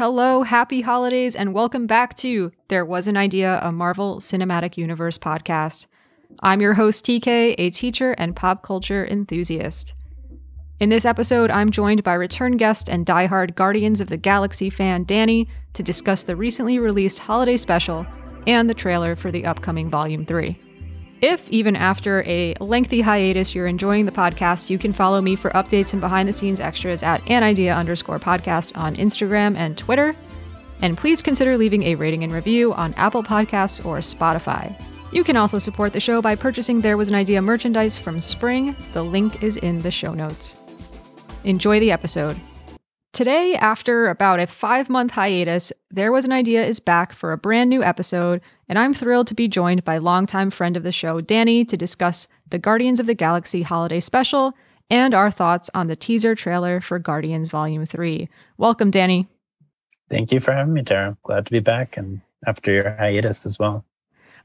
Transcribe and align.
Hello, 0.00 0.44
happy 0.44 0.80
holidays, 0.80 1.36
and 1.36 1.52
welcome 1.52 1.86
back 1.86 2.16
to 2.16 2.52
There 2.68 2.86
Was 2.86 3.06
an 3.06 3.18
Idea, 3.18 3.60
a 3.62 3.70
Marvel 3.70 4.16
Cinematic 4.16 4.78
Universe 4.78 5.18
podcast. 5.18 5.88
I'm 6.42 6.62
your 6.62 6.72
host, 6.72 7.04
TK, 7.04 7.54
a 7.58 7.68
teacher 7.68 8.12
and 8.12 8.34
pop 8.34 8.62
culture 8.62 9.06
enthusiast. 9.06 9.92
In 10.78 10.88
this 10.88 11.04
episode, 11.04 11.50
I'm 11.50 11.70
joined 11.70 12.02
by 12.02 12.14
return 12.14 12.56
guest 12.56 12.88
and 12.88 13.04
diehard 13.04 13.56
Guardians 13.56 14.00
of 14.00 14.08
the 14.08 14.16
Galaxy 14.16 14.70
fan 14.70 15.04
Danny 15.04 15.48
to 15.74 15.82
discuss 15.82 16.22
the 16.22 16.34
recently 16.34 16.78
released 16.78 17.18
holiday 17.18 17.58
special 17.58 18.06
and 18.46 18.70
the 18.70 18.74
trailer 18.74 19.14
for 19.14 19.30
the 19.30 19.44
upcoming 19.44 19.90
Volume 19.90 20.24
3. 20.24 20.69
If, 21.20 21.50
even 21.50 21.76
after 21.76 22.22
a 22.22 22.54
lengthy 22.60 23.02
hiatus, 23.02 23.54
you're 23.54 23.66
enjoying 23.66 24.06
the 24.06 24.12
podcast, 24.12 24.70
you 24.70 24.78
can 24.78 24.94
follow 24.94 25.20
me 25.20 25.36
for 25.36 25.50
updates 25.50 25.92
and 25.92 26.00
behind 26.00 26.26
the 26.28 26.32
scenes 26.32 26.60
extras 26.60 27.02
at 27.02 27.22
an 27.28 27.42
idea 27.42 27.74
underscore 27.74 28.18
podcast 28.18 28.76
on 28.76 28.96
Instagram 28.96 29.54
and 29.56 29.76
Twitter. 29.76 30.16
And 30.80 30.96
please 30.96 31.20
consider 31.20 31.58
leaving 31.58 31.82
a 31.82 31.94
rating 31.94 32.24
and 32.24 32.32
review 32.32 32.72
on 32.72 32.94
Apple 32.94 33.22
Podcasts 33.22 33.84
or 33.84 33.98
Spotify. 33.98 34.74
You 35.12 35.22
can 35.22 35.36
also 35.36 35.58
support 35.58 35.92
the 35.92 36.00
show 36.00 36.22
by 36.22 36.36
purchasing 36.36 36.80
There 36.80 36.96
Was 36.96 37.08
an 37.08 37.14
Idea 37.14 37.42
merchandise 37.42 37.98
from 37.98 38.18
Spring. 38.18 38.74
The 38.94 39.02
link 39.02 39.42
is 39.42 39.58
in 39.58 39.80
the 39.80 39.90
show 39.90 40.14
notes. 40.14 40.56
Enjoy 41.44 41.80
the 41.80 41.92
episode. 41.92 42.40
Today, 43.12 43.56
after 43.56 44.06
about 44.06 44.38
a 44.38 44.46
five 44.46 44.88
month 44.88 45.10
hiatus, 45.10 45.72
There 45.90 46.12
Was 46.12 46.24
an 46.24 46.32
Idea 46.32 46.64
is 46.64 46.78
back 46.78 47.12
for 47.12 47.32
a 47.32 47.38
brand 47.38 47.68
new 47.68 47.82
episode, 47.82 48.40
and 48.68 48.78
I'm 48.78 48.94
thrilled 48.94 49.26
to 49.26 49.34
be 49.34 49.48
joined 49.48 49.84
by 49.84 49.98
longtime 49.98 50.50
friend 50.50 50.76
of 50.76 50.84
the 50.84 50.92
show, 50.92 51.20
Danny, 51.20 51.64
to 51.64 51.76
discuss 51.76 52.28
the 52.48 52.58
Guardians 52.58 53.00
of 53.00 53.06
the 53.06 53.14
Galaxy 53.14 53.62
holiday 53.62 53.98
special 53.98 54.54
and 54.90 55.12
our 55.12 55.28
thoughts 55.28 55.68
on 55.74 55.88
the 55.88 55.96
teaser 55.96 56.36
trailer 56.36 56.80
for 56.80 57.00
Guardians 57.00 57.48
Volume 57.48 57.84
3. 57.84 58.28
Welcome, 58.58 58.92
Danny. 58.92 59.26
Thank 60.08 60.30
you 60.30 60.38
for 60.38 60.52
having 60.52 60.74
me, 60.74 60.84
Tara. 60.84 61.16
Glad 61.24 61.46
to 61.46 61.52
be 61.52 61.60
back 61.60 61.96
and 61.96 62.20
after 62.46 62.70
your 62.70 62.94
hiatus 62.96 63.44
as 63.44 63.58
well. 63.58 63.84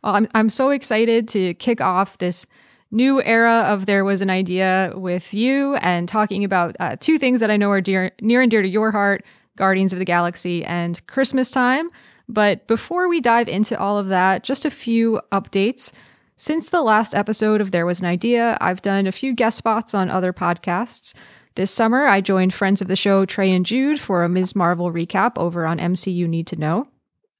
well 0.03 0.15
I'm, 0.15 0.27
I'm 0.33 0.49
so 0.49 0.71
excited 0.71 1.27
to 1.29 1.53
kick 1.53 1.81
off 1.81 2.17
this 2.17 2.47
new 2.95 3.21
era 3.21 3.65
of 3.67 3.85
There 3.85 4.05
Was 4.05 4.21
an 4.21 4.29
Idea 4.29 4.93
with 4.95 5.33
you 5.33 5.75
and 5.75 6.07
talking 6.07 6.43
about 6.43 6.75
uh, 6.79 6.95
two 6.99 7.19
things 7.19 7.41
that 7.41 7.51
I 7.51 7.57
know 7.57 7.69
are 7.69 7.81
dear, 7.81 8.11
near 8.21 8.41
and 8.41 8.49
dear 8.49 8.61
to 8.61 8.67
your 8.67 8.91
heart 8.91 9.25
Guardians 9.57 9.93
of 9.93 9.99
the 9.99 10.05
Galaxy 10.05 10.63
and 10.65 11.05
Christmas 11.07 11.51
time. 11.51 11.89
But 12.27 12.67
before 12.67 13.07
we 13.07 13.21
dive 13.21 13.47
into 13.47 13.77
all 13.77 13.97
of 13.97 14.07
that, 14.07 14.43
just 14.43 14.65
a 14.65 14.71
few 14.71 15.21
updates. 15.31 15.91
Since 16.37 16.69
the 16.69 16.81
last 16.81 17.13
episode 17.13 17.61
of 17.61 17.71
There 17.71 17.85
Was 17.85 17.99
an 17.99 18.07
Idea, 18.07 18.57
I've 18.59 18.81
done 18.81 19.07
a 19.07 19.11
few 19.11 19.33
guest 19.33 19.57
spots 19.57 19.93
on 19.93 20.09
other 20.09 20.33
podcasts. 20.33 21.13
This 21.55 21.71
summer, 21.71 22.07
I 22.07 22.19
joined 22.19 22.53
friends 22.53 22.81
of 22.81 22.87
the 22.87 22.95
show 22.95 23.25
Trey 23.25 23.51
and 23.51 23.65
Jude 23.65 24.01
for 24.01 24.23
a 24.23 24.29
Ms. 24.29 24.55
Marvel 24.55 24.91
recap 24.91 25.37
over 25.37 25.65
on 25.65 25.79
MCU 25.79 26.27
Need 26.27 26.47
to 26.47 26.57
Know. 26.57 26.87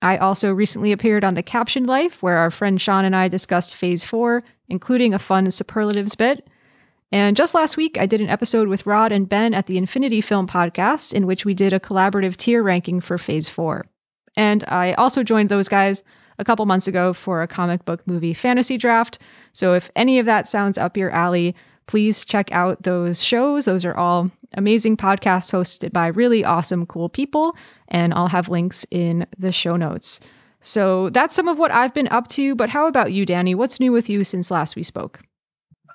I 0.02 0.18
also 0.18 0.54
recently 0.54 0.92
appeared 0.92 1.24
on 1.24 1.34
The 1.34 1.44
Captioned 1.44 1.88
Life, 1.88 2.22
where 2.22 2.38
our 2.38 2.52
friend 2.52 2.80
Sean 2.80 3.06
and 3.06 3.16
I 3.16 3.28
discussed 3.28 3.76
Phase 3.76 4.06
4 4.06 4.44
including 4.70 5.14
a 5.14 5.20
fun 5.20 5.50
superlatives 5.52 6.16
bit. 6.16 6.48
And 7.12 7.38
just 7.38 7.56
last 7.56 7.78
week, 7.78 7.98
I 8.00 8.06
did 8.06 8.22
an 8.22 8.30
episode 8.30 8.68
with 8.68 8.86
Rod 8.86 9.12
and 9.12 9.30
Ben 9.30 9.54
at 9.54 9.68
the 9.68 9.78
Infinity 9.78 10.22
Film 10.22 10.48
podcast, 10.48 11.14
in 11.14 11.26
which 11.28 11.46
we 11.46 11.54
did 11.54 11.72
a 11.72 11.80
collaborative 11.80 12.36
tier 12.36 12.64
ranking 12.64 13.00
for 13.00 13.18
Phase 13.18 13.48
4. 13.48 13.86
And 14.36 14.64
I 14.68 14.94
also 14.94 15.24
joined 15.24 15.50
those 15.50 15.70
guys 15.70 16.04
a 16.38 16.44
couple 16.44 16.66
months 16.66 16.88
ago 16.88 17.14
for 17.14 17.42
a 17.42 17.48
comic 17.48 17.86
book 17.86 18.06
movie 18.06 18.34
fantasy 18.34 18.78
draft. 18.78 19.20
So 19.54 19.74
if 19.74 19.90
any 19.96 20.20
of 20.20 20.26
that 20.26 20.48
sounds 20.48 20.78
up 20.78 20.98
your 20.98 21.12
alley, 21.12 21.56
please 21.88 22.26
check 22.26 22.52
out 22.52 22.84
those 22.84 23.24
shows. 23.24 23.66
Those 23.66 23.86
are 23.86 23.96
all 23.96 24.32
amazing 24.54 24.98
podcasts 24.98 25.52
hosted 25.52 25.94
by 25.94 26.08
really 26.08 26.44
awesome, 26.44 26.86
cool 26.86 27.10
people. 27.10 27.56
And 27.88 28.14
I'll 28.14 28.28
have 28.28 28.50
links 28.50 28.86
in 28.92 29.26
the 29.38 29.52
show 29.52 29.78
notes. 29.78 30.20
So 30.66 31.10
that's 31.10 31.36
some 31.36 31.48
of 31.48 31.58
what 31.58 31.72
I've 31.72 31.94
been 31.94 32.08
up 32.08 32.28
to. 32.30 32.56
But 32.56 32.70
how 32.70 32.88
about 32.88 33.14
you, 33.14 33.26
Danny? 33.26 33.56
What's 33.56 33.80
new 33.80 33.92
with 33.92 34.10
you 34.10 34.24
since 34.24 34.52
last 34.52 34.76
we 34.76 34.84
spoke? 34.84 35.22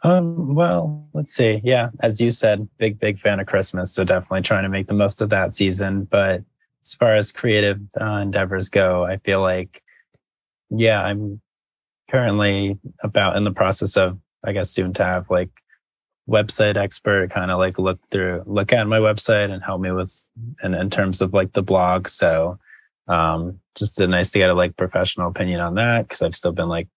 Um, 0.03 0.55
well, 0.55 1.09
let's 1.13 1.35
see. 1.35 1.61
Yeah, 1.63 1.91
as 2.01 2.21
you 2.21 2.31
said, 2.31 2.69
big, 2.79 2.99
big 2.99 3.19
fan 3.19 3.41
of 3.41 3.47
Christmas. 3.47 3.93
So 3.93 4.05
definitely 4.05 4.43
trying 4.43 4.63
to 4.63 4.69
make 4.71 4.87
the 4.87 4.95
most 4.95 5.21
of 5.21 5.29
that 5.31 5.53
season. 5.53 6.05
But 6.05 6.43
as 6.87 6.95
far 6.95 7.17
as 7.17 7.33
creative 7.33 7.81
uh, 8.01 8.15
endeavors 8.15 8.69
go, 8.71 9.05
I 9.05 9.19
feel 9.19 9.43
like, 9.43 9.83
yeah, 10.71 11.03
I'm 11.03 11.41
currently 12.11 12.79
about 13.03 13.37
in 13.37 13.45
the 13.45 13.51
process 13.51 13.97
of, 13.97 14.19
I 14.45 14.53
guess, 14.53 14.71
soon 14.71 14.95
to 14.95 15.05
have 15.05 15.29
like 15.29 15.51
website 16.29 16.77
expert 16.77 17.31
kind 17.31 17.51
of 17.51 17.59
like 17.59 17.79
look 17.79 17.99
through, 18.11 18.43
look 18.47 18.73
at 18.73 18.87
my 18.87 18.99
website 18.99 19.51
and 19.51 19.63
help 19.63 19.81
me 19.81 19.91
with, 19.91 20.17
and 20.63 20.75
in 20.75 20.89
terms 20.89 21.21
of 21.21 21.35
like 21.35 21.53
the 21.53 21.63
blog. 21.63 22.09
So 22.09 22.59
um, 23.09 23.60
just 23.77 24.01
a 24.01 24.07
nice 24.07 24.31
to 24.33 24.39
get 24.39 24.51
a 24.51 24.55
like 24.55 24.77
professional 24.77 25.29
opinion 25.29 25.61
on 25.61 25.75
that 25.75 26.09
because 26.09 26.23
I've 26.23 26.37
still 26.37 26.53
been 26.53 26.69
like 26.69 26.89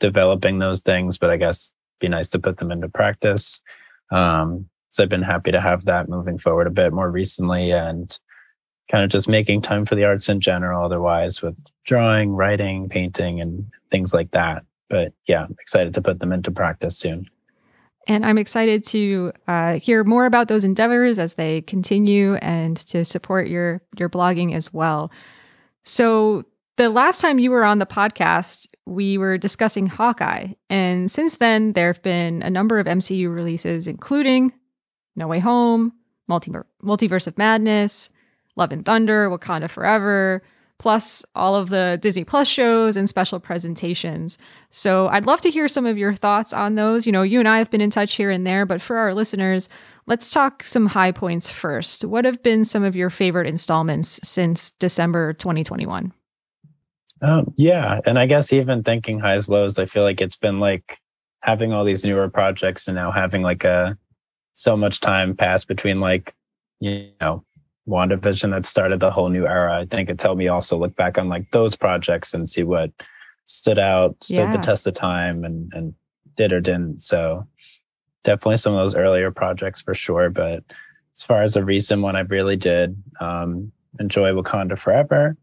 developing 0.00 0.58
those 0.58 0.80
things, 0.80 1.18
but 1.18 1.30
I 1.30 1.36
guess 1.36 1.72
be 2.00 2.08
nice 2.08 2.28
to 2.28 2.38
put 2.38 2.58
them 2.58 2.72
into 2.72 2.88
practice. 2.88 3.60
Um, 4.10 4.68
so 4.90 5.02
I've 5.02 5.08
been 5.08 5.22
happy 5.22 5.52
to 5.52 5.60
have 5.60 5.86
that 5.86 6.08
moving 6.08 6.38
forward 6.38 6.66
a 6.66 6.70
bit 6.70 6.92
more 6.92 7.10
recently 7.10 7.70
and 7.70 8.16
kind 8.90 9.04
of 9.04 9.10
just 9.10 9.28
making 9.28 9.62
time 9.62 9.86
for 9.86 9.94
the 9.94 10.04
arts 10.04 10.28
in 10.28 10.40
general, 10.40 10.84
otherwise 10.84 11.40
with 11.40 11.58
drawing, 11.84 12.32
writing, 12.32 12.88
painting, 12.88 13.40
and 13.40 13.70
things 13.90 14.12
like 14.12 14.30
that. 14.32 14.64
But 14.90 15.12
yeah, 15.26 15.46
excited 15.60 15.94
to 15.94 16.02
put 16.02 16.20
them 16.20 16.32
into 16.32 16.50
practice 16.50 16.98
soon. 16.98 17.30
And 18.08 18.26
I'm 18.26 18.36
excited 18.36 18.84
to 18.86 19.32
uh, 19.46 19.78
hear 19.78 20.04
more 20.04 20.26
about 20.26 20.48
those 20.48 20.64
endeavors 20.64 21.18
as 21.18 21.34
they 21.34 21.60
continue 21.62 22.34
and 22.36 22.76
to 22.88 23.04
support 23.04 23.46
your 23.46 23.80
your 23.96 24.10
blogging 24.10 24.54
as 24.54 24.72
well. 24.72 25.10
So, 25.84 26.44
the 26.76 26.88
last 26.88 27.20
time 27.20 27.38
you 27.38 27.50
were 27.50 27.64
on 27.64 27.78
the 27.78 27.86
podcast, 27.86 28.66
we 28.86 29.18
were 29.18 29.36
discussing 29.36 29.86
Hawkeye. 29.86 30.52
And 30.70 31.10
since 31.10 31.36
then, 31.36 31.74
there 31.74 31.88
have 31.88 32.02
been 32.02 32.42
a 32.42 32.48
number 32.48 32.78
of 32.78 32.86
MCU 32.86 33.32
releases, 33.32 33.86
including 33.86 34.52
No 35.16 35.28
Way 35.28 35.38
Home, 35.38 35.92
Multiverse 36.30 37.26
of 37.26 37.36
Madness, 37.36 38.08
Love 38.56 38.72
and 38.72 38.84
Thunder, 38.84 39.28
Wakanda 39.28 39.68
Forever, 39.68 40.42
plus 40.82 41.24
all 41.36 41.54
of 41.54 41.68
the 41.68 41.96
Disney 42.02 42.24
Plus 42.24 42.48
shows 42.48 42.96
and 42.96 43.08
special 43.08 43.38
presentations. 43.38 44.36
So 44.68 45.06
I'd 45.08 45.26
love 45.26 45.40
to 45.42 45.50
hear 45.50 45.68
some 45.68 45.86
of 45.86 45.96
your 45.96 46.12
thoughts 46.12 46.52
on 46.52 46.74
those. 46.74 47.06
You 47.06 47.12
know, 47.12 47.22
you 47.22 47.38
and 47.38 47.48
I 47.48 47.58
have 47.58 47.70
been 47.70 47.80
in 47.80 47.88
touch 47.88 48.16
here 48.16 48.32
and 48.32 48.44
there, 48.44 48.66
but 48.66 48.82
for 48.82 48.96
our 48.96 49.14
listeners, 49.14 49.68
let's 50.06 50.28
talk 50.28 50.64
some 50.64 50.86
high 50.86 51.12
points 51.12 51.48
first. 51.48 52.04
What 52.04 52.24
have 52.24 52.42
been 52.42 52.64
some 52.64 52.82
of 52.82 52.96
your 52.96 53.10
favorite 53.10 53.46
installments 53.46 54.18
since 54.28 54.72
December 54.72 55.32
2021? 55.34 56.12
Um, 57.22 57.54
yeah. 57.56 58.00
And 58.04 58.18
I 58.18 58.26
guess 58.26 58.52
even 58.52 58.82
thinking 58.82 59.20
highs, 59.20 59.48
lows, 59.48 59.78
I 59.78 59.86
feel 59.86 60.02
like 60.02 60.20
it's 60.20 60.36
been 60.36 60.58
like 60.58 60.98
having 61.42 61.72
all 61.72 61.84
these 61.84 62.04
newer 62.04 62.28
projects 62.28 62.88
and 62.88 62.96
now 62.96 63.12
having 63.12 63.42
like 63.42 63.62
a 63.62 63.96
so 64.54 64.76
much 64.76 64.98
time 64.98 65.36
pass 65.36 65.64
between 65.64 66.00
like, 66.00 66.34
you 66.80 67.10
know, 67.20 67.44
WandaVision 67.88 68.50
that 68.52 68.66
started 68.66 69.00
the 69.00 69.10
whole 69.10 69.28
new 69.28 69.46
era. 69.46 69.80
I 69.80 69.86
think 69.86 70.08
it's 70.08 70.22
helped 70.22 70.38
me 70.38 70.48
also 70.48 70.78
look 70.78 70.94
back 70.94 71.18
on 71.18 71.28
like 71.28 71.50
those 71.50 71.74
projects 71.74 72.32
and 72.32 72.48
see 72.48 72.62
what 72.62 72.90
stood 73.46 73.78
out, 73.78 74.16
stood 74.22 74.38
yeah. 74.38 74.56
the 74.56 74.62
test 74.62 74.86
of 74.86 74.94
time 74.94 75.44
and 75.44 75.72
and 75.74 75.94
did 76.36 76.52
or 76.52 76.60
didn't. 76.60 77.02
So 77.02 77.46
definitely 78.24 78.56
some 78.58 78.72
of 78.72 78.78
those 78.78 78.94
earlier 78.94 79.30
projects 79.30 79.82
for 79.82 79.94
sure. 79.94 80.30
But 80.30 80.62
as 81.16 81.22
far 81.22 81.42
as 81.42 81.56
a 81.56 81.64
recent 81.64 82.02
one 82.02 82.16
I 82.16 82.20
really 82.20 82.56
did 82.56 82.96
um 83.20 83.72
enjoy 83.98 84.30
Wakanda 84.30 84.78
Forever. 84.78 85.36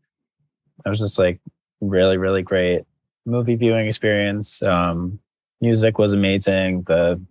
I 0.86 0.90
was 0.90 1.00
just 1.00 1.20
like 1.20 1.40
really, 1.82 2.18
really 2.18 2.42
great 2.42 2.84
movie 3.26 3.56
viewing 3.56 3.86
experience. 3.86 4.64
Um 4.64 5.20
music 5.62 5.98
was 5.98 6.14
amazing. 6.14 6.84
The 6.84 7.22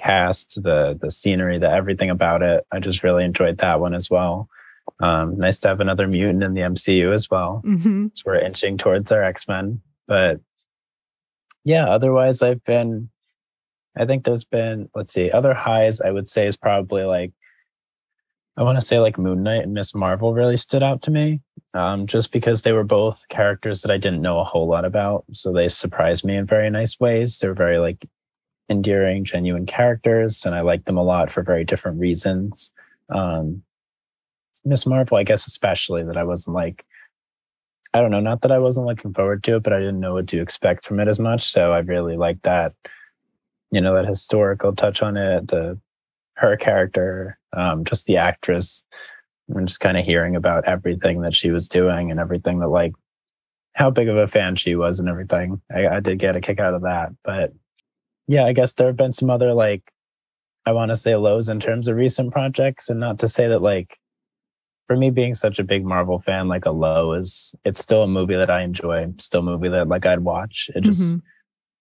cast, 0.00 0.62
the 0.62 0.96
the 1.00 1.10
scenery, 1.10 1.58
the 1.58 1.70
everything 1.70 2.10
about 2.10 2.42
it. 2.42 2.64
I 2.72 2.80
just 2.80 3.02
really 3.02 3.24
enjoyed 3.24 3.58
that 3.58 3.80
one 3.80 3.94
as 3.94 4.10
well. 4.10 4.48
Um, 5.00 5.38
nice 5.38 5.58
to 5.60 5.68
have 5.68 5.80
another 5.80 6.08
mutant 6.08 6.42
in 6.42 6.54
the 6.54 6.62
MCU 6.62 7.12
as 7.12 7.30
well. 7.30 7.62
Mm-hmm. 7.64 8.08
So 8.14 8.22
we're 8.26 8.38
inching 8.38 8.76
towards 8.76 9.12
our 9.12 9.22
X 9.22 9.46
Men, 9.46 9.80
but 10.06 10.40
yeah. 11.64 11.88
Otherwise, 11.88 12.42
I've 12.42 12.64
been. 12.64 13.10
I 13.96 14.04
think 14.06 14.24
there's 14.24 14.44
been 14.44 14.88
let's 14.94 15.12
see 15.12 15.30
other 15.30 15.52
highs. 15.52 16.00
I 16.00 16.10
would 16.10 16.28
say 16.28 16.46
is 16.46 16.56
probably 16.56 17.04
like 17.04 17.32
I 18.56 18.62
want 18.62 18.76
to 18.76 18.82
say 18.82 18.98
like 18.98 19.18
Moon 19.18 19.42
Knight 19.42 19.62
and 19.62 19.72
Miss 19.72 19.94
Marvel 19.94 20.34
really 20.34 20.56
stood 20.56 20.82
out 20.82 21.02
to 21.02 21.10
me, 21.10 21.40
um, 21.74 22.06
just 22.06 22.30
because 22.30 22.62
they 22.62 22.72
were 22.72 22.84
both 22.84 23.26
characters 23.28 23.82
that 23.82 23.90
I 23.90 23.96
didn't 23.96 24.22
know 24.22 24.38
a 24.38 24.44
whole 24.44 24.68
lot 24.68 24.84
about. 24.84 25.24
So 25.32 25.52
they 25.52 25.68
surprised 25.68 26.24
me 26.24 26.36
in 26.36 26.46
very 26.46 26.70
nice 26.70 26.98
ways. 27.00 27.38
They're 27.38 27.54
very 27.54 27.78
like 27.78 28.06
endearing, 28.70 29.24
genuine 29.24 29.66
characters, 29.66 30.46
and 30.46 30.54
I 30.54 30.60
like 30.60 30.84
them 30.84 30.96
a 30.96 31.02
lot 31.02 31.30
for 31.30 31.42
very 31.42 31.64
different 31.64 31.98
reasons. 31.98 32.70
Um, 33.10 33.62
Miss 34.64 34.86
Marvel, 34.86 35.16
I 35.16 35.24
guess, 35.24 35.46
especially 35.46 36.04
that 36.04 36.16
I 36.16 36.22
wasn't 36.22 36.54
like, 36.54 36.86
I 37.92 38.00
don't 38.00 38.12
know, 38.12 38.20
not 38.20 38.42
that 38.42 38.52
I 38.52 38.58
wasn't 38.58 38.86
looking 38.86 39.12
forward 39.12 39.42
to 39.44 39.56
it, 39.56 39.64
but 39.64 39.72
I 39.72 39.80
didn't 39.80 40.00
know 40.00 40.14
what 40.14 40.28
to 40.28 40.40
expect 40.40 40.84
from 40.84 41.00
it 41.00 41.08
as 41.08 41.18
much. 41.18 41.42
So 41.42 41.72
I 41.72 41.78
really 41.78 42.16
like 42.16 42.40
that, 42.42 42.72
you 43.72 43.80
know, 43.80 43.94
that 43.94 44.06
historical 44.06 44.74
touch 44.74 45.02
on 45.02 45.16
it, 45.16 45.48
the 45.48 45.78
her 46.34 46.56
character, 46.56 47.38
um, 47.52 47.84
just 47.84 48.06
the 48.06 48.16
actress 48.16 48.84
and 49.48 49.66
just 49.66 49.80
kind 49.80 49.98
of 49.98 50.04
hearing 50.04 50.36
about 50.36 50.68
everything 50.68 51.22
that 51.22 51.34
she 51.34 51.50
was 51.50 51.68
doing 51.68 52.10
and 52.10 52.20
everything 52.20 52.60
that 52.60 52.68
like 52.68 52.92
how 53.74 53.90
big 53.90 54.08
of 54.08 54.16
a 54.16 54.28
fan 54.28 54.54
she 54.56 54.76
was 54.76 55.00
and 55.00 55.08
everything. 55.08 55.60
I, 55.74 55.88
I 55.88 56.00
did 56.00 56.18
get 56.18 56.36
a 56.36 56.40
kick 56.40 56.60
out 56.60 56.74
of 56.74 56.82
that. 56.82 57.10
But 57.24 57.52
yeah, 58.30 58.44
I 58.44 58.52
guess 58.52 58.74
there 58.74 58.86
have 58.86 58.96
been 58.96 59.10
some 59.10 59.28
other 59.28 59.52
like 59.54 59.92
I 60.64 60.70
want 60.70 60.90
to 60.90 60.96
say 60.96 61.16
lows 61.16 61.48
in 61.48 61.58
terms 61.58 61.88
of 61.88 61.96
recent 61.96 62.32
projects, 62.32 62.88
and 62.88 63.00
not 63.00 63.18
to 63.18 63.28
say 63.28 63.48
that 63.48 63.60
like 63.60 63.98
for 64.86 64.96
me 64.96 65.10
being 65.10 65.34
such 65.34 65.58
a 65.58 65.64
big 65.64 65.84
Marvel 65.84 66.20
fan, 66.20 66.46
like 66.46 66.64
a 66.64 66.70
low 66.70 67.12
is 67.12 67.52
it's 67.64 67.80
still 67.80 68.04
a 68.04 68.06
movie 68.06 68.36
that 68.36 68.48
I 68.48 68.62
enjoy, 68.62 69.12
still 69.18 69.40
a 69.40 69.42
movie 69.42 69.68
that 69.70 69.88
like 69.88 70.06
I'd 70.06 70.20
watch. 70.20 70.70
It 70.76 70.82
just 70.82 71.16
mm-hmm. 71.16 71.26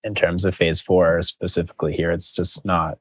in 0.03 0.15
terms 0.15 0.43
of 0.43 0.55
Phase 0.55 0.81
Four 0.81 1.21
specifically 1.21 1.95
here, 1.95 2.11
it's 2.11 2.33
just 2.33 2.65
not 2.65 2.97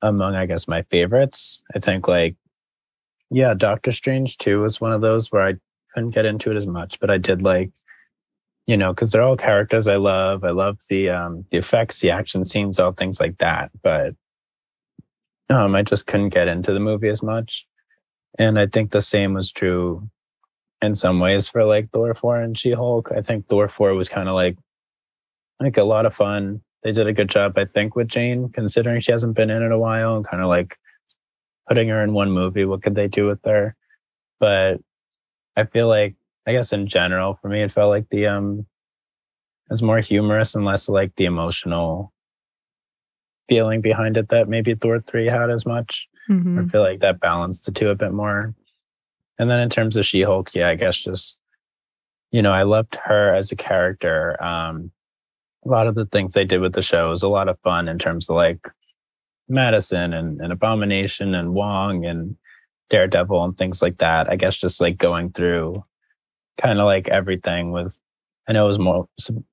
among 0.00 0.34
I 0.34 0.46
guess 0.46 0.66
my 0.66 0.80
favorites. 0.84 1.62
I 1.76 1.80
think 1.80 2.08
like 2.08 2.36
yeah, 3.30 3.52
Doctor 3.52 3.92
Strange 3.92 4.38
too 4.38 4.62
was 4.62 4.80
one 4.80 4.92
of 4.92 5.02
those 5.02 5.30
where 5.30 5.46
I 5.46 5.56
couldn't 5.92 6.14
get 6.14 6.24
into 6.24 6.50
it 6.50 6.56
as 6.56 6.66
much, 6.66 6.98
but 6.98 7.10
I 7.10 7.18
did 7.18 7.42
like 7.42 7.72
you 8.70 8.76
know, 8.76 8.92
because 8.92 9.10
they're 9.10 9.22
all 9.22 9.36
characters 9.36 9.88
I 9.88 9.96
love. 9.96 10.44
I 10.44 10.50
love 10.50 10.78
the 10.88 11.10
um 11.10 11.44
the 11.50 11.58
effects, 11.58 11.98
the 11.98 12.12
action 12.12 12.44
scenes, 12.44 12.78
all 12.78 12.92
things 12.92 13.18
like 13.20 13.38
that. 13.38 13.72
But 13.82 14.14
um 15.48 15.74
I 15.74 15.82
just 15.82 16.06
couldn't 16.06 16.28
get 16.28 16.46
into 16.46 16.72
the 16.72 16.78
movie 16.78 17.08
as 17.08 17.20
much. 17.20 17.66
And 18.38 18.60
I 18.60 18.68
think 18.68 18.92
the 18.92 19.00
same 19.00 19.34
was 19.34 19.50
true 19.50 20.08
in 20.80 20.94
some 20.94 21.18
ways 21.18 21.48
for 21.48 21.64
like 21.64 21.90
Thor 21.90 22.14
4 22.14 22.42
and 22.42 22.56
She-Hulk. 22.56 23.10
I 23.10 23.22
think 23.22 23.48
Thor 23.48 23.66
4 23.66 23.94
was 23.94 24.08
kind 24.08 24.28
of 24.28 24.36
like 24.36 24.56
like 25.58 25.76
a 25.76 25.82
lot 25.82 26.06
of 26.06 26.14
fun. 26.14 26.62
They 26.84 26.92
did 26.92 27.08
a 27.08 27.12
good 27.12 27.28
job, 27.28 27.58
I 27.58 27.64
think, 27.64 27.96
with 27.96 28.06
Jane, 28.06 28.50
considering 28.50 29.00
she 29.00 29.10
hasn't 29.10 29.34
been 29.34 29.50
in 29.50 29.64
it 29.64 29.72
a 29.72 29.78
while 29.78 30.14
and 30.14 30.24
kind 30.24 30.44
of 30.44 30.48
like 30.48 30.78
putting 31.66 31.88
her 31.88 32.04
in 32.04 32.12
one 32.12 32.30
movie. 32.30 32.64
What 32.64 32.82
could 32.84 32.94
they 32.94 33.08
do 33.08 33.26
with 33.26 33.40
her? 33.44 33.74
But 34.38 34.76
I 35.56 35.64
feel 35.64 35.88
like 35.88 36.14
I 36.46 36.52
guess 36.52 36.72
in 36.72 36.86
general, 36.86 37.38
for 37.40 37.48
me, 37.48 37.62
it 37.62 37.72
felt 37.72 37.90
like 37.90 38.08
the 38.10 38.26
um 38.26 38.66
it 39.66 39.74
was 39.74 39.82
more 39.82 40.00
humorous 40.00 40.54
and 40.54 40.64
less 40.64 40.88
like 40.88 41.14
the 41.16 41.26
emotional 41.26 42.12
feeling 43.48 43.80
behind 43.80 44.16
it 44.16 44.28
that 44.28 44.48
maybe 44.48 44.74
Thor 44.74 45.00
3 45.00 45.26
had 45.26 45.50
as 45.50 45.66
much. 45.66 46.08
Mm-hmm. 46.28 46.58
I 46.58 46.68
feel 46.68 46.82
like 46.82 47.00
that 47.00 47.20
balanced 47.20 47.66
the 47.66 47.72
two 47.72 47.88
a 47.88 47.94
bit 47.94 48.12
more. 48.12 48.54
And 49.38 49.50
then 49.50 49.60
in 49.60 49.68
terms 49.68 49.96
of 49.96 50.06
She 50.06 50.22
Hulk, 50.22 50.54
yeah, 50.54 50.68
I 50.68 50.76
guess 50.76 50.98
just, 50.98 51.36
you 52.30 52.42
know, 52.42 52.52
I 52.52 52.62
loved 52.62 52.96
her 53.04 53.34
as 53.34 53.50
a 53.50 53.56
character. 53.56 54.40
Um, 54.42 54.92
a 55.64 55.68
lot 55.68 55.86
of 55.86 55.94
the 55.94 56.06
things 56.06 56.32
they 56.32 56.44
did 56.44 56.60
with 56.60 56.74
the 56.74 56.82
show 56.82 57.10
was 57.10 57.22
a 57.22 57.28
lot 57.28 57.48
of 57.48 57.58
fun 57.60 57.88
in 57.88 57.98
terms 57.98 58.30
of 58.30 58.36
like 58.36 58.68
Madison 59.48 60.12
and, 60.12 60.40
and 60.40 60.52
Abomination 60.52 61.34
and 61.34 61.54
Wong 61.54 62.04
and 62.04 62.36
Daredevil 62.88 63.44
and 63.44 63.58
things 63.58 63.82
like 63.82 63.98
that. 63.98 64.30
I 64.30 64.36
guess 64.36 64.56
just 64.56 64.80
like 64.80 64.96
going 64.96 65.32
through 65.32 65.84
kind 66.58 66.78
of 66.78 66.84
like 66.84 67.08
everything 67.08 67.72
with 67.72 67.98
I 68.48 68.52
know 68.52 68.64
it 68.64 68.68
was 68.68 68.78
more 68.78 69.08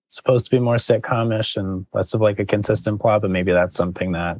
supposed 0.09 0.45
to 0.45 0.51
be 0.51 0.59
more 0.59 0.75
sitcomish 0.75 1.57
and 1.57 1.85
less 1.94 2.13
of 2.13 2.21
like 2.21 2.39
a 2.39 2.45
consistent 2.45 2.99
plot, 2.99 3.21
but 3.21 3.31
maybe 3.31 3.51
that's 3.51 3.75
something 3.75 4.13
that 4.13 4.39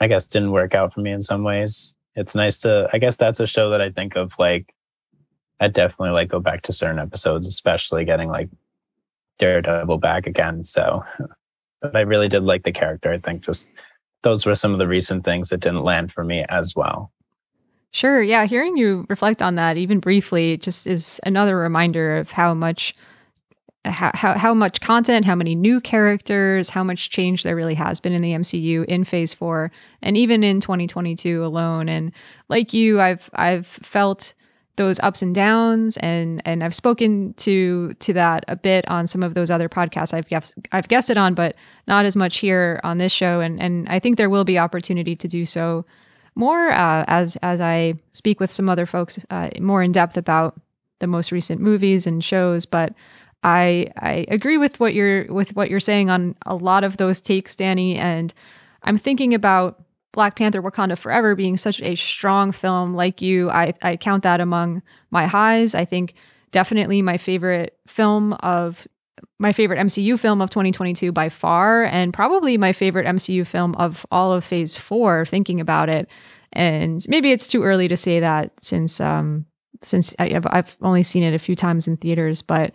I 0.00 0.06
guess 0.08 0.26
didn't 0.26 0.52
work 0.52 0.74
out 0.74 0.92
for 0.92 1.00
me 1.00 1.10
in 1.10 1.22
some 1.22 1.42
ways. 1.42 1.94
It's 2.14 2.34
nice 2.34 2.58
to 2.58 2.88
I 2.92 2.98
guess 2.98 3.16
that's 3.16 3.40
a 3.40 3.46
show 3.46 3.70
that 3.70 3.80
I 3.80 3.90
think 3.90 4.16
of 4.16 4.38
like 4.38 4.72
I 5.60 5.68
definitely 5.68 6.10
like 6.10 6.28
go 6.28 6.40
back 6.40 6.62
to 6.62 6.72
certain 6.72 6.98
episodes, 6.98 7.46
especially 7.46 8.04
getting 8.04 8.28
like 8.28 8.50
Daredevil 9.38 9.98
back 9.98 10.26
again. 10.26 10.64
So 10.64 11.02
but 11.80 11.96
I 11.96 12.00
really 12.00 12.28
did 12.28 12.42
like 12.42 12.64
the 12.64 12.72
character. 12.72 13.12
I 13.12 13.18
think 13.18 13.42
just 13.42 13.70
those 14.22 14.46
were 14.46 14.54
some 14.54 14.72
of 14.72 14.78
the 14.78 14.88
recent 14.88 15.24
things 15.24 15.50
that 15.50 15.60
didn't 15.60 15.84
land 15.84 16.12
for 16.12 16.24
me 16.24 16.44
as 16.48 16.74
well. 16.74 17.12
Sure. 17.92 18.22
Yeah. 18.22 18.44
Hearing 18.44 18.76
you 18.76 19.06
reflect 19.08 19.40
on 19.40 19.54
that, 19.54 19.78
even 19.78 20.00
briefly, 20.00 20.56
just 20.58 20.86
is 20.86 21.20
another 21.24 21.56
reminder 21.56 22.18
of 22.18 22.32
how 22.32 22.54
much. 22.54 22.94
How, 23.84 24.10
how, 24.14 24.36
how 24.36 24.52
much 24.52 24.80
content, 24.80 25.26
how 25.26 25.36
many 25.36 25.54
new 25.54 25.80
characters, 25.80 26.70
how 26.70 26.82
much 26.82 27.08
change 27.08 27.44
there 27.44 27.54
really 27.54 27.74
has 27.74 28.00
been 28.00 28.12
in 28.12 28.20
the 28.20 28.32
MCU 28.32 28.84
in 28.86 29.04
Phase 29.04 29.32
Four, 29.32 29.70
and 30.02 30.16
even 30.16 30.42
in 30.42 30.60
2022 30.60 31.44
alone. 31.44 31.88
And 31.88 32.10
like 32.48 32.72
you, 32.72 33.00
I've 33.00 33.30
I've 33.34 33.68
felt 33.68 34.34
those 34.74 34.98
ups 35.00 35.22
and 35.22 35.32
downs, 35.32 35.96
and 35.98 36.42
and 36.44 36.64
I've 36.64 36.74
spoken 36.74 37.34
to 37.34 37.94
to 37.94 38.12
that 38.14 38.44
a 38.48 38.56
bit 38.56 38.88
on 38.90 39.06
some 39.06 39.22
of 39.22 39.34
those 39.34 39.52
other 39.52 39.68
podcasts 39.68 40.12
I've 40.12 40.26
guessed, 40.26 40.54
I've 40.72 40.88
guessed 40.88 41.08
it 41.08 41.16
on, 41.16 41.34
but 41.34 41.54
not 41.86 42.04
as 42.04 42.16
much 42.16 42.38
here 42.38 42.80
on 42.82 42.98
this 42.98 43.12
show. 43.12 43.38
And 43.40 43.60
and 43.62 43.88
I 43.88 44.00
think 44.00 44.16
there 44.16 44.30
will 44.30 44.44
be 44.44 44.58
opportunity 44.58 45.14
to 45.14 45.28
do 45.28 45.44
so 45.44 45.84
more 46.36 46.70
uh, 46.70 47.04
as 47.08 47.36
as 47.42 47.60
I 47.60 47.94
speak 48.12 48.38
with 48.38 48.52
some 48.52 48.68
other 48.68 48.86
folks 48.86 49.18
uh, 49.30 49.50
more 49.60 49.82
in 49.82 49.90
depth 49.90 50.16
about 50.16 50.60
the 51.00 51.06
most 51.06 51.32
recent 51.32 51.60
movies 51.60 52.06
and 52.06 52.22
shows. 52.22 52.66
But 52.66 52.94
I 53.42 53.88
I 53.96 54.26
agree 54.28 54.58
with 54.58 54.78
what 54.78 54.94
you're 54.94 55.24
with 55.32 55.56
what 55.56 55.70
you're 55.70 55.80
saying 55.80 56.10
on 56.10 56.36
a 56.44 56.54
lot 56.54 56.84
of 56.84 56.98
those 56.98 57.20
takes, 57.20 57.56
Danny. 57.56 57.96
And 57.96 58.32
I'm 58.82 58.98
thinking 58.98 59.34
about 59.34 59.82
Black 60.12 60.36
Panther: 60.36 60.62
Wakanda 60.62 60.96
Forever 60.96 61.34
being 61.34 61.56
such 61.56 61.80
a 61.82 61.96
strong 61.96 62.52
film. 62.52 62.94
Like 62.94 63.20
you, 63.20 63.50
I 63.50 63.72
I 63.82 63.96
count 63.96 64.22
that 64.22 64.40
among 64.40 64.82
my 65.10 65.26
highs. 65.26 65.74
I 65.74 65.84
think 65.84 66.14
definitely 66.52 67.02
my 67.02 67.16
favorite 67.16 67.76
film 67.86 68.34
of 68.34 68.86
my 69.38 69.52
favorite 69.52 69.78
MCU 69.78 70.18
film 70.18 70.40
of 70.40 70.50
2022 70.50 71.12
by 71.12 71.28
far, 71.28 71.84
and 71.84 72.12
probably 72.12 72.58
my 72.58 72.72
favorite 72.72 73.06
MCU 73.06 73.46
film 73.46 73.74
of 73.76 74.06
all 74.10 74.32
of 74.32 74.44
Phase 74.44 74.76
Four. 74.76 75.24
Thinking 75.26 75.60
about 75.60 75.88
it, 75.88 76.08
and 76.52 77.04
maybe 77.08 77.32
it's 77.32 77.48
too 77.48 77.62
early 77.62 77.88
to 77.88 77.96
say 77.96 78.20
that 78.20 78.52
since 78.62 79.00
um, 79.00 79.46
since 79.82 80.14
I, 80.18 80.28
have 80.28 80.46
I've 80.48 80.76
only 80.82 81.02
seen 81.02 81.22
it 81.22 81.34
a 81.34 81.38
few 81.38 81.54
times 81.56 81.86
in 81.86 81.96
theaters, 81.96 82.42
but 82.42 82.72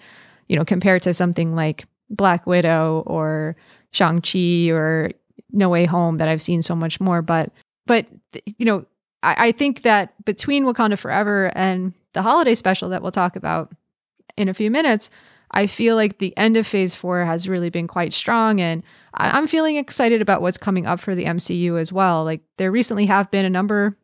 you 0.48 0.56
know, 0.56 0.66
compared 0.66 1.02
to 1.04 1.14
something 1.14 1.56
like 1.56 1.86
Black 2.10 2.46
Widow 2.46 3.04
or 3.08 3.56
Shang 3.92 4.22
Chi 4.22 4.70
or 4.70 5.12
No 5.52 5.70
Way 5.70 5.86
Home 5.86 6.18
that 6.18 6.28
I've 6.28 6.42
seen 6.42 6.62
so 6.62 6.76
much 6.76 7.00
more, 7.00 7.22
but 7.22 7.52
but 7.86 8.06
you 8.58 8.66
know, 8.66 8.86
I, 9.24 9.48
I 9.48 9.52
think 9.52 9.84
that 9.84 10.14
between 10.26 10.66
Wakanda 10.66 10.98
Forever 10.98 11.52
and 11.56 11.94
the 12.14 12.22
holiday 12.22 12.56
special 12.56 12.90
that 12.90 13.02
we'll 13.02 13.12
talk 13.12 13.36
about 13.36 13.72
in 14.38 14.50
a 14.50 14.54
few 14.54 14.72
minutes, 14.72 15.10
I 15.52 15.68
feel 15.68 15.96
like 15.96 16.18
the 16.18 16.36
end 16.38 16.58
of 16.58 16.66
phase 16.66 16.96
four 16.96 17.26
has 17.26 17.48
really 17.48 17.70
been 17.70 17.88
quite 17.88 18.14
strong. 18.14 18.60
And 18.62 18.84
I- 19.14 19.38
am 19.38 19.48
feeling 19.48 19.76
excited 19.76 20.22
about 20.22 20.42
what's 20.42 20.58
coming 20.58 20.86
up 20.86 21.00
for 21.00 21.14
the 21.14 21.26
MCU 21.26 21.78
as 21.78 21.92
well. 21.92 22.24
Like 22.24 22.42
there 22.58 22.72
recently 22.72 23.06
have 23.08 23.30
been 23.32 23.46
a 23.46 23.50
number 23.50 23.98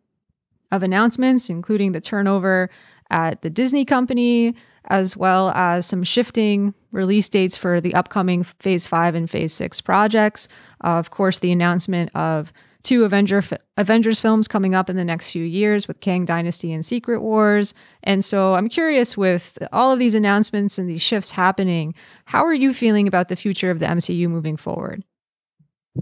of 0.72 0.84
announcements, 0.84 1.50
including 1.50 1.94
the 1.94 2.02
turnover 2.02 2.70
at 3.10 3.42
the 3.42 3.50
Disney 3.50 3.86
company, 3.86 4.54
as 4.90 5.16
well 5.16 5.50
as 5.52 5.86
some 5.86 6.04
shifting 6.04 6.74
release 6.92 7.30
dates 7.30 7.56
for 7.58 7.80
the 7.80 7.94
upcoming 7.94 8.44
phase 8.44 8.88
five 8.88 9.16
and 9.16 9.30
phase 9.30 9.54
six 9.54 9.80
projects. 9.82 10.48
Uh, 10.84 10.98
of 10.98 11.12
course, 11.12 11.40
the 11.40 11.52
announcement 11.52 12.14
of 12.16 12.52
two 12.84 13.04
Avenger 13.04 13.44
Avengers 13.78 14.20
films 14.20 14.48
coming 14.48 14.76
up 14.76 14.90
in 14.90 14.96
the 14.96 15.04
next 15.04 15.30
few 15.30 15.44
years 15.44 15.88
with 15.88 16.00
Kang 16.00 16.26
Dynasty 16.26 16.72
and 16.72 16.86
Secret 16.86 17.22
Wars. 17.22 17.74
And 18.04 18.24
so 18.24 18.56
I'm 18.56 18.70
curious 18.70 19.18
with 19.18 19.58
all 19.72 19.92
of 19.92 20.00
these 20.00 20.16
announcements 20.16 20.78
and 20.78 20.90
these 20.90 21.02
shifts 21.02 21.32
happening, 21.32 21.94
how 22.26 22.46
are 22.46 22.54
you 22.54 22.74
feeling 22.74 23.08
about 23.08 23.30
the 23.30 23.36
future 23.36 23.72
of 23.72 23.80
the 23.80 23.86
MCU 23.86 24.30
moving 24.30 24.58
forward? 24.58 25.04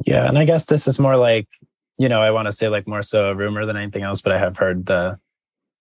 Yeah, 0.05 0.27
and 0.27 0.37
I 0.37 0.45
guess 0.45 0.65
this 0.65 0.87
is 0.87 0.99
more 0.99 1.15
like, 1.15 1.47
you 1.97 2.09
know, 2.09 2.21
I 2.21 2.31
want 2.31 2.47
to 2.47 2.51
say 2.51 2.67
like 2.67 2.87
more 2.87 3.01
so 3.01 3.29
a 3.29 3.35
rumor 3.35 3.65
than 3.65 3.77
anything 3.77 4.03
else, 4.03 4.21
but 4.21 4.33
I 4.33 4.39
have 4.39 4.57
heard 4.57 4.85
the 4.85 5.17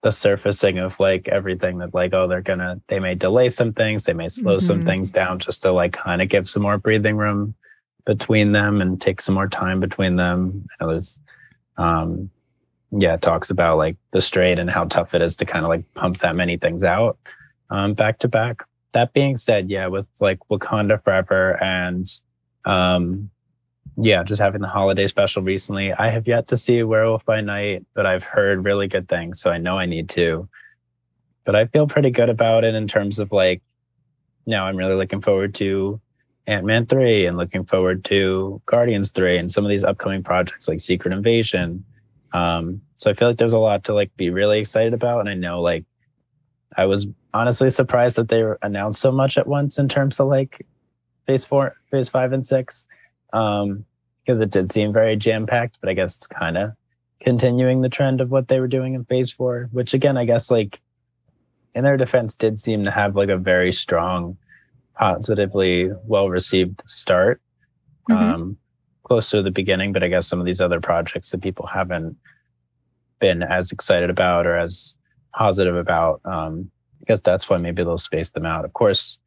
the 0.04 0.12
surfacing 0.12 0.78
of 0.78 1.00
like 1.00 1.28
everything 1.28 1.78
that 1.78 1.94
like 1.94 2.12
oh 2.12 2.28
they're 2.28 2.42
gonna 2.42 2.78
they 2.88 3.00
may 3.00 3.14
delay 3.14 3.48
some 3.48 3.72
things 3.72 4.04
they 4.04 4.12
may 4.12 4.28
slow 4.28 4.56
mm-hmm. 4.56 4.66
some 4.66 4.84
things 4.84 5.10
down 5.10 5.38
just 5.38 5.62
to 5.62 5.72
like 5.72 5.94
kind 5.94 6.20
of 6.20 6.28
give 6.28 6.46
some 6.46 6.62
more 6.62 6.76
breathing 6.76 7.16
room 7.16 7.54
between 8.04 8.52
them 8.52 8.80
and 8.80 9.00
take 9.00 9.20
some 9.20 9.34
more 9.34 9.49
time 9.49 9.80
between 9.80 10.16
them. 10.16 10.66
You 10.80 10.87
know, 10.87 10.92
there's, 10.92 11.18
um, 11.76 12.30
yeah, 12.90 13.16
talks 13.16 13.50
about 13.50 13.78
like 13.78 13.96
the 14.12 14.20
straight 14.20 14.58
and 14.58 14.70
how 14.70 14.84
tough 14.84 15.14
it 15.14 15.23
is 15.23 15.37
to 15.37 15.44
kind 15.44 15.64
of 15.64 15.68
like 15.68 15.84
pump 15.94 16.18
that 16.18 16.37
many 16.37 16.56
things 16.56 16.84
out 16.84 17.18
um, 17.70 17.94
back 17.94 18.18
to 18.20 18.28
back. 18.28 18.62
That 18.92 19.12
being 19.12 19.37
said, 19.37 19.70
yeah, 19.70 19.88
with 19.88 20.08
like 20.20 20.38
Wakanda 20.50 21.02
Forever 21.02 21.62
and 21.62 22.06
um, 22.64 23.30
yeah, 23.96 24.23
just 24.23 24.40
having 24.40 24.61
the 24.61 24.68
holiday 24.68 25.06
special 25.06 25.42
recently, 25.42 25.92
I 25.92 26.11
have 26.11 26.26
yet 26.26 26.46
to 26.49 26.56
see 26.56 26.82
Werewolf 26.82 27.25
by 27.25 27.40
Night, 27.40 27.84
but 27.94 28.06
I've 28.06 28.25
heard 28.25 28.64
really 28.64 28.88
good 28.88 29.08
things, 29.08 29.40
so 29.40 29.50
I 29.50 29.58
know 29.58 29.78
I 29.78 29.87
need 29.87 30.08
to. 30.11 30.49
But 31.44 31.56
I 31.56 31.66
feel 31.66 31.87
pretty 31.87 32.11
good 32.11 32.28
about 32.28 32.64
it 32.64 32.75
in 32.75 32.88
terms 32.88 33.18
of 33.18 33.32
like, 33.32 33.62
now 34.46 34.66
I'm 34.66 34.76
really 34.76 34.94
looking 34.94 35.20
forward 35.20 35.54
to 35.56 36.00
Ant 36.46 36.64
Man 36.64 36.86
3 36.86 37.26
and 37.26 37.36
looking 37.36 37.64
forward 37.64 38.04
to 38.06 38.60
Guardians 38.66 39.12
3 39.12 39.38
and 39.38 39.50
some 39.50 39.64
of 39.64 39.70
these 39.70 39.84
upcoming 39.84 40.22
projects 40.22 40.68
like 40.68 40.80
Secret 40.80 41.12
Invasion. 41.12 41.84
Um, 42.32 42.82
so 42.96 43.10
I 43.10 43.14
feel 43.14 43.28
like 43.28 43.38
there's 43.38 43.52
a 43.52 43.58
lot 43.58 43.84
to 43.84 43.94
like 43.94 44.14
be 44.16 44.30
really 44.30 44.58
excited 44.58 44.92
about. 44.92 45.20
And 45.20 45.28
I 45.28 45.34
know 45.34 45.62
like 45.62 45.84
I 46.76 46.86
was 46.86 47.06
honestly 47.32 47.70
surprised 47.70 48.16
that 48.16 48.28
they 48.28 48.44
announced 48.62 49.00
so 49.00 49.12
much 49.12 49.38
at 49.38 49.46
once 49.46 49.78
in 49.78 49.88
terms 49.88 50.20
of 50.20 50.28
like 50.28 50.66
phase 51.26 51.44
four, 51.44 51.76
phase 51.90 52.08
five, 52.08 52.32
and 52.32 52.46
six. 52.46 52.86
Um, 53.32 53.84
because 54.24 54.40
it 54.40 54.50
did 54.50 54.72
seem 54.72 54.92
very 54.92 55.16
jam 55.16 55.46
packed, 55.46 55.78
but 55.80 55.90
I 55.90 55.92
guess 55.92 56.16
it's 56.16 56.26
kind 56.26 56.56
of 56.56 56.72
continuing 57.20 57.80
the 57.80 57.88
trend 57.88 58.20
of 58.20 58.30
what 58.30 58.48
they 58.48 58.60
were 58.60 58.68
doing 58.68 58.94
in 58.94 59.04
phase 59.04 59.32
four, 59.32 59.68
which 59.72 59.94
again, 59.94 60.16
I 60.16 60.24
guess 60.24 60.50
like 60.50 60.80
in 61.74 61.84
their 61.84 61.96
defense 61.96 62.34
did 62.34 62.58
seem 62.58 62.84
to 62.84 62.90
have 62.90 63.16
like 63.16 63.28
a 63.28 63.36
very 63.36 63.72
strong, 63.72 64.38
positively 64.96 65.90
well 66.04 66.28
received 66.28 66.82
start. 66.86 67.40
Mm-hmm. 68.10 68.22
Um, 68.22 68.56
close 69.04 69.30
to 69.30 69.42
the 69.42 69.50
beginning, 69.50 69.92
but 69.92 70.02
I 70.02 70.08
guess 70.08 70.26
some 70.26 70.40
of 70.40 70.46
these 70.46 70.60
other 70.60 70.80
projects 70.80 71.30
that 71.30 71.42
people 71.42 71.66
haven't 71.66 72.16
been 73.20 73.42
as 73.42 73.70
excited 73.70 74.10
about 74.10 74.46
or 74.46 74.56
as 74.56 74.94
positive 75.34 75.76
about. 75.76 76.20
Um, 76.24 76.70
I 77.02 77.04
guess 77.06 77.20
that's 77.20 77.48
why 77.48 77.58
maybe 77.58 77.84
they'll 77.84 77.98
space 77.98 78.30
them 78.30 78.46
out. 78.46 78.64
Of 78.64 78.72
course, 78.72 79.18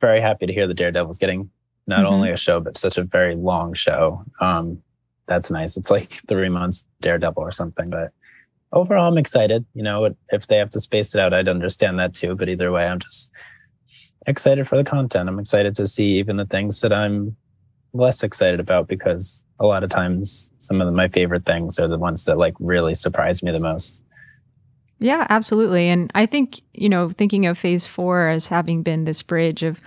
very 0.00 0.20
happy 0.20 0.46
to 0.46 0.52
hear 0.52 0.66
the 0.66 0.74
Daredevil's 0.74 1.18
getting 1.18 1.50
not 1.86 2.00
mm-hmm. 2.00 2.06
only 2.06 2.30
a 2.30 2.36
show, 2.36 2.60
but 2.60 2.76
such 2.76 2.98
a 2.98 3.02
very 3.02 3.34
long 3.36 3.74
show. 3.74 4.24
Um, 4.40 4.82
that's 5.26 5.50
nice. 5.50 5.76
It's 5.76 5.90
like 5.90 6.10
three 6.28 6.48
months 6.48 6.84
Daredevil 7.00 7.42
or 7.42 7.52
something, 7.52 7.90
but 7.90 8.12
overall, 8.72 9.08
I'm 9.08 9.18
excited. 9.18 9.64
You 9.74 9.82
know, 9.82 10.14
if 10.30 10.46
they 10.46 10.56
have 10.56 10.70
to 10.70 10.80
space 10.80 11.14
it 11.14 11.20
out, 11.20 11.34
I'd 11.34 11.48
understand 11.48 11.98
that 11.98 12.14
too. 12.14 12.34
But 12.34 12.48
either 12.48 12.72
way, 12.72 12.86
I'm 12.86 13.00
just 13.00 13.30
excited 14.26 14.68
for 14.68 14.76
the 14.76 14.84
content. 14.84 15.28
I'm 15.28 15.38
excited 15.38 15.76
to 15.76 15.86
see 15.86 16.18
even 16.18 16.36
the 16.36 16.46
things 16.46 16.80
that 16.80 16.92
I'm 16.92 17.36
less 17.92 18.22
excited 18.22 18.60
about 18.60 18.88
because 18.88 19.42
a 19.58 19.66
lot 19.66 19.82
of 19.82 19.90
times 19.90 20.50
some 20.60 20.80
of 20.80 20.92
my 20.92 21.08
favorite 21.08 21.46
things 21.46 21.78
are 21.78 21.88
the 21.88 21.98
ones 21.98 22.24
that 22.26 22.36
like 22.36 22.54
really 22.60 22.94
surprise 22.94 23.42
me 23.42 23.50
the 23.52 23.60
most. 23.60 24.02
Yeah, 24.98 25.26
absolutely. 25.28 25.88
And 25.88 26.10
I 26.14 26.26
think, 26.26 26.60
you 26.72 26.88
know, 26.88 27.10
thinking 27.10 27.46
of 27.46 27.58
phase 27.58 27.86
four 27.86 28.28
as 28.28 28.46
having 28.46 28.82
been 28.82 29.04
this 29.04 29.22
bridge 29.22 29.62
of 29.62 29.80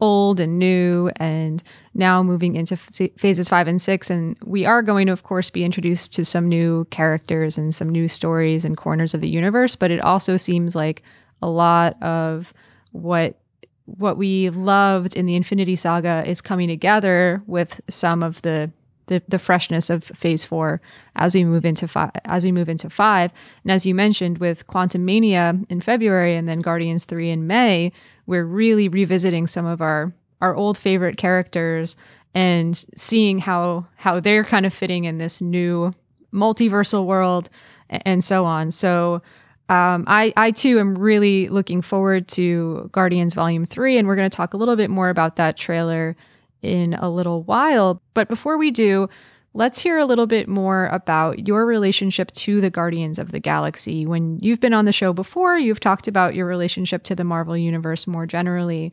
old 0.00 0.40
and 0.40 0.58
new, 0.58 1.10
and 1.16 1.62
now 1.94 2.22
moving 2.22 2.56
into 2.56 2.76
phases 2.76 3.48
five 3.48 3.68
and 3.68 3.80
six. 3.80 4.10
And 4.10 4.36
we 4.44 4.66
are 4.66 4.82
going 4.82 5.06
to, 5.06 5.12
of 5.12 5.22
course, 5.22 5.50
be 5.50 5.64
introduced 5.64 6.12
to 6.14 6.24
some 6.24 6.48
new 6.48 6.84
characters 6.86 7.56
and 7.56 7.74
some 7.74 7.88
new 7.88 8.08
stories 8.08 8.64
and 8.64 8.76
corners 8.76 9.14
of 9.14 9.20
the 9.20 9.28
universe. 9.28 9.76
But 9.76 9.90
it 9.90 10.00
also 10.00 10.36
seems 10.36 10.74
like 10.74 11.02
a 11.40 11.48
lot 11.48 12.02
of 12.02 12.52
what 12.90 13.38
what 13.86 14.16
we 14.16 14.50
loved 14.50 15.16
in 15.16 15.26
the 15.26 15.36
Infinity 15.36 15.76
Saga 15.76 16.24
is 16.26 16.40
coming 16.40 16.68
together 16.68 17.42
with 17.46 17.80
some 17.88 18.22
of 18.22 18.42
the 18.42 18.70
the, 19.06 19.22
the 19.28 19.38
freshness 19.38 19.90
of 19.90 20.02
phase 20.02 20.46
four 20.46 20.80
as 21.14 21.34
we 21.34 21.44
move 21.44 21.66
into 21.66 21.86
five 21.86 22.10
as 22.24 22.42
we 22.42 22.52
move 22.52 22.70
into 22.70 22.88
five. 22.88 23.32
And 23.62 23.70
as 23.70 23.84
you 23.84 23.94
mentioned 23.94 24.38
with 24.38 24.66
Quantumania 24.66 25.70
in 25.70 25.82
february 25.82 26.34
and 26.34 26.48
then 26.48 26.60
guardians 26.60 27.04
3 27.04 27.30
in 27.30 27.46
may 27.46 27.92
we're 28.26 28.46
really 28.46 28.88
revisiting 28.88 29.46
some 29.46 29.66
of 29.66 29.82
our 29.82 30.14
our 30.40 30.54
old 30.54 30.78
favorite 30.78 31.18
characters 31.18 31.96
and 32.34 32.84
seeing 32.96 33.40
how 33.40 33.86
how 33.96 34.20
they're 34.20 34.44
kind 34.44 34.64
of 34.64 34.72
fitting 34.72 35.04
in 35.04 35.18
this 35.18 35.40
new 35.42 35.94
multiversal 36.32 37.06
world 37.06 37.48
and 37.88 38.24
so 38.24 38.44
on. 38.44 38.70
So 38.70 39.22
um, 39.68 40.04
I, 40.06 40.32
I 40.36 40.50
too 40.50 40.78
am 40.78 40.96
really 40.96 41.48
looking 41.48 41.80
forward 41.80 42.28
to 42.28 42.88
Guardians 42.92 43.34
Volume 43.34 43.64
3, 43.64 43.96
and 43.96 44.06
we're 44.06 44.16
going 44.16 44.28
to 44.28 44.36
talk 44.36 44.52
a 44.52 44.58
little 44.58 44.76
bit 44.76 44.90
more 44.90 45.08
about 45.08 45.36
that 45.36 45.56
trailer 45.56 46.16
in 46.60 46.94
a 46.94 47.08
little 47.08 47.42
while. 47.42 48.02
But 48.12 48.28
before 48.28 48.58
we 48.58 48.70
do, 48.70 49.08
let's 49.54 49.80
hear 49.80 49.98
a 49.98 50.04
little 50.04 50.26
bit 50.26 50.48
more 50.48 50.86
about 50.86 51.46
your 51.46 51.64
relationship 51.64 52.30
to 52.32 52.60
the 52.60 52.70
Guardians 52.70 53.18
of 53.18 53.32
the 53.32 53.40
Galaxy. 53.40 54.04
When 54.04 54.38
you've 54.40 54.60
been 54.60 54.74
on 54.74 54.84
the 54.84 54.92
show 54.92 55.12
before, 55.12 55.56
you've 55.56 55.80
talked 55.80 56.08
about 56.08 56.34
your 56.34 56.46
relationship 56.46 57.02
to 57.04 57.14
the 57.14 57.24
Marvel 57.24 57.56
Universe 57.56 58.06
more 58.06 58.26
generally. 58.26 58.92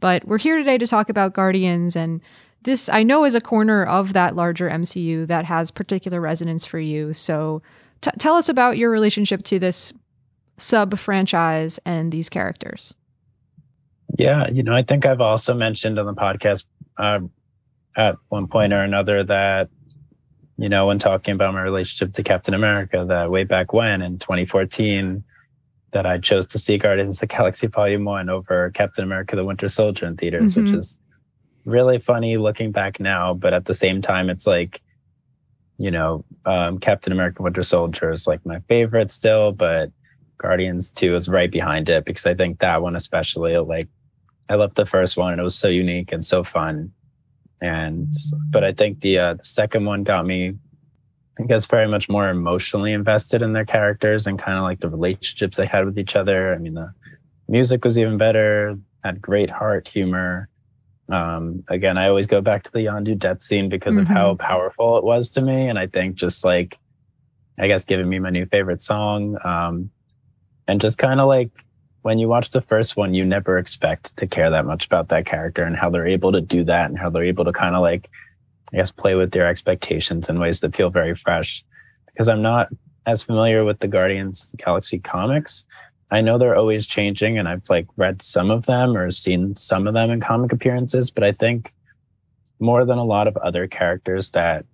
But 0.00 0.26
we're 0.26 0.38
here 0.38 0.58
today 0.58 0.78
to 0.78 0.86
talk 0.86 1.08
about 1.08 1.34
Guardians 1.34 1.96
and 1.96 2.20
this 2.62 2.90
I 2.90 3.02
know 3.02 3.24
is 3.24 3.34
a 3.34 3.40
corner 3.40 3.84
of 3.84 4.12
that 4.12 4.36
larger 4.36 4.68
MCU 4.68 5.26
that 5.28 5.46
has 5.46 5.70
particular 5.70 6.20
resonance 6.20 6.66
for 6.66 6.78
you. 6.78 7.14
So 7.14 7.62
t- 8.02 8.10
tell 8.18 8.34
us 8.34 8.50
about 8.50 8.76
your 8.76 8.90
relationship 8.90 9.42
to 9.44 9.58
this 9.58 9.94
sub 10.60 10.98
franchise 10.98 11.80
and 11.84 12.12
these 12.12 12.28
characters. 12.28 12.94
Yeah, 14.18 14.48
you 14.50 14.62
know, 14.62 14.74
I 14.74 14.82
think 14.82 15.06
I've 15.06 15.20
also 15.20 15.54
mentioned 15.54 15.98
on 15.98 16.06
the 16.06 16.14
podcast 16.14 16.64
uh, 16.98 17.20
at 17.96 18.16
one 18.28 18.46
point 18.46 18.72
or 18.72 18.82
another 18.82 19.22
that, 19.24 19.68
you 20.56 20.68
know, 20.68 20.86
when 20.86 20.98
talking 20.98 21.34
about 21.34 21.54
my 21.54 21.62
relationship 21.62 22.12
to 22.14 22.22
Captain 22.22 22.54
America, 22.54 23.04
that 23.08 23.30
way 23.30 23.44
back 23.44 23.72
when 23.72 24.02
in 24.02 24.18
2014, 24.18 25.24
that 25.92 26.06
I 26.06 26.18
chose 26.18 26.46
to 26.46 26.58
see 26.58 26.78
Guardians 26.78 27.16
of 27.16 27.28
the 27.28 27.34
Galaxy 27.34 27.66
Volume 27.66 28.04
1 28.04 28.28
over 28.28 28.70
Captain 28.70 29.04
America 29.04 29.36
the 29.36 29.44
Winter 29.44 29.68
Soldier 29.68 30.06
in 30.06 30.16
theaters, 30.16 30.54
mm-hmm. 30.54 30.64
which 30.64 30.72
is 30.72 30.96
really 31.64 31.98
funny 31.98 32.36
looking 32.36 32.72
back 32.72 33.00
now. 33.00 33.34
But 33.34 33.54
at 33.54 33.64
the 33.64 33.74
same 33.74 34.00
time, 34.00 34.30
it's 34.30 34.46
like, 34.46 34.80
you 35.78 35.90
know, 35.90 36.24
um, 36.44 36.78
Captain 36.78 37.12
America 37.12 37.42
Winter 37.42 37.62
Soldier 37.62 38.12
is 38.12 38.26
like 38.26 38.44
my 38.44 38.60
favorite 38.68 39.10
still, 39.10 39.52
but 39.52 39.90
Guardians 40.40 40.90
2 40.92 41.14
is 41.16 41.28
right 41.28 41.50
behind 41.50 41.88
it 41.88 42.04
because 42.04 42.26
I 42.26 42.34
think 42.34 42.60
that 42.60 42.82
one 42.82 42.96
especially 42.96 43.56
like 43.58 43.88
I 44.48 44.54
loved 44.54 44.76
the 44.76 44.86
first 44.86 45.16
one 45.16 45.32
and 45.32 45.40
it 45.40 45.44
was 45.44 45.54
so 45.54 45.68
unique 45.68 46.12
and 46.12 46.24
so 46.24 46.42
fun. 46.42 46.92
And 47.60 48.12
but 48.48 48.64
I 48.64 48.72
think 48.72 49.00
the 49.00 49.18
uh, 49.18 49.34
the 49.34 49.44
second 49.44 49.84
one 49.84 50.02
got 50.02 50.26
me 50.26 50.54
I 51.38 51.44
guess 51.44 51.66
very 51.66 51.88
much 51.88 52.08
more 52.08 52.28
emotionally 52.28 52.92
invested 52.92 53.42
in 53.42 53.52
their 53.52 53.64
characters 53.64 54.26
and 54.26 54.38
kind 54.38 54.58
of 54.58 54.64
like 54.64 54.80
the 54.80 54.88
relationships 54.88 55.56
they 55.56 55.66
had 55.66 55.84
with 55.84 55.98
each 55.98 56.16
other. 56.16 56.54
I 56.54 56.58
mean 56.58 56.74
the 56.74 56.92
music 57.48 57.84
was 57.84 57.98
even 57.98 58.16
better, 58.16 58.78
had 59.04 59.20
great 59.20 59.50
heart 59.50 59.88
humor. 59.88 60.48
Um, 61.10 61.64
again, 61.68 61.98
I 61.98 62.08
always 62.08 62.26
go 62.26 62.40
back 62.40 62.62
to 62.62 62.72
the 62.72 62.86
Yondu 62.86 63.18
death 63.18 63.42
scene 63.42 63.68
because 63.68 63.96
mm-hmm. 63.96 64.02
of 64.02 64.08
how 64.08 64.30
mm-hmm. 64.30 64.46
powerful 64.46 64.96
it 64.96 65.04
was 65.04 65.28
to 65.30 65.42
me. 65.42 65.68
And 65.68 65.78
I 65.78 65.86
think 65.86 66.14
just 66.14 66.44
like 66.44 66.78
I 67.58 67.66
guess 67.66 67.84
giving 67.84 68.08
me 68.08 68.18
my 68.18 68.30
new 68.30 68.46
favorite 68.46 68.80
song. 68.80 69.36
Um, 69.44 69.90
and 70.70 70.80
just 70.80 70.98
kind 70.98 71.20
of 71.20 71.26
like 71.26 71.50
when 72.02 72.20
you 72.20 72.28
watch 72.28 72.50
the 72.50 72.60
first 72.60 72.96
one, 72.96 73.12
you 73.12 73.24
never 73.24 73.58
expect 73.58 74.16
to 74.16 74.26
care 74.26 74.50
that 74.50 74.64
much 74.64 74.86
about 74.86 75.08
that 75.08 75.26
character 75.26 75.64
and 75.64 75.76
how 75.76 75.90
they're 75.90 76.06
able 76.06 76.30
to 76.30 76.40
do 76.40 76.62
that 76.62 76.88
and 76.88 76.96
how 76.96 77.10
they're 77.10 77.24
able 77.24 77.44
to 77.44 77.52
kind 77.52 77.74
of 77.74 77.82
like, 77.82 78.08
I 78.72 78.76
guess, 78.76 78.92
play 78.92 79.16
with 79.16 79.32
their 79.32 79.48
expectations 79.48 80.28
in 80.28 80.38
ways 80.38 80.60
that 80.60 80.76
feel 80.76 80.88
very 80.88 81.16
fresh. 81.16 81.64
Because 82.06 82.28
I'm 82.28 82.40
not 82.40 82.68
as 83.04 83.24
familiar 83.24 83.64
with 83.64 83.80
the 83.80 83.88
Guardians 83.88 84.48
the 84.52 84.58
Galaxy 84.58 85.00
comics. 85.00 85.64
I 86.12 86.20
know 86.20 86.38
they're 86.38 86.56
always 86.56 86.86
changing 86.86 87.36
and 87.36 87.48
I've 87.48 87.68
like 87.68 87.88
read 87.96 88.22
some 88.22 88.52
of 88.52 88.66
them 88.66 88.96
or 88.96 89.10
seen 89.10 89.56
some 89.56 89.88
of 89.88 89.94
them 89.94 90.12
in 90.12 90.20
comic 90.20 90.52
appearances, 90.52 91.10
but 91.10 91.24
I 91.24 91.32
think 91.32 91.74
more 92.60 92.84
than 92.84 92.98
a 92.98 93.04
lot 93.04 93.26
of 93.26 93.36
other 93.38 93.66
characters 93.66 94.30
that 94.30 94.66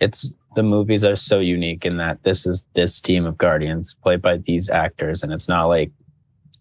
it's 0.00 0.32
the 0.54 0.62
movies 0.62 1.04
are 1.04 1.16
so 1.16 1.38
unique 1.40 1.84
in 1.84 1.96
that 1.96 2.22
this 2.22 2.46
is 2.46 2.64
this 2.74 3.00
team 3.00 3.24
of 3.26 3.38
guardians 3.38 3.94
played 4.02 4.20
by 4.20 4.36
these 4.38 4.68
actors 4.68 5.22
and 5.22 5.32
it's 5.32 5.48
not 5.48 5.66
like 5.66 5.90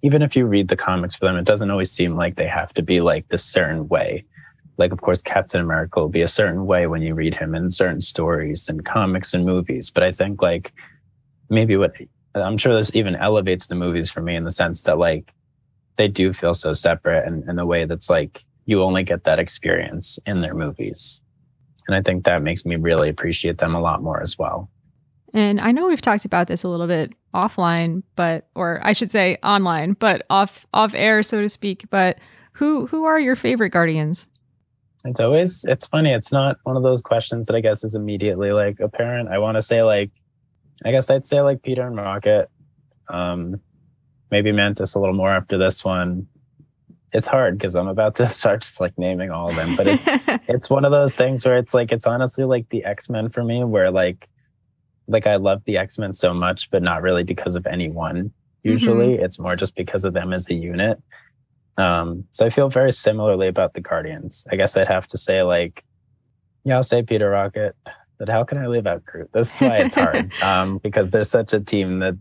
even 0.02 0.22
if 0.22 0.36
you 0.36 0.46
read 0.46 0.68
the 0.68 0.76
comics 0.76 1.16
for 1.16 1.26
them 1.26 1.36
it 1.36 1.46
doesn't 1.46 1.72
always 1.72 1.92
seem 1.92 2.16
like 2.16 2.36
they 2.36 2.48
have 2.48 2.74
to 2.74 2.82
be 2.82 3.02
like 3.02 3.28
this 3.28 3.44
certain 3.44 3.88
way. 3.88 4.26
Like 4.78 4.92
of 4.92 5.02
course 5.02 5.22
captain 5.22 5.62
america 5.62 6.00
will 6.00 6.10
be 6.10 6.24
a 6.24 6.28
certain 6.28 6.66
way 6.66 6.88
when 6.88 7.04
you 7.04 7.14
read 7.14 7.36
him 7.36 7.54
in 7.54 7.70
certain 7.70 8.02
stories 8.02 8.68
and 8.68 8.84
comics 8.84 9.32
and 9.34 9.46
movies 9.46 9.92
but 9.92 10.02
i 10.02 10.12
think 10.12 10.42
like 10.42 10.74
maybe 11.50 11.78
what 11.78 11.94
i'm 12.34 12.58
sure 12.58 12.74
this 12.74 12.96
even 12.96 13.16
elevates 13.16 13.68
the 13.68 13.76
movies 13.76 14.10
for 14.10 14.22
me 14.22 14.36
in 14.36 14.44
the 14.44 14.50
sense 14.50 14.82
that 14.84 14.98
like 14.98 15.36
they 15.98 16.08
do 16.08 16.34
feel 16.34 16.56
so 16.56 16.74
separate 16.74 17.28
and 17.28 17.48
in 17.48 17.60
a 17.60 17.66
way 17.66 17.86
that's 17.86 18.10
like 18.10 18.42
you 18.66 18.82
only 18.82 19.04
get 19.04 19.24
that 19.26 19.38
experience 19.38 20.18
in 20.26 20.42
their 20.42 20.56
movies 20.56 21.21
and 21.92 21.98
I 21.98 22.02
think 22.02 22.24
that 22.24 22.42
makes 22.42 22.66
me 22.66 22.78
really 22.78 23.10
appreciate 23.10 23.58
them 23.58 23.76
a 23.76 23.82
lot 23.82 24.02
more 24.02 24.22
as 24.22 24.40
well. 24.40 24.70
And 25.34 25.60
I 25.60 25.72
know 25.72 25.88
we've 25.88 26.02
talked 26.02 26.24
about 26.24 26.48
this 26.48 26.64
a 26.64 26.70
little 26.70 26.88
bit 26.88 27.14
offline, 27.34 28.04
but 28.16 28.48
or 28.56 28.80
I 28.84 28.94
should 28.94 29.12
say 29.12 29.38
online, 29.44 29.94
but 29.94 30.26
off 30.30 30.66
off 30.74 30.94
air, 30.96 31.22
so 31.22 31.42
to 31.42 31.50
speak. 31.50 31.86
But 31.90 32.20
who 32.54 32.86
who 32.88 33.04
are 33.04 33.20
your 33.20 33.36
favorite 33.36 33.72
guardians? 33.72 34.28
It's 35.04 35.20
always 35.20 35.66
it's 35.66 35.86
funny. 35.86 36.14
It's 36.14 36.32
not 36.32 36.58
one 36.64 36.78
of 36.78 36.84
those 36.84 37.02
questions 37.02 37.48
that 37.48 37.56
I 37.56 37.62
guess 37.62 37.84
is 37.84 37.96
immediately 37.96 38.52
like 38.52 38.80
apparent. 38.80 39.30
I 39.30 39.38
want 39.40 39.56
to 39.56 39.62
say 39.62 39.84
like 39.84 40.12
I 40.86 40.92
guess 40.92 41.10
I'd 41.10 41.26
say 41.26 41.42
like 41.42 41.62
Peter 41.62 41.86
and 41.86 41.98
Rocket. 41.98 42.50
Um 43.10 43.60
maybe 44.32 44.54
Mantis 44.54 44.96
a 44.96 45.00
little 45.00 45.16
more 45.16 45.32
after 45.32 45.58
this 45.58 45.84
one 45.84 46.28
it's 47.14 47.28
hard 47.28 47.58
because 47.58 47.76
I'm 47.76 47.88
about 47.88 48.16
to 48.16 48.30
start 48.42 48.62
just 48.62 48.80
like 48.80 48.98
naming 48.98 49.32
all 49.32 49.50
of 49.50 49.56
them, 49.56 49.76
but 49.76 49.88
it's 49.88 50.06
it's 50.48 50.70
one 50.70 50.86
of 50.86 50.92
those 50.92 51.16
things 51.16 51.46
where 51.46 51.58
it's 51.58 51.74
like 51.74 51.92
it's 51.92 52.08
honestly 52.08 52.46
like 52.46 52.70
the 52.70 52.84
X-Men 52.86 53.30
for 53.30 53.44
me, 53.44 53.64
where 53.64 53.92
like 53.92 54.28
like 55.08 55.28
I 55.28 55.36
love 55.36 55.64
the 55.66 55.78
X-Men 55.78 56.14
so 56.14 56.34
much, 56.34 56.70
but 56.72 56.82
not 56.82 57.02
really 57.02 57.24
because 57.24 57.56
of 57.56 57.66
anyone. 57.68 58.32
Usually 58.64 59.16
mm-hmm. 59.16 59.24
it's 59.24 59.40
more 59.40 59.56
just 59.56 59.76
because 59.76 60.06
of 60.06 60.14
them 60.14 60.34
as 60.34 60.50
a 60.50 60.54
unit. 60.54 61.02
Um, 61.78 62.26
so 62.32 62.46
I 62.46 62.50
feel 62.50 62.70
very 62.70 62.92
similarly 62.92 63.48
about 63.48 63.74
the 63.74 63.82
Guardians. 63.82 64.46
I 64.52 64.56
guess 64.56 64.78
I'd 64.78 64.88
have 64.88 65.08
to 65.08 65.18
say 65.18 65.42
like, 65.42 65.84
yeah, 66.64 66.76
I'll 66.76 66.84
say 66.84 67.02
Peter 67.02 67.30
Rocket, 67.30 67.76
but 68.20 68.30
how 68.30 68.44
can 68.44 68.60
I 68.60 68.68
leave 68.68 68.86
out 68.86 69.04
Groot? 69.04 69.32
This 69.34 69.56
is 69.56 69.62
why 69.62 69.78
it's 69.78 69.96
hard. 69.96 70.32
um, 70.44 70.78
because 70.78 71.10
there's 71.10 71.30
such 71.30 71.54
a 71.54 71.60
team 71.60 72.00
that 72.00 72.16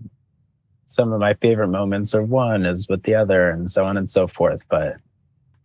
some 0.91 1.13
of 1.13 1.21
my 1.21 1.35
favorite 1.35 1.69
moments 1.69 2.15
are 2.15 2.23
one 2.23 2.67
is 2.67 2.89
with 2.89 3.05
the 3.05 3.15
other 3.15 3.49
and 3.49 3.71
so 3.71 3.85
on 3.85 3.97
and 3.97 4.11
so 4.11 4.27
forth. 4.27 4.69
But 4.69 4.97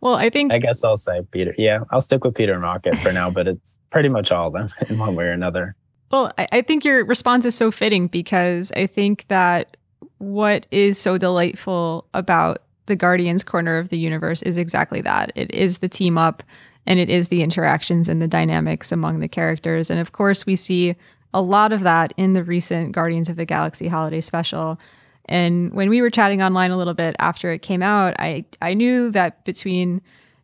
well, 0.00 0.14
I 0.14 0.30
think 0.30 0.52
I 0.52 0.58
guess 0.58 0.84
I'll 0.84 0.96
say 0.96 1.20
Peter. 1.30 1.54
Yeah, 1.58 1.80
I'll 1.90 2.00
stick 2.00 2.24
with 2.24 2.34
Peter 2.34 2.54
and 2.54 2.62
Rocket 2.62 2.96
for 2.98 3.12
now, 3.12 3.28
but 3.30 3.48
it's 3.48 3.76
pretty 3.90 4.08
much 4.08 4.30
all 4.30 4.46
of 4.48 4.52
them 4.52 4.68
in 4.88 4.98
one 4.98 5.16
way 5.16 5.24
or 5.24 5.32
another. 5.32 5.74
Well, 6.12 6.32
I, 6.38 6.46
I 6.52 6.60
think 6.62 6.84
your 6.84 7.04
response 7.04 7.44
is 7.44 7.54
so 7.54 7.70
fitting 7.70 8.06
because 8.06 8.70
I 8.76 8.86
think 8.86 9.26
that 9.28 9.76
what 10.18 10.66
is 10.70 10.96
so 10.98 11.18
delightful 11.18 12.06
about 12.14 12.62
the 12.86 12.96
Guardians 12.96 13.42
corner 13.42 13.78
of 13.78 13.88
the 13.88 13.98
universe 13.98 14.42
is 14.42 14.56
exactly 14.56 15.00
that. 15.00 15.32
It 15.34 15.52
is 15.52 15.78
the 15.78 15.88
team 15.88 16.16
up 16.16 16.44
and 16.86 17.00
it 17.00 17.10
is 17.10 17.28
the 17.28 17.42
interactions 17.42 18.08
and 18.08 18.22
the 18.22 18.28
dynamics 18.28 18.92
among 18.92 19.18
the 19.18 19.28
characters. 19.28 19.90
And 19.90 19.98
of 19.98 20.12
course, 20.12 20.46
we 20.46 20.54
see 20.54 20.94
a 21.34 21.40
lot 21.40 21.72
of 21.72 21.80
that 21.82 22.14
in 22.16 22.34
the 22.34 22.44
recent 22.44 22.92
Guardians 22.92 23.28
of 23.28 23.36
the 23.36 23.44
Galaxy 23.44 23.88
holiday 23.88 24.20
special. 24.20 24.78
And 25.26 25.72
when 25.72 25.90
we 25.90 26.00
were 26.00 26.10
chatting 26.10 26.42
online 26.42 26.70
a 26.70 26.76
little 26.76 26.94
bit 26.94 27.16
after 27.18 27.52
it 27.52 27.60
came 27.60 27.82
out, 27.82 28.14
I, 28.18 28.44
I 28.62 28.74
knew 28.74 29.10
that 29.10 29.44
between 29.44 30.00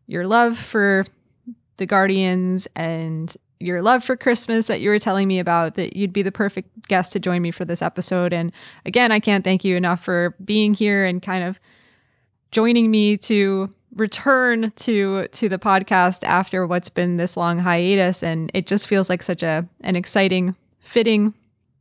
your 0.07 0.27
love 0.27 0.59
for 0.59 1.05
the 1.77 1.87
Guardians 1.87 2.69
and 2.77 3.35
your 3.61 3.81
love 3.81 4.03
for 4.03 4.17
Christmas 4.17 4.67
that 4.67 4.81
you 4.81 4.91
were 4.91 4.99
telling 4.99 5.29
me 5.29 5.39
about, 5.39 5.77
that 5.77 5.97
you'd 5.97 6.13
be 6.13 6.23
the 6.23 6.33
perfect 6.33 6.89
guest 6.89 7.13
to 7.13 7.21
join 7.21 7.41
me 7.43 7.51
for 7.51 7.65
this 7.65 7.81
episode. 7.81 8.33
And 8.33 8.53
again, 8.85 9.13
I 9.13 9.21
can't 9.21 9.45
thank 9.45 9.65
you 9.65 9.77
enough 9.77 10.03
for 10.05 10.35
being 10.45 10.75
here 10.75 11.05
and 11.05 11.23
kind 11.23 11.45
of 11.45 11.61
joining 12.51 12.91
me 12.91 13.17
to 13.17 13.73
return 13.95 14.71
to 14.71 15.29
to 15.29 15.49
the 15.51 15.59
podcast 15.59 16.25
after 16.25 16.67
what's 16.67 16.89
been 16.89 17.19
this 17.19 17.37
long 17.37 17.59
hiatus 17.59 18.23
and 18.23 18.51
it 18.55 18.67
just 18.67 18.89
feels 18.89 19.11
like 19.11 19.23
such 19.23 19.43
a 19.43 19.69
an 19.83 19.97
exciting 19.97 20.57
fitting 20.81 21.35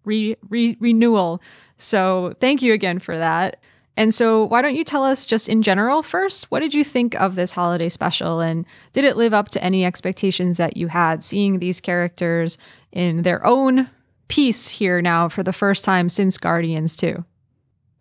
re, 0.03 0.36
re, 0.50 0.75
renewal 0.79 1.41
so 1.82 2.34
thank 2.40 2.62
you 2.62 2.74
again 2.74 3.00
for 3.00 3.18
that 3.18 3.62
and 3.98 4.14
so 4.14 4.46
why 4.46 4.62
don't 4.62 4.76
you 4.76 4.84
tell 4.84 5.04
us 5.04 5.26
just 5.26 5.50
in 5.50 5.62
general 5.62 6.02
first 6.04 6.50
what 6.52 6.60
did 6.60 6.74
you 6.74 6.84
think 6.84 7.14
of 7.16 7.36
this 7.36 7.52
holiday 7.52 7.90
special 7.90 8.40
and 8.40 8.66
did 8.94 9.04
it 9.04 9.18
live 9.18 9.34
up 9.34 9.50
to 9.50 9.64
any 9.64 9.86
expectations 9.86 10.58
that 10.58 10.78
you 10.78 10.88
had 10.88 11.24
seeing 11.24 11.60
these 11.60 11.82
characters 11.82 12.58
in 12.92 13.24
their 13.24 13.46
own 13.46 13.90
piece 14.28 14.68
here 14.68 15.02
now 15.02 15.28
for 15.28 15.44
the 15.44 15.54
first 15.54 15.84
time 15.84 16.08
since 16.08 16.38
guardians 16.38 16.96
2 16.96 17.24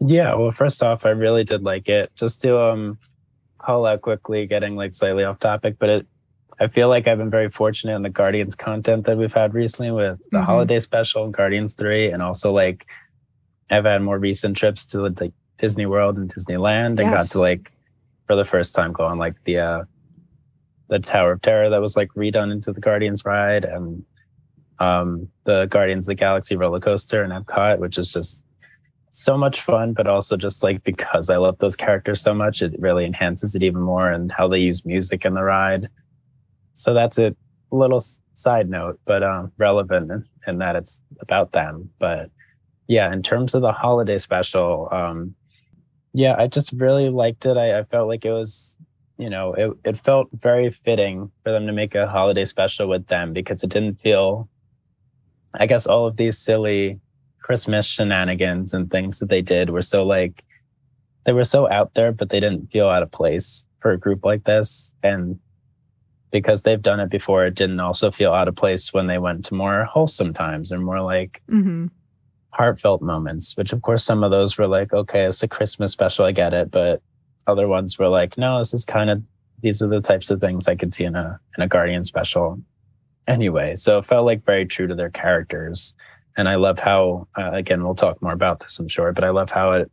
yeah, 0.00 0.34
well, 0.34 0.50
first 0.50 0.82
off, 0.82 1.04
I 1.04 1.10
really 1.10 1.44
did 1.44 1.62
like 1.62 1.88
it. 1.88 2.10
Just 2.16 2.40
to 2.42 2.58
um 2.58 2.98
call 3.58 3.84
out 3.84 4.00
quickly, 4.00 4.46
getting 4.46 4.74
like 4.74 4.94
slightly 4.94 5.24
off 5.24 5.38
topic, 5.38 5.76
but 5.78 5.88
it 5.88 6.06
I 6.58 6.68
feel 6.68 6.88
like 6.88 7.06
I've 7.06 7.18
been 7.18 7.30
very 7.30 7.48
fortunate 7.48 7.94
in 7.94 8.02
the 8.02 8.10
Guardians 8.10 8.54
content 8.54 9.06
that 9.06 9.16
we've 9.16 9.32
had 9.32 9.54
recently 9.54 9.92
with 9.92 10.18
the 10.30 10.38
mm-hmm. 10.38 10.44
holiday 10.44 10.80
special, 10.80 11.28
Guardians 11.28 11.74
3, 11.74 12.10
and 12.10 12.22
also 12.22 12.52
like 12.52 12.86
I've 13.70 13.84
had 13.84 14.02
more 14.02 14.18
recent 14.18 14.56
trips 14.56 14.84
to 14.86 15.02
like 15.02 15.32
Disney 15.58 15.86
World 15.86 16.16
and 16.16 16.32
Disneyland 16.32 16.86
and 16.86 16.98
yes. 16.98 17.28
got 17.28 17.32
to 17.32 17.38
like 17.38 17.72
for 18.26 18.36
the 18.36 18.44
first 18.44 18.74
time 18.74 18.92
go 18.92 19.04
on 19.04 19.18
like 19.18 19.34
the 19.44 19.58
uh 19.58 19.84
the 20.88 20.98
Tower 20.98 21.32
of 21.32 21.42
Terror 21.42 21.70
that 21.70 21.80
was 21.80 21.96
like 21.96 22.08
redone 22.16 22.50
into 22.50 22.72
the 22.72 22.80
Guardians 22.80 23.24
ride 23.24 23.64
and 23.64 24.04
um 24.78 25.28
the 25.44 25.66
Guardians 25.66 26.06
of 26.06 26.12
the 26.12 26.14
Galaxy 26.16 26.56
roller 26.56 26.80
coaster 26.80 27.22
in 27.22 27.30
Epcot, 27.30 27.78
which 27.78 27.98
is 27.98 28.12
just 28.12 28.44
so 29.12 29.36
much 29.36 29.60
fun, 29.60 29.92
but 29.92 30.06
also 30.06 30.36
just 30.36 30.62
like 30.62 30.82
because 30.84 31.30
I 31.30 31.36
love 31.36 31.58
those 31.58 31.76
characters 31.76 32.20
so 32.20 32.34
much, 32.34 32.62
it 32.62 32.74
really 32.78 33.04
enhances 33.04 33.54
it 33.54 33.62
even 33.62 33.80
more 33.82 34.10
and 34.10 34.30
how 34.32 34.48
they 34.48 34.60
use 34.60 34.84
music 34.84 35.24
in 35.24 35.34
the 35.34 35.42
ride. 35.42 35.88
So 36.74 36.94
that's 36.94 37.18
a 37.18 37.34
little 37.70 38.02
side 38.34 38.70
note, 38.70 39.00
but 39.04 39.22
um, 39.22 39.52
relevant 39.58 40.10
in, 40.10 40.24
in 40.46 40.58
that 40.58 40.76
it's 40.76 41.00
about 41.20 41.52
them. 41.52 41.90
But 41.98 42.30
yeah, 42.90 43.12
in 43.12 43.22
terms 43.22 43.54
of 43.54 43.62
the 43.62 43.70
holiday 43.70 44.18
special, 44.18 44.88
um, 44.90 45.36
yeah, 46.12 46.34
I 46.36 46.48
just 46.48 46.72
really 46.72 47.08
liked 47.08 47.46
it. 47.46 47.56
I, 47.56 47.78
I 47.78 47.84
felt 47.84 48.08
like 48.08 48.24
it 48.24 48.32
was, 48.32 48.74
you 49.16 49.30
know, 49.30 49.54
it, 49.54 49.70
it 49.84 49.96
felt 49.96 50.26
very 50.32 50.72
fitting 50.72 51.30
for 51.44 51.52
them 51.52 51.68
to 51.68 51.72
make 51.72 51.94
a 51.94 52.08
holiday 52.08 52.44
special 52.44 52.88
with 52.88 53.06
them 53.06 53.32
because 53.32 53.62
it 53.62 53.70
didn't 53.70 54.00
feel, 54.00 54.48
I 55.54 55.66
guess, 55.66 55.86
all 55.86 56.08
of 56.08 56.16
these 56.16 56.36
silly 56.36 56.98
Christmas 57.38 57.86
shenanigans 57.86 58.74
and 58.74 58.90
things 58.90 59.20
that 59.20 59.28
they 59.28 59.40
did 59.40 59.70
were 59.70 59.82
so 59.82 60.04
like 60.04 60.42
they 61.26 61.32
were 61.32 61.44
so 61.44 61.70
out 61.70 61.94
there, 61.94 62.10
but 62.10 62.30
they 62.30 62.40
didn't 62.40 62.72
feel 62.72 62.88
out 62.88 63.04
of 63.04 63.12
place 63.12 63.64
for 63.78 63.92
a 63.92 63.98
group 63.98 64.24
like 64.24 64.46
this. 64.46 64.92
And 65.04 65.38
because 66.32 66.62
they've 66.62 66.82
done 66.82 66.98
it 66.98 67.08
before, 67.08 67.46
it 67.46 67.54
didn't 67.54 67.78
also 67.78 68.10
feel 68.10 68.32
out 68.32 68.48
of 68.48 68.56
place 68.56 68.92
when 68.92 69.06
they 69.06 69.18
went 69.18 69.44
to 69.44 69.54
more 69.54 69.84
wholesome 69.84 70.32
times 70.32 70.72
and 70.72 70.84
more 70.84 71.02
like 71.02 71.40
mm-hmm. 71.48 71.86
Heartfelt 72.52 73.02
moments, 73.02 73.56
which 73.56 73.72
of 73.72 73.82
course 73.82 74.04
some 74.04 74.24
of 74.24 74.30
those 74.30 74.58
were 74.58 74.66
like, 74.66 74.92
okay, 74.92 75.24
it's 75.24 75.42
a 75.42 75.48
Christmas 75.48 75.92
special, 75.92 76.24
I 76.24 76.32
get 76.32 76.52
it. 76.52 76.70
But 76.70 77.02
other 77.46 77.68
ones 77.68 77.98
were 77.98 78.08
like, 78.08 78.36
no, 78.36 78.58
this 78.58 78.74
is 78.74 78.84
kind 78.84 79.10
of 79.10 79.22
these 79.62 79.82
are 79.82 79.88
the 79.88 80.00
types 80.00 80.30
of 80.30 80.40
things 80.40 80.68
I 80.68 80.76
could 80.76 80.94
see 80.94 81.04
in 81.04 81.16
a 81.16 81.38
in 81.56 81.62
a 81.62 81.68
Guardian 81.68 82.04
special 82.04 82.60
anyway. 83.26 83.76
So 83.76 83.98
it 83.98 84.06
felt 84.06 84.26
like 84.26 84.44
very 84.44 84.66
true 84.66 84.86
to 84.86 84.94
their 84.94 85.10
characters 85.10 85.94
and 86.36 86.48
I 86.48 86.56
love 86.56 86.78
how 86.78 87.28
uh, 87.36 87.52
again 87.52 87.84
we'll 87.84 87.94
talk 87.94 88.20
more 88.22 88.32
about 88.32 88.60
this 88.60 88.78
I'm 88.78 88.88
sure, 88.88 89.12
but 89.12 89.24
I 89.24 89.30
love 89.30 89.50
how 89.50 89.72
it 89.72 89.90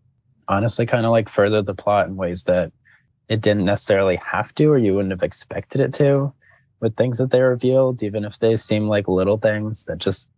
honestly 0.48 0.86
kind 0.86 1.06
of 1.06 1.12
like 1.12 1.30
furthered 1.30 1.66
the 1.66 1.74
plot 1.74 2.08
in 2.08 2.16
ways 2.16 2.44
that 2.44 2.72
it 3.28 3.42
didn't 3.42 3.66
necessarily 3.66 4.16
have 4.18 4.56
to 4.56 4.66
or 4.66 4.78
you 4.78 4.96
wouldn't 4.96 5.12
have 5.12 5.24
expected 5.24 5.82
it 5.82 5.94
to 5.94 6.34
with 6.80 6.96
things 6.96 7.18
that 7.18 7.32
they 7.32 7.42
revealed 7.42 8.02
even 8.02 8.24
if 8.24 8.40
they 8.40 8.56
seem 8.56 8.88
like 8.88 9.08
little 9.08 9.38
things 9.38 9.84
that 9.86 9.98
just 9.98 10.30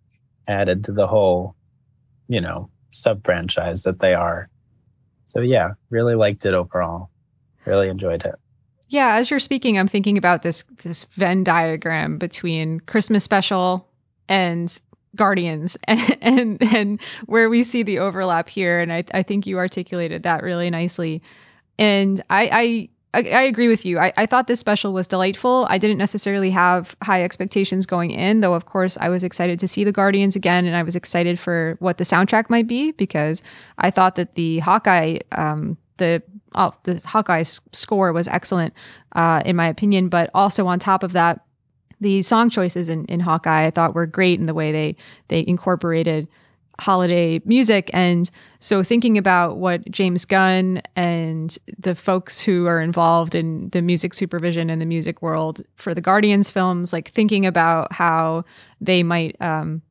added 0.47 0.84
to 0.84 0.91
the 0.91 1.05
whole 1.05 1.55
you 2.30 2.39
know 2.39 2.70
sub 2.92 3.24
franchise 3.26 3.84
that 3.84 4.00
they 4.00 4.13
are. 4.13 4.50
So 5.28 5.42
yeah 5.42 5.72
really 5.89 6.15
liked 6.15 6.46
it 6.46 6.54
overall. 6.54 7.10
Really 7.65 7.89
enjoyed 7.89 8.24
it. 8.24 8.36
Yeah 8.88 9.15
as 9.15 9.30
you're 9.30 9.39
speaking 9.39 9.78
i'm 9.78 9.88
thinking 9.88 10.18
about 10.18 10.42
this 10.42 10.63
this 10.82 11.04
venn 11.04 11.44
diagram 11.44 12.18
between 12.18 12.80
christmas 12.80 13.24
special 13.24 13.88
and 14.28 14.80
guardians 15.15 15.78
and, 15.86 16.18
and 16.22 16.63
and 16.74 17.02
where 17.26 17.50
we 17.50 17.63
see 17.63 17.84
the 17.84 18.00
overlap 18.00 18.50
here 18.50 18.80
and 18.80 18.92
I, 18.94 19.04
I 19.13 19.24
think 19.24 19.48
you 19.48 19.58
articulated 19.58 20.24
that 20.24 20.44
really 20.44 20.70
nicely. 20.70 21.22
And 21.78 22.22
I 22.30 22.50
I, 22.52 22.89
I 23.12 23.41
agree 23.41 23.67
with 23.67 23.86
you. 23.86 23.98
I, 23.98 24.13
I 24.17 24.26
thought 24.28 24.45
this 24.45 24.60
special 24.60 24.93
was 24.93 25.08
delightful. 25.08 25.65
I 25.67 25.80
didn't 25.80 25.98
necessarily 25.98 26.52
have 26.52 26.95
high 27.02 27.24
expectations 27.24 27.88
going 27.88 28.12
in, 28.12 28.41
though, 28.41 28.54
of 28.54 28.67
course, 28.67 29.00
I 29.02 29.10
was 29.10 29.24
excited 29.24 29.60
to 29.60 29.67
see 29.67 29.84
the 29.84 29.91
Guardians 29.91 30.36
again, 30.36 30.65
and 30.65 30.76
I 30.76 30.84
was 30.84 30.95
excited 30.95 31.39
for 31.39 31.76
what 31.80 31.98
the 31.98 32.04
soundtrack 32.04 32.52
might 32.52 32.67
be 32.67 32.91
because 32.91 33.41
I 33.80 33.89
thought 33.89 34.15
that 34.15 34.36
the 34.36 34.60
Hawkeye, 34.60 35.19
um, 35.32 35.76
the 35.98 36.22
oh, 36.54 36.74
the 36.84 37.02
Hawkeye 37.04 37.41
score 37.43 38.13
was 38.13 38.28
excellent, 38.28 38.76
uh, 39.13 39.41
in 39.43 39.56
my 39.56 39.67
opinion. 39.67 40.10
But 40.10 40.30
also 40.36 40.67
on 40.67 40.78
top 40.78 41.02
of 41.02 41.13
that, 41.13 41.43
the 42.00 42.22
song 42.22 42.52
choices 42.52 42.89
in, 42.89 43.06
in 43.06 43.22
Hawkeye 43.22 43.65
I 43.65 43.72
thought 43.72 43.95
were 43.95 44.06
great 44.06 44.39
in 44.39 44.45
the 44.45 44.54
way 44.54 44.72
they 44.72 44.95
they 45.30 45.43
incorporated 45.48 46.28
holiday 46.82 47.42
music. 47.46 47.89
And 47.94 48.30
so 48.60 48.84
thinking 48.84 49.18
about 49.18 49.58
what 49.58 49.89
James 49.92 50.26
Gunn 50.26 50.82
and 50.96 51.58
the 51.78 51.96
folks 51.96 52.42
who 52.42 52.65
are 52.68 52.82
involved 52.82 53.36
in 53.36 53.70
the 53.70 53.82
music 53.82 54.13
supervision 54.13 54.70
in 54.70 54.80
the 54.80 54.86
music 54.86 55.22
world 55.22 55.62
for 55.76 55.94
the 55.94 56.02
Guardians 56.02 56.50
films, 56.50 56.94
like 56.94 57.10
thinking 57.10 57.46
about 57.46 57.92
how 57.94 58.46
they 58.82 59.04
might 59.04 59.36
um, 59.42 59.82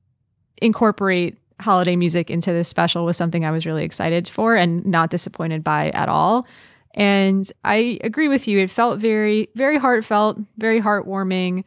incorporate 0.63 1.39
holiday 1.61 1.97
music 1.97 2.31
into 2.31 2.53
this 2.53 2.69
special 2.69 3.05
was 3.05 3.17
something 3.17 3.45
I 3.45 3.51
was 3.51 3.67
really 3.67 3.85
excited 3.85 4.29
for 4.29 4.55
and 4.57 4.85
not 4.87 5.11
disappointed 5.11 5.65
by 5.65 5.91
at 5.91 6.09
all. 6.09 6.47
And 6.95 7.51
I 7.65 7.99
agree 8.03 8.29
with 8.29 8.49
you. 8.49 8.59
It 8.61 8.71
felt 8.71 8.99
very, 8.99 9.49
very 9.55 9.79
heartfelt, 9.79 10.39
very 10.57 10.81
heartwarming 10.81 11.65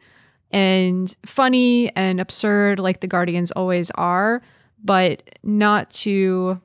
and 0.50 1.14
funny 1.24 1.94
and 1.96 2.20
absurd 2.20 2.78
like 2.78 3.00
the 3.00 3.06
Guardians 3.06 3.50
always 3.52 3.90
are, 3.92 4.42
but 4.82 5.38
not 5.42 5.90
to 5.90 6.60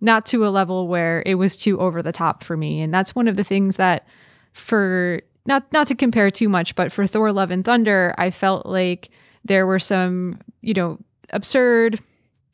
not 0.00 0.26
to 0.26 0.44
a 0.44 0.50
level 0.50 0.88
where 0.88 1.22
it 1.24 1.36
was 1.36 1.56
too 1.56 1.78
over 1.78 2.02
the 2.02 2.10
top 2.10 2.42
for 2.42 2.56
me. 2.56 2.80
And 2.80 2.92
that's 2.92 3.14
one 3.14 3.28
of 3.28 3.36
the 3.36 3.44
things 3.44 3.76
that 3.76 4.06
for 4.52 5.20
not 5.46 5.72
not 5.72 5.86
to 5.88 5.94
compare 5.94 6.30
too 6.30 6.48
much, 6.48 6.74
but 6.74 6.92
for 6.92 7.06
Thor 7.06 7.32
Love 7.32 7.50
and 7.50 7.64
Thunder, 7.64 8.14
I 8.18 8.30
felt 8.30 8.66
like 8.66 9.10
there 9.44 9.66
were 9.66 9.78
some, 9.78 10.40
you 10.60 10.74
know, 10.74 10.98
absurd 11.30 12.00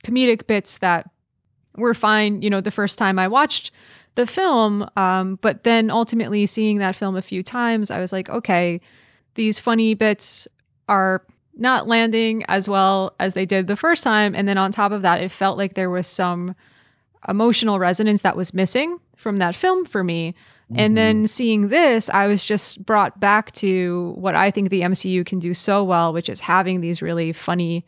comedic 0.04 0.46
bits 0.46 0.78
that 0.78 1.10
were 1.76 1.94
fine, 1.94 2.42
you 2.42 2.50
know, 2.50 2.60
the 2.60 2.70
first 2.70 2.98
time 2.98 3.18
I 3.18 3.28
watched 3.28 3.70
the 4.14 4.26
film. 4.26 4.88
Um, 4.96 5.38
but 5.40 5.64
then 5.64 5.90
ultimately 5.90 6.46
seeing 6.46 6.78
that 6.78 6.96
film 6.96 7.16
a 7.16 7.22
few 7.22 7.42
times, 7.42 7.90
I 7.90 8.00
was 8.00 8.12
like, 8.12 8.28
okay, 8.28 8.80
these 9.34 9.58
funny 9.58 9.94
bits 9.94 10.48
are 10.88 11.24
not 11.58 11.88
landing 11.88 12.44
as 12.48 12.68
well 12.68 13.14
as 13.18 13.34
they 13.34 13.46
did 13.46 13.66
the 13.66 13.76
first 13.76 14.02
time. 14.02 14.34
And 14.34 14.48
then 14.48 14.58
on 14.58 14.72
top 14.72 14.92
of 14.92 15.02
that, 15.02 15.20
it 15.20 15.30
felt 15.30 15.58
like 15.58 15.74
there 15.74 15.90
was 15.90 16.06
some 16.06 16.54
emotional 17.28 17.78
resonance 17.78 18.22
that 18.22 18.36
was 18.36 18.54
missing 18.54 18.98
from 19.16 19.38
that 19.38 19.54
film 19.54 19.84
for 19.84 20.04
me. 20.04 20.34
Mm-hmm. 20.70 20.80
And 20.80 20.96
then 20.96 21.26
seeing 21.26 21.68
this, 21.68 22.08
I 22.10 22.28
was 22.28 22.44
just 22.44 22.84
brought 22.86 23.18
back 23.18 23.52
to 23.52 24.14
what 24.16 24.34
I 24.34 24.50
think 24.50 24.70
the 24.70 24.82
MCU 24.82 25.26
can 25.26 25.38
do 25.38 25.52
so 25.54 25.82
well, 25.82 26.12
which 26.12 26.28
is 26.28 26.40
having 26.40 26.80
these 26.80 27.02
really 27.02 27.32
funny 27.32 27.84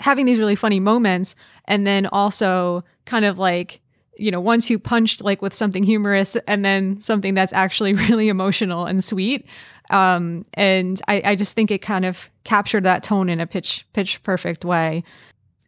having 0.00 0.26
these 0.26 0.40
really 0.40 0.56
funny 0.56 0.80
moments 0.80 1.36
and 1.66 1.86
then 1.86 2.04
also 2.06 2.82
kind 3.06 3.24
of 3.24 3.38
like 3.38 3.80
you 4.16 4.30
know, 4.30 4.40
once 4.40 4.70
you 4.70 4.78
punched 4.78 5.22
like 5.22 5.42
with 5.42 5.54
something 5.54 5.82
humorous 5.82 6.36
and 6.46 6.64
then 6.64 7.00
something 7.00 7.34
that's 7.34 7.52
actually 7.52 7.94
really 8.08 8.28
emotional 8.28 8.86
and 8.86 9.02
sweet. 9.02 9.46
Um, 9.90 10.44
and 10.54 11.00
I, 11.08 11.22
I 11.24 11.34
just 11.34 11.54
think 11.54 11.70
it 11.70 11.82
kind 11.82 12.04
of 12.04 12.30
captured 12.44 12.84
that 12.84 13.02
tone 13.02 13.28
in 13.28 13.40
a 13.40 13.46
pitch 13.46 13.86
pitch 13.92 14.22
perfect 14.22 14.64
way. 14.64 15.04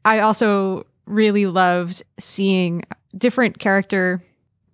I 0.05 0.21
also 0.21 0.87
really 1.07 1.47
loved 1.47 2.03
seeing 2.19 2.83
different 3.17 3.59
character 3.59 4.23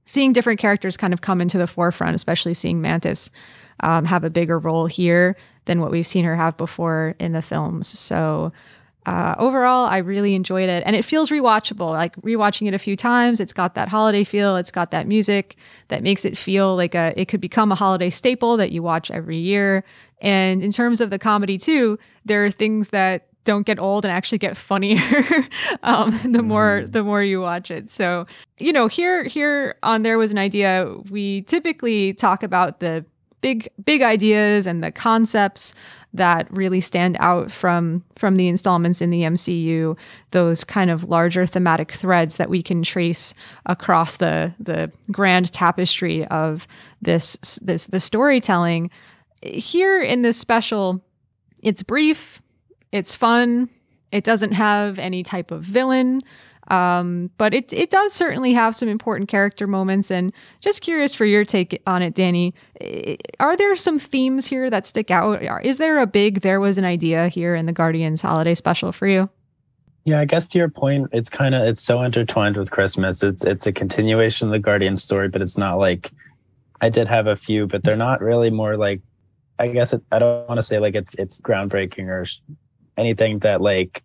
seeing 0.05 0.33
different 0.33 0.59
characters 0.59 0.97
kind 0.97 1.13
of 1.13 1.21
come 1.21 1.41
into 1.41 1.59
the 1.59 1.67
forefront, 1.67 2.15
especially 2.15 2.55
seeing 2.55 2.81
Mantis 2.81 3.31
um, 3.81 4.05
have 4.05 4.25
a 4.25 4.31
bigger 4.31 4.59
role 4.59 4.87
here 4.87 5.37
than 5.65 5.81
what 5.81 5.91
we've 5.91 6.07
seen 6.07 6.25
her 6.25 6.37
have 6.37 6.57
before 6.57 7.15
in 7.19 7.33
the 7.33 7.43
films. 7.43 7.87
So 7.87 8.53
uh, 9.05 9.35
overall, 9.39 9.87
I 9.87 9.99
really 9.99 10.35
enjoyed 10.35 10.69
it, 10.69 10.83
and 10.87 10.95
it 10.95 11.05
feels 11.05 11.31
rewatchable. 11.31 11.91
Like 11.91 12.15
rewatching 12.17 12.69
it 12.69 12.75
a 12.75 12.79
few 12.79 12.97
times, 12.97 13.41
it's 13.41 13.53
got 13.53 13.75
that 13.75 13.89
holiday 13.89 14.23
feel. 14.23 14.57
It's 14.57 14.71
got 14.71 14.93
that 14.93 15.09
music 15.09 15.57
that 15.89 16.03
makes 16.03 16.25
it 16.25 16.39
feel 16.39 16.77
like 16.77 16.95
a. 16.95 17.13
It 17.17 17.27
could 17.27 17.41
become 17.41 17.73
a 17.73 17.75
holiday 17.75 18.11
staple 18.11 18.57
that 18.59 18.71
you 18.71 18.83
watch 18.83 19.11
every 19.11 19.39
year. 19.39 19.85
And 20.21 20.63
in 20.63 20.71
terms 20.71 21.01
of 21.01 21.11
the 21.11 21.19
comedy 21.19 21.59
too, 21.59 21.99
there 22.25 22.45
are 22.45 22.51
things 22.51 22.91
that 22.91 23.27
don't 23.45 23.67
get 23.67 23.81
old 23.81 24.05
and 24.05 24.13
actually 24.13 24.39
get 24.39 24.57
funnier 24.57 25.01
um, 25.83 26.19
the 26.25 26.45
more 26.45 26.83
mm. 26.85 26.93
the 26.93 27.03
more 27.03 27.25
you 27.25 27.41
watch 27.41 27.73
it. 27.73 27.91
So 27.91 28.27
you 28.59 28.73
know, 28.73 28.87
here 28.87 29.25
here 29.25 29.77
on 29.83 30.03
there 30.03 30.17
was 30.17 30.31
an 30.31 30.39
idea. 30.39 30.95
We 31.11 31.43
typically 31.43 32.15
talk 32.15 32.45
about 32.45 32.79
the 32.79 33.05
big 33.41 33.69
big 33.85 34.03
ideas 34.03 34.67
and 34.67 34.83
the 34.83 34.93
concepts 34.93 35.75
that 36.15 36.47
really 36.51 36.81
stand 36.81 37.17
out 37.21 37.51
from 37.51 38.05
from 38.17 38.37
the 38.37 38.49
installments 38.49 39.01
in 39.01 39.11
the 39.11 39.23
MCU 39.23 39.97
those 40.31 40.65
kind 40.65 40.91
of 40.91 41.05
larger 41.05 41.47
thematic 41.47 41.93
threads 41.93 42.37
that 42.37 42.51
we 42.51 42.63
can 42.63 42.83
trace 42.83 43.35
across 43.67 44.17
the 44.17 44.55
the 44.61 44.93
grand 45.11 45.53
tapestry 45.53 46.27
of 46.27 46.67
this 47.01 47.37
this 47.63 47.87
the 47.87 48.01
storytelling. 48.01 48.91
Here 49.43 50.03
in 50.03 50.23
this 50.23 50.39
special 50.39 51.03
it's 51.63 51.83
brief 51.83 52.43
it's 52.91 53.15
fun 53.15 53.69
it 54.13 54.25
doesn't 54.25 54.53
have 54.53 54.99
any 54.99 55.23
type 55.23 55.51
of 55.51 55.63
villain 55.63 56.21
um, 56.69 57.31
but 57.39 57.55
it 57.55 57.73
it 57.73 57.91
does 57.91 58.13
certainly 58.13 58.53
have 58.55 58.75
some 58.75 58.89
important 58.89 59.29
character 59.29 59.67
moments. 59.67 60.11
And 60.11 60.33
just 60.61 60.81
curious 60.81 61.15
for 61.15 61.25
your 61.25 61.45
take 61.45 61.83
on 61.87 62.03
it, 62.03 62.15
Danny. 62.15 62.55
Are 63.41 63.57
there 63.57 63.75
some 63.77 63.99
themes 63.99 64.47
here 64.47 64.71
that 64.71 64.87
stick 64.87 65.11
out? 65.11 65.43
Is 65.65 65.79
there 65.79 65.99
a 65.99 66.07
big 66.07 66.41
there 66.41 66.61
was 66.61 66.79
an 66.79 66.85
idea 66.85 67.29
here 67.29 67.55
in 67.55 67.67
the 67.67 67.73
Guardians 67.73 68.23
holiday 68.23 68.55
special 68.55 68.93
for 68.93 69.07
you? 69.07 69.29
Yeah, 70.05 70.19
I 70.21 70.25
guess 70.25 70.47
to 70.49 70.59
your 70.59 70.69
point, 70.69 71.09
it's 71.13 71.31
kind 71.31 71.55
of 71.55 71.63
it's 71.63 71.83
so 71.83 72.03
intertwined 72.03 72.57
with 72.57 72.71
Christmas. 72.71 73.23
It's 73.23 73.45
it's 73.45 73.67
a 73.67 73.73
continuation 73.73 74.49
of 74.49 74.53
the 74.53 74.59
Guardian 74.59 74.97
story, 74.97 75.29
but 75.29 75.43
it's 75.43 75.59
not 75.59 75.79
like 75.79 76.11
I 76.81 76.89
did 76.89 77.09
have 77.09 77.27
a 77.27 77.37
few, 77.37 77.67
but 77.67 77.85
they're 77.85 77.97
not 77.97 78.21
really 78.21 78.51
more 78.51 78.77
like 78.77 79.01
I 79.59 79.69
guess 79.69 79.93
it, 79.93 80.03
I 80.11 80.19
don't 80.19 80.49
want 80.49 80.59
to 80.59 80.63
say 80.63 80.79
like 80.79 80.95
it's 80.95 81.15
it's 81.17 81.41
groundbreaking 81.41 82.09
or 82.09 82.25
anything 82.97 83.41
that 83.41 83.61
like 83.61 84.03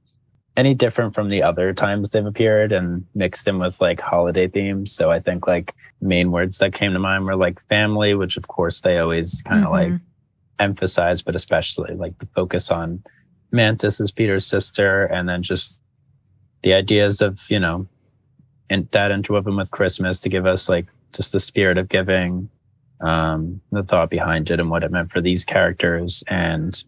any 0.56 0.73
different 0.73 1.13
from 1.13 1.30
the 1.30 1.43
other 1.43 1.71
times 1.71 2.10
they've 2.10 2.26
appeared 2.26 2.71
and 2.71 3.06
mixed 3.13 3.47
in 3.47 3.60
with 3.60 3.80
like 3.80 4.02
holiday 4.02 4.47
themes. 4.47 4.91
So 4.91 5.12
I 5.12 5.19
think 5.19 5.45
like 5.45 5.73
main 6.02 6.32
words 6.32 6.58
that 6.58 6.73
came 6.73 6.93
to 6.93 7.00
mind 7.00 7.26
were 7.26 7.36
like 7.36 7.63
family, 7.67 8.15
which 8.15 8.38
of 8.38 8.47
course 8.47 8.82
they 8.82 8.97
always 8.97 9.43
kind 9.43 9.63
of 9.63 9.71
mm-hmm. 9.71 9.93
like 9.93 10.02
emphasize, 10.60 11.21
but 11.21 11.36
especially 11.36 11.93
like 11.95 12.17
the 12.17 12.28
focus 12.34 12.71
on 12.71 13.04
Mantis 13.52 14.02
as 14.02 14.12
Peter's 14.12 14.47
sister 14.47 15.06
and 15.06 15.30
then 15.30 15.43
just 15.43 15.80
the 16.63 16.73
ideas 16.73 17.21
of, 17.21 17.50
you 17.50 17.60
know, 17.60 17.88
and 18.69 18.89
that 18.91 19.12
interwoven 19.12 19.56
with 19.56 19.71
Christmas 19.71 20.19
to 20.21 20.30
give 20.30 20.47
us 20.47 20.67
like 20.67 20.88
just 21.13 21.32
the 21.32 21.39
spirit 21.39 21.78
of 21.78 21.88
giving, 21.88 22.50
um, 23.02 23.62
the 23.71 23.84
thought 23.84 24.10
behind 24.10 24.50
it 24.50 24.60
and 24.60 24.71
what 24.71 24.84
it 24.84 24.91
meant 24.91 25.12
for 25.12 25.21
these 25.21 25.45
characters 25.45 26.23
and 26.28 26.84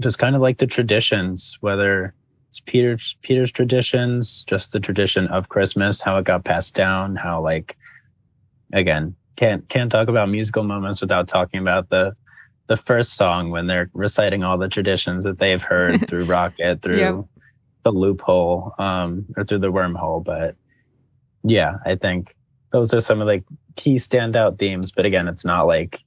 just 0.00 0.18
kind 0.18 0.36
of 0.36 0.42
like 0.42 0.58
the 0.58 0.66
traditions, 0.66 1.56
whether 1.60 2.14
it's 2.50 2.60
Peter's 2.60 3.16
Peter's 3.22 3.52
traditions, 3.52 4.44
just 4.44 4.72
the 4.72 4.80
tradition 4.80 5.26
of 5.28 5.48
Christmas, 5.48 6.00
how 6.00 6.18
it 6.18 6.24
got 6.24 6.44
passed 6.44 6.74
down, 6.74 7.16
how 7.16 7.42
like 7.42 7.76
again, 8.72 9.14
can't 9.36 9.68
can't 9.68 9.90
talk 9.90 10.08
about 10.08 10.28
musical 10.28 10.62
moments 10.62 11.00
without 11.00 11.28
talking 11.28 11.60
about 11.60 11.88
the 11.90 12.14
the 12.68 12.76
first 12.76 13.16
song 13.16 13.50
when 13.50 13.66
they're 13.66 13.90
reciting 13.94 14.44
all 14.44 14.58
the 14.58 14.68
traditions 14.68 15.24
that 15.24 15.38
they've 15.38 15.62
heard 15.62 16.06
through 16.08 16.24
Rocket, 16.24 16.82
through 16.82 16.98
yep. 16.98 17.24
the 17.82 17.92
loophole, 17.92 18.74
um, 18.78 19.26
or 19.36 19.44
through 19.44 19.60
the 19.60 19.72
wormhole. 19.72 20.22
But 20.22 20.54
yeah, 21.42 21.76
I 21.86 21.96
think 21.96 22.34
those 22.72 22.92
are 22.92 23.00
some 23.00 23.20
of 23.20 23.26
the 23.26 23.42
key 23.76 23.96
standout 23.96 24.58
themes. 24.58 24.92
But 24.92 25.06
again, 25.06 25.28
it's 25.28 25.44
not 25.44 25.66
like 25.66 26.00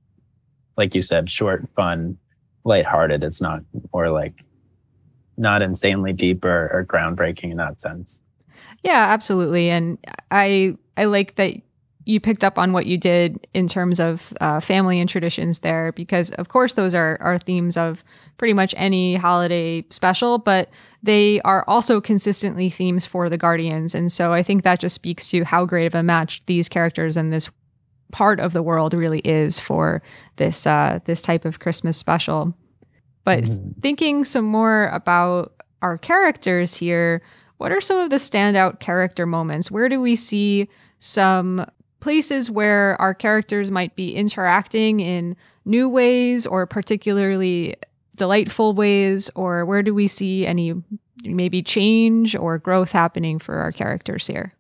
like 0.78 0.96
you 0.96 1.02
said, 1.02 1.30
short, 1.30 1.68
fun, 1.76 2.18
lighthearted. 2.64 3.24
It's 3.24 3.42
not 3.42 3.62
or 3.92 4.10
like 4.10 4.44
not 5.38 5.62
insanely 5.62 6.14
deep 6.14 6.46
or, 6.46 6.70
or 6.72 6.86
groundbreaking 6.86 7.52
in 7.52 7.58
that 7.58 7.82
sense. 7.82 8.22
Yeah, 8.84 9.08
absolutely. 9.10 9.70
And 9.70 9.98
I 10.30 10.78
I 10.98 11.06
like 11.06 11.36
that 11.36 11.54
you 12.06 12.20
picked 12.20 12.44
up 12.44 12.58
on 12.58 12.74
what 12.74 12.88
you 12.88 12.98
did 12.98 13.48
in 13.54 13.68
terms 13.68 14.00
of 14.00 14.34
uh, 14.42 14.60
family 14.60 15.00
and 15.00 15.08
traditions 15.08 15.60
there, 15.60 15.92
because 15.92 16.32
of 16.32 16.50
course 16.50 16.74
those 16.74 16.96
are 16.96 17.18
are 17.22 17.38
themes 17.38 17.78
of 17.78 18.04
pretty 18.38 18.54
much 18.54 18.74
any 18.78 19.16
holiday 19.16 19.86
special, 19.90 20.38
but 20.38 20.70
they 21.04 21.42
are 21.42 21.64
also 21.68 22.02
consistently 22.02 22.70
themes 22.70 23.06
for 23.06 23.30
the 23.30 23.38
Guardians, 23.38 23.94
and 23.94 24.12
so 24.12 24.34
I 24.34 24.44
think 24.44 24.64
that 24.64 24.80
just 24.80 24.96
speaks 24.96 25.30
to 25.30 25.44
how 25.44 25.66
great 25.66 25.86
of 25.86 25.96
a 25.96 26.04
match 26.04 26.44
these 26.48 26.68
characters 26.68 27.18
and 27.18 27.32
this 27.32 27.50
part 28.12 28.40
of 28.40 28.54
the 28.54 28.64
world 28.64 28.94
really 28.94 29.20
is 29.20 29.60
for 29.60 30.02
this 30.36 30.68
uh, 30.68 31.00
this 31.06 31.22
type 31.22 31.46
of 31.46 31.60
Christmas 31.60 31.98
special. 31.98 32.56
But 33.24 33.44
mm-hmm. 33.44 33.80
thinking 33.82 34.24
some 34.24 34.46
more 34.46 34.88
about 34.88 35.54
our 35.82 35.98
characters 35.98 36.76
here, 36.76 37.22
what 37.58 37.72
are 37.72 37.82
some 37.82 37.98
of 37.98 38.10
the 38.10 38.16
standout 38.16 38.80
character 38.80 39.26
moments? 39.26 39.70
Where 39.70 39.90
do 39.90 40.02
we 40.02 40.16
see 40.16 40.68
some 41.00 41.66
places 42.00 42.50
where 42.50 43.00
our 43.00 43.14
characters 43.14 43.70
might 43.70 43.96
be 43.96 44.16
interacting 44.16 45.00
in 45.00 45.36
new 45.66 45.88
ways 45.88 46.48
or 46.48 46.66
particularly 46.66 47.76
delightful 48.16 48.74
ways? 48.74 49.30
Or 49.36 49.66
where 49.66 49.84
do 49.84 49.94
we 49.94 50.08
see 50.08 50.46
any 50.46 50.74
maybe 51.24 51.62
change 51.62 52.36
or 52.36 52.58
growth 52.58 52.92
happening 52.92 53.40
for 53.40 53.56
our 53.58 53.72
characters 53.72 54.28
here? 54.28 54.56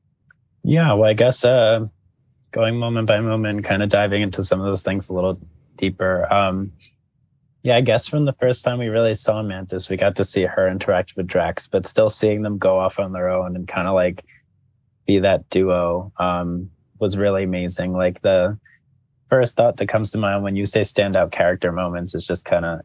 Yeah, 0.63 0.93
well, 0.93 1.09
I 1.09 1.13
guess 1.13 1.43
uh, 1.43 1.87
going 2.51 2.77
moment 2.77 3.07
by 3.07 3.19
moment, 3.19 3.63
kind 3.63 3.83
of 3.83 3.89
diving 3.89 4.21
into 4.21 4.43
some 4.43 4.59
of 4.59 4.65
those 4.65 4.83
things 4.83 5.09
a 5.09 5.13
little 5.13 5.39
deeper. 5.77 6.31
Um, 6.31 6.71
yeah, 7.63 7.75
I 7.75 7.81
guess 7.81 8.07
from 8.07 8.25
the 8.25 8.33
first 8.33 8.63
time 8.63 8.79
we 8.79 8.87
really 8.87 9.13
saw 9.13 9.41
Mantis, 9.43 9.89
we 9.89 9.97
got 9.97 10.15
to 10.15 10.23
see 10.23 10.43
her 10.43 10.67
interact 10.67 11.15
with 11.15 11.27
Drax, 11.27 11.67
but 11.67 11.85
still 11.85 12.09
seeing 12.09 12.41
them 12.41 12.57
go 12.57 12.79
off 12.79 12.99
on 12.99 13.11
their 13.11 13.29
own 13.29 13.55
and 13.55 13.67
kind 13.67 13.87
of 13.87 13.93
like 13.93 14.23
be 15.05 15.19
that 15.19 15.49
duo 15.49 16.11
um, 16.17 16.69
was 16.99 17.17
really 17.17 17.43
amazing. 17.43 17.93
Like 17.93 18.21
the 18.21 18.57
first 19.29 19.55
thought 19.55 19.77
that 19.77 19.87
comes 19.87 20.11
to 20.11 20.17
mind 20.17 20.43
when 20.43 20.55
you 20.55 20.65
say 20.65 20.81
standout 20.81 21.31
character 21.31 21.71
moments 21.71 22.15
is 22.15 22.25
just 22.25 22.45
kind 22.45 22.65
of 22.65 22.81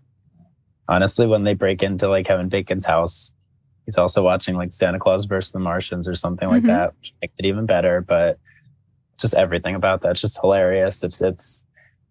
honestly 0.88 1.26
when 1.26 1.44
they 1.44 1.55
break 1.55 1.83
into 1.83 2.09
like 2.09 2.26
Kevin 2.26 2.48
Bacon's 2.48 2.85
house. 2.85 3.33
He's 3.87 3.98
also 3.98 4.22
watching 4.22 4.57
like 4.57 4.72
Santa 4.72 4.98
Claus 4.98 5.24
versus 5.24 5.52
the 5.52 5.59
Martians 5.59 6.09
or 6.09 6.14
something 6.14 6.48
mm-hmm. 6.48 6.66
like 6.66 6.76
that, 6.76 6.94
which 6.98 7.14
makes 7.22 7.35
it 7.38 7.46
even 7.46 7.66
better. 7.66 8.00
But 8.00 8.38
just 9.18 9.35
everything 9.35 9.74
about 9.74 10.02
that's 10.02 10.20
just 10.20 10.38
hilarious. 10.40 11.02
It's 11.02 11.20
it's 11.20 11.64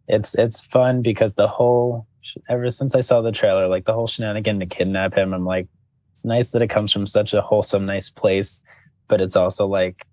it's 0.08 0.36
it's 0.36 0.62
fun 0.62 1.02
because 1.02 1.34
the 1.34 1.48
whole 1.48 2.08
ever 2.50 2.70
since 2.70 2.96
I 2.96 3.02
saw 3.02 3.22
the 3.22 3.32
trailer, 3.32 3.68
like 3.68 3.86
the 3.86 3.94
whole 3.94 4.08
shenanigan 4.08 4.60
to 4.60 4.66
kidnap 4.66 5.16
him, 5.16 5.34
I'm 5.34 5.46
like, 5.46 5.68
it's 6.14 6.26
nice 6.26 6.52
that 6.52 6.62
it 6.62 6.70
comes 6.70 6.92
from 6.92 7.06
such 7.06 7.34
a 7.34 7.42
wholesome, 7.42 7.86
nice 7.86 8.10
place, 8.10 8.62
but 9.08 9.22
it's 9.22 9.36
also 9.36 9.68
like 9.68 10.06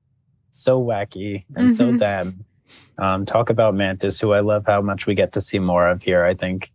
so 0.50 0.82
wacky 0.82 1.44
and 1.56 1.68
mm-hmm. 1.68 1.74
so 1.74 1.96
damn. 1.96 2.44
Um, 2.98 3.24
talk 3.24 3.50
about 3.50 3.74
Mantis, 3.74 4.20
who 4.20 4.32
I 4.32 4.40
love 4.40 4.64
how 4.66 4.80
much 4.80 5.06
we 5.06 5.14
get 5.14 5.32
to 5.32 5.40
see 5.40 5.58
more 5.58 5.88
of 5.88 6.02
here. 6.02 6.24
I 6.24 6.34
think 6.34 6.70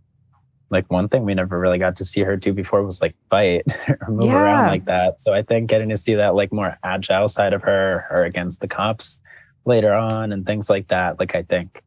like 0.69 0.89
one 0.91 1.08
thing 1.08 1.23
we 1.23 1.34
never 1.34 1.60
really 1.60 1.77
got 1.77 1.95
to 1.97 2.06
see 2.06 2.21
her 2.21 2.36
do 2.36 2.53
before 2.53 2.84
was 2.84 3.01
like 3.01 3.15
fight 3.30 3.63
or 3.88 4.08
move 4.10 4.25
yeah. 4.25 4.41
around 4.41 4.67
like 4.67 4.86
that. 4.86 5.21
So 5.21 5.34
I 5.34 5.41
think 5.41 5.69
getting 5.69 5.89
to 5.89 5.97
see 5.97 6.15
that 6.15 6.36
like 6.36 6.51
more 6.51 6.77
agile 6.84 7.27
side 7.27 7.53
of 7.53 7.62
her 7.62 8.06
or 8.10 8.23
against 8.23 8.60
the 8.60 8.67
cops 8.67 9.21
later 9.67 9.93
on 9.93 10.32
and 10.32 10.45
things 10.45 10.69
like 10.69 10.88
that, 10.88 11.19
like 11.19 11.36
I 11.36 11.43
think, 11.43 11.84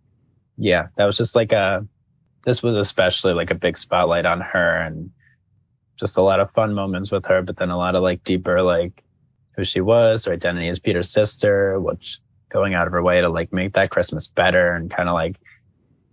yeah, 0.57 0.89
that 0.97 1.07
was 1.07 1.17
just 1.17 1.35
like 1.35 1.53
a 1.53 1.87
this 2.45 2.63
was 2.63 2.77
especially 2.77 3.33
like 3.33 3.51
a 3.51 3.55
big 3.55 3.77
spotlight 3.77 4.27
on 4.27 4.41
her 4.41 4.77
and 4.83 5.11
just 5.99 6.17
a 6.17 6.23
lot 6.23 6.41
of 6.41 6.51
fun 6.53 6.75
moments 6.75 7.11
with 7.11 7.27
her, 7.27 7.43
but 7.43 7.57
then 7.59 7.71
a 7.71 7.77
lot 7.77 7.95
of 7.95 8.03
like 8.03 8.25
deeper, 8.25 8.63
like 8.63 9.03
who 9.57 9.65
she 9.65 9.81
was, 9.81 10.25
her 10.25 10.33
identity 10.33 10.69
as 10.69 10.79
Peter's 10.79 11.11
sister, 11.11 11.79
which 11.81 12.19
going 12.49 12.75
out 12.75 12.87
of 12.87 12.93
her 12.93 13.03
way 13.03 13.21
to 13.21 13.29
like 13.29 13.53
make 13.53 13.75
that 13.75 13.91
Christmas 13.91 14.27
better 14.27 14.75
and 14.75 14.91
kind 14.91 15.09
of 15.09 15.15
like 15.15 15.37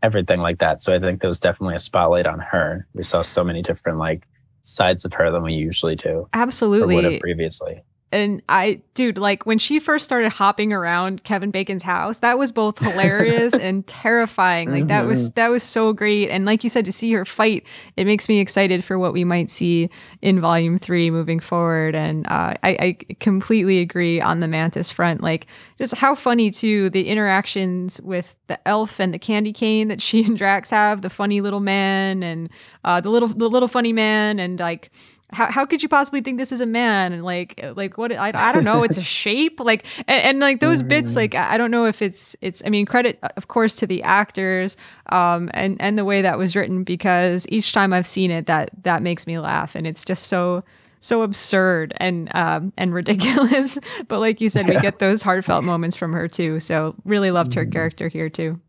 everything 0.03 0.41
like 0.41 0.59
that. 0.59 0.81
So 0.81 0.93
I 0.93 0.99
think 0.99 1.21
there 1.21 1.29
was 1.29 1.39
definitely 1.39 1.75
a 1.75 1.79
spotlight 1.79 2.27
on 2.27 2.39
her. 2.39 2.87
We 2.93 3.03
saw 3.03 3.21
so 3.21 3.43
many 3.43 3.61
different 3.61 3.97
like 3.97 4.27
sides 4.63 5.05
of 5.05 5.13
her 5.13 5.31
than 5.31 5.43
we 5.43 5.53
usually 5.53 5.95
do. 5.95 6.27
Absolutely. 6.33 6.95
Would 6.95 7.05
have 7.05 7.21
previously. 7.21 7.81
And 8.09 8.41
I, 8.47 8.81
dude, 8.93 9.17
like 9.17 9.45
when 9.45 9.59
she 9.59 9.79
first 9.79 10.05
started 10.05 10.29
hopping 10.31 10.71
around 10.71 11.25
Kevin 11.25 11.51
Bacon's 11.51 11.83
house, 11.83 12.19
that 12.19 12.37
was 12.37 12.53
both 12.53 12.79
hilarious 12.79 13.53
and 13.59 13.85
terrifying. 13.85 14.71
Like 14.71 14.87
that 14.87 15.05
was 15.05 15.31
that 15.31 15.49
was 15.49 15.61
so 15.61 15.91
great. 15.91 16.29
And 16.29 16.45
like 16.45 16.63
you 16.63 16.69
said, 16.69 16.85
to 16.85 16.93
see 16.93 17.11
her 17.11 17.25
fight, 17.25 17.65
it 17.97 18.07
makes 18.07 18.29
me 18.29 18.39
excited 18.39 18.85
for 18.85 18.97
what 18.97 19.11
we 19.11 19.25
might 19.25 19.49
see 19.49 19.89
in 20.21 20.39
Volume 20.39 20.79
Three 20.79 21.11
moving 21.11 21.41
forward. 21.41 21.95
And 21.95 22.25
uh, 22.27 22.53
I, 22.63 22.77
I 22.79 22.97
completely 23.19 23.79
agree 23.79 24.21
on 24.21 24.39
the 24.39 24.47
Mantis 24.47 24.89
front. 24.89 25.21
Like 25.21 25.47
just 25.77 25.95
how 25.95 26.15
funny 26.15 26.49
too 26.49 26.89
the 26.89 27.09
interactions 27.09 27.99
with 28.01 28.37
the 28.47 28.65
elf 28.65 29.01
and 29.01 29.13
the 29.13 29.19
candy 29.19 29.51
cane 29.51 29.89
that 29.89 30.01
she 30.01 30.23
and 30.23 30.37
Drax 30.37 30.69
have, 30.69 31.01
the 31.01 31.09
funny 31.09 31.41
little 31.41 31.59
man 31.59 32.23
and 32.23 32.49
uh, 32.85 33.01
the 33.01 33.09
little 33.09 33.27
the 33.27 33.49
little 33.49 33.67
funny 33.67 33.91
man, 33.91 34.39
and 34.39 34.61
like 34.61 34.91
how, 35.33 35.51
how 35.51 35.65
could 35.65 35.83
you 35.83 35.89
possibly 35.89 36.21
think 36.21 36.37
this 36.37 36.51
is 36.51 36.61
a 36.61 36.65
man? 36.65 37.11
And 37.11 37.23
like 37.23 37.59
like 37.75 37.97
what 37.97 38.11
I, 38.13 38.31
I 38.33 38.53
don't 38.53 38.63
know. 38.63 38.83
It's 38.83 38.97
a 38.97 39.03
shape? 39.23 39.59
Like 39.59 39.85
and, 40.07 40.23
and 40.23 40.39
like 40.39 40.59
those 40.59 40.81
bits 40.81 41.15
like 41.15 41.35
I 41.35 41.57
don't 41.57 41.71
know 41.71 41.85
if 41.85 42.01
it's 42.01 42.35
it's 42.41 42.63
I 42.65 42.69
mean 42.69 42.85
credit 42.85 43.19
of 43.35 43.47
course 43.47 43.75
to 43.77 43.87
the 43.87 44.03
actors 44.03 44.77
um 45.07 45.49
and 45.53 45.75
and 45.81 45.97
the 45.97 46.05
way 46.05 46.21
that 46.21 46.37
was 46.37 46.55
written 46.55 46.83
because 46.83 47.45
each 47.49 47.73
time 47.73 47.91
I've 47.91 48.07
seen 48.07 48.31
it 48.31 48.45
that 48.45 48.71
that 48.83 49.01
makes 49.01 49.27
me 49.27 49.37
laugh. 49.37 49.75
And 49.75 49.85
it's 49.85 50.05
just 50.05 50.27
so 50.27 50.63
so 50.99 51.23
absurd 51.23 51.93
and 51.97 52.33
um 52.33 52.71
and 52.77 52.93
ridiculous. 52.93 53.79
But 54.07 54.19
like 54.19 54.39
you 54.39 54.49
said 54.49 54.69
we 54.69 54.79
get 54.79 54.99
those 54.99 55.21
heartfelt 55.21 55.63
moments 55.65 55.97
from 55.97 56.13
her 56.13 56.29
too. 56.29 56.61
So 56.61 56.95
really 57.03 57.31
loved 57.31 57.53
her 57.53 57.63
mm-hmm. 57.63 57.71
character 57.71 58.07
here 58.07 58.29
too 58.29 58.61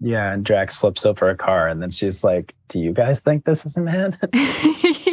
yeah, 0.00 0.32
and 0.32 0.44
Drax 0.44 0.76
flips 0.76 1.06
over 1.06 1.30
a 1.30 1.36
car, 1.36 1.68
and 1.68 1.82
then 1.82 1.90
she's 1.90 2.22
like, 2.22 2.54
"Do 2.68 2.78
you 2.78 2.92
guys 2.92 3.20
think 3.20 3.44
this 3.44 3.64
is 3.64 3.76
a 3.76 3.80
man?" 3.80 4.18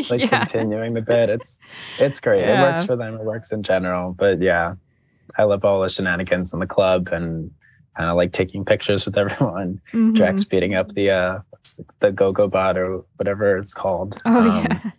like 0.10 0.22
yeah. 0.22 0.46
continuing 0.46 0.93
the 0.93 1.02
bit. 1.02 1.30
It's 1.30 1.58
it's 2.00 2.19
great. 2.19 2.41
Yeah. 2.41 2.60
It 2.60 2.72
works 2.72 2.86
for 2.86 2.96
them. 2.96 3.15
It 3.15 3.24
works 3.24 3.52
in 3.52 3.63
general. 3.63 4.13
But 4.13 4.41
yeah, 4.41 4.76
I 5.38 5.43
love 5.43 5.63
all 5.63 5.82
the 5.82 5.89
shenanigans 5.89 6.54
in 6.54 6.60
the 6.60 6.67
club 6.67 7.10
and 7.12 7.52
kind 7.98 8.10
of 8.10 8.17
like 8.17 8.34
taking 8.34 8.65
pictures 8.65 9.06
with 9.06 9.17
everyone. 9.24 9.82
Mm-hmm. 9.93 10.13
Drax 10.13 10.43
beating 10.43 10.76
up 10.76 10.93
the 10.93 11.12
uh 11.12 11.39
the 12.00 12.12
go 12.12 12.32
go 12.32 12.48
bot 12.48 12.78
or 12.78 13.04
whatever 13.15 13.58
it's 13.58 13.74
called. 13.74 14.22
Oh 14.26 14.50
um, 14.50 14.65
yeah. 14.65 14.91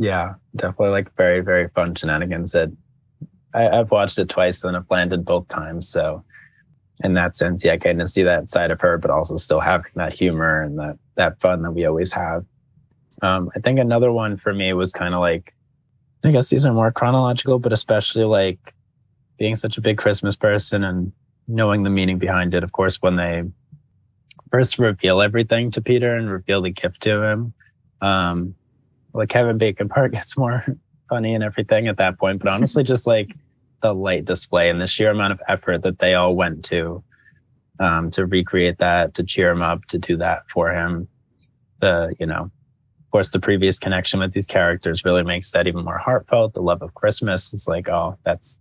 Yeah, 0.00 0.34
definitely 0.56 0.90
like 0.90 1.14
very 1.16 1.40
very 1.40 1.68
fun 1.68 1.94
shenanigans 1.94 2.52
that 2.52 2.70
I, 3.54 3.68
I've 3.68 3.90
watched 3.90 4.18
it 4.18 4.28
twice 4.28 4.62
and 4.64 4.76
I've 4.76 4.90
landed 4.90 5.24
both 5.24 5.48
times. 5.48 5.88
So 5.88 6.24
in 7.04 7.14
that 7.14 7.36
sense, 7.36 7.64
yeah, 7.64 7.76
getting 7.76 7.98
to 7.98 8.06
see 8.06 8.22
that 8.22 8.50
side 8.50 8.70
of 8.70 8.80
her, 8.80 8.98
but 8.98 9.10
also 9.10 9.36
still 9.36 9.60
having 9.60 9.92
that 9.94 10.14
humor 10.14 10.62
and 10.62 10.78
that 10.78 10.98
that 11.16 11.40
fun 11.40 11.62
that 11.62 11.72
we 11.72 11.84
always 11.84 12.12
have. 12.12 12.44
Um, 13.22 13.50
I 13.54 13.60
think 13.60 13.78
another 13.78 14.12
one 14.12 14.36
for 14.36 14.54
me 14.54 14.72
was 14.72 14.92
kind 14.92 15.14
of 15.14 15.20
like, 15.20 15.54
I 16.24 16.30
guess 16.30 16.50
these 16.50 16.66
are 16.66 16.72
more 16.72 16.90
chronological, 16.90 17.58
but 17.58 17.72
especially 17.72 18.24
like 18.24 18.74
being 19.38 19.56
such 19.56 19.78
a 19.78 19.80
big 19.80 19.98
Christmas 19.98 20.36
person 20.36 20.84
and 20.84 21.12
knowing 21.46 21.82
the 21.82 21.90
meaning 21.90 22.18
behind 22.18 22.54
it. 22.54 22.62
Of 22.62 22.72
course, 22.72 23.00
when 23.00 23.16
they 23.16 23.42
first 24.50 24.78
reveal 24.78 25.20
everything 25.22 25.70
to 25.72 25.80
Peter 25.80 26.16
and 26.16 26.30
reveal 26.30 26.62
the 26.62 26.70
gift 26.70 27.00
to 27.02 27.22
him, 27.22 27.54
um, 28.00 28.54
like 29.12 29.28
Kevin 29.28 29.58
Bacon 29.58 29.88
part 29.88 30.12
gets 30.12 30.36
more 30.36 30.64
funny 31.08 31.34
and 31.34 31.42
everything 31.42 31.88
at 31.88 31.96
that 31.96 32.18
point. 32.18 32.40
But 32.40 32.48
honestly, 32.48 32.82
just 32.82 33.06
like 33.06 33.34
the 33.82 33.94
light 33.94 34.24
display 34.24 34.70
and 34.70 34.80
the 34.80 34.86
sheer 34.86 35.10
amount 35.10 35.32
of 35.32 35.40
effort 35.48 35.82
that 35.82 35.98
they 35.98 36.14
all 36.14 36.34
went 36.34 36.64
to 36.66 37.02
um, 37.80 38.10
to 38.10 38.26
recreate 38.26 38.78
that, 38.78 39.14
to 39.14 39.22
cheer 39.22 39.50
him 39.50 39.62
up, 39.62 39.84
to 39.86 39.98
do 39.98 40.16
that 40.16 40.48
for 40.50 40.72
him. 40.72 41.08
The, 41.80 42.14
you 42.18 42.26
know, 42.26 42.50
of 43.08 43.10
course, 43.10 43.30
the 43.30 43.40
previous 43.40 43.78
connection 43.78 44.20
with 44.20 44.32
these 44.32 44.46
characters 44.46 45.04
really 45.04 45.22
makes 45.22 45.50
that 45.52 45.66
even 45.66 45.84
more 45.84 45.98
heartfelt. 45.98 46.54
The 46.54 46.60
love 46.60 46.82
of 46.82 46.94
Christmas. 46.94 47.54
It's 47.54 47.68
like, 47.68 47.88
oh, 47.88 48.18
that's 48.24 48.58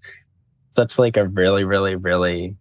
such 0.72 1.00
like 1.00 1.18
a 1.18 1.28
really, 1.28 1.64
really, 1.64 1.96
really 1.96 2.56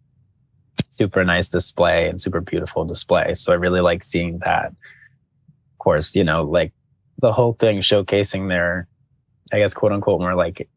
super 0.90 1.24
nice 1.24 1.48
display 1.48 2.08
and 2.08 2.20
super 2.20 2.40
beautiful 2.40 2.84
display. 2.84 3.34
So 3.34 3.52
I 3.52 3.56
really 3.56 3.80
like 3.80 4.02
seeing 4.02 4.38
that. 4.38 4.68
Of 4.68 5.78
course, 5.78 6.16
you 6.16 6.24
know, 6.24 6.42
like 6.42 6.72
the 7.18 7.32
whole 7.32 7.52
thing 7.52 7.78
showcasing 7.78 8.48
their, 8.48 8.88
I 9.52 9.58
guess, 9.58 9.74
quote 9.74 9.92
unquote, 9.92 10.20
more 10.20 10.34
like 10.34 10.68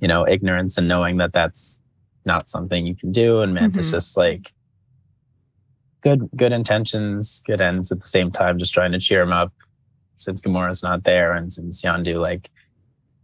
you 0.00 0.08
know, 0.08 0.26
ignorance 0.26 0.76
and 0.78 0.88
knowing 0.88 1.18
that 1.18 1.32
that's 1.32 1.78
not 2.24 2.48
something 2.50 2.86
you 2.86 2.96
can 2.96 3.12
do. 3.12 3.40
And 3.40 3.54
Mantis 3.54 3.86
mm-hmm. 3.86 3.96
just 3.96 4.16
like 4.16 4.52
good, 6.02 6.28
good 6.36 6.52
intentions, 6.52 7.42
good 7.46 7.60
ends 7.60 7.90
at 7.90 8.00
the 8.00 8.06
same 8.06 8.30
time, 8.30 8.58
just 8.58 8.74
trying 8.74 8.92
to 8.92 8.98
cheer 8.98 9.22
him 9.22 9.32
up 9.32 9.52
since 10.18 10.40
Gamora's 10.40 10.82
not 10.82 11.04
there. 11.04 11.32
And 11.32 11.52
since 11.52 11.82
Yondu, 11.82 12.20
like 12.20 12.50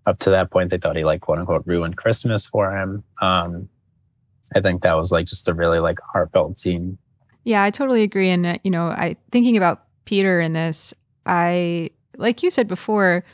up 0.07 0.19
to 0.21 0.31
that 0.31 0.51
point, 0.51 0.71
they 0.71 0.79
thought 0.79 0.97
he 0.97 1.05
like 1.05 1.21
quote 1.21 1.39
unquote 1.39 1.67
ruined 1.67 1.97
Christmas 1.97 2.47
for 2.47 2.77
him. 2.77 3.05
Um, 3.21 3.69
I 4.55 4.61
think 4.61 4.83
that 4.83 4.97
was 4.97 5.13
like 5.13 5.27
just 5.27 5.49
a 5.49 5.55
really 5.55 5.79
like 5.79 5.99
heartfelt 6.13 6.59
scene. 6.59 6.99
Yeah, 7.45 7.63
I 7.63 7.71
totally 7.71 8.03
agree. 8.03 8.31
And, 8.31 8.45
uh, 8.45 8.59
you 8.65 8.71
know, 8.71 8.89
I 8.89 9.17
thinking 9.31 9.57
about 9.57 9.85
Peter 10.05 10.41
in 10.41 10.53
this, 10.53 10.93
I, 11.25 11.91
like 12.17 12.43
you 12.43 12.51
said 12.51 12.69
before, 12.69 13.25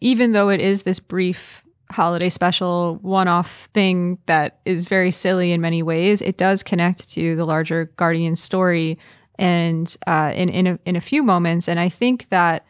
even 0.00 0.32
though 0.32 0.48
it 0.48 0.60
is 0.60 0.82
this 0.82 0.98
brief 0.98 1.62
holiday 1.90 2.28
special 2.28 2.98
one 3.02 3.28
off 3.28 3.68
thing 3.72 4.18
that 4.26 4.58
is 4.64 4.86
very 4.86 5.10
silly 5.10 5.52
in 5.52 5.60
many 5.60 5.82
ways, 5.82 6.20
it 6.22 6.36
does 6.36 6.62
connect 6.62 7.08
to 7.10 7.36
the 7.36 7.44
larger 7.44 7.86
Guardian 7.96 8.34
story 8.34 8.98
and 9.38 9.96
uh, 10.06 10.32
in 10.34 10.48
in 10.48 10.66
a, 10.66 10.78
in 10.84 10.96
a 10.96 11.00
few 11.00 11.22
moments. 11.22 11.68
And 11.68 11.78
I 11.78 11.88
think 11.88 12.28
that 12.30 12.66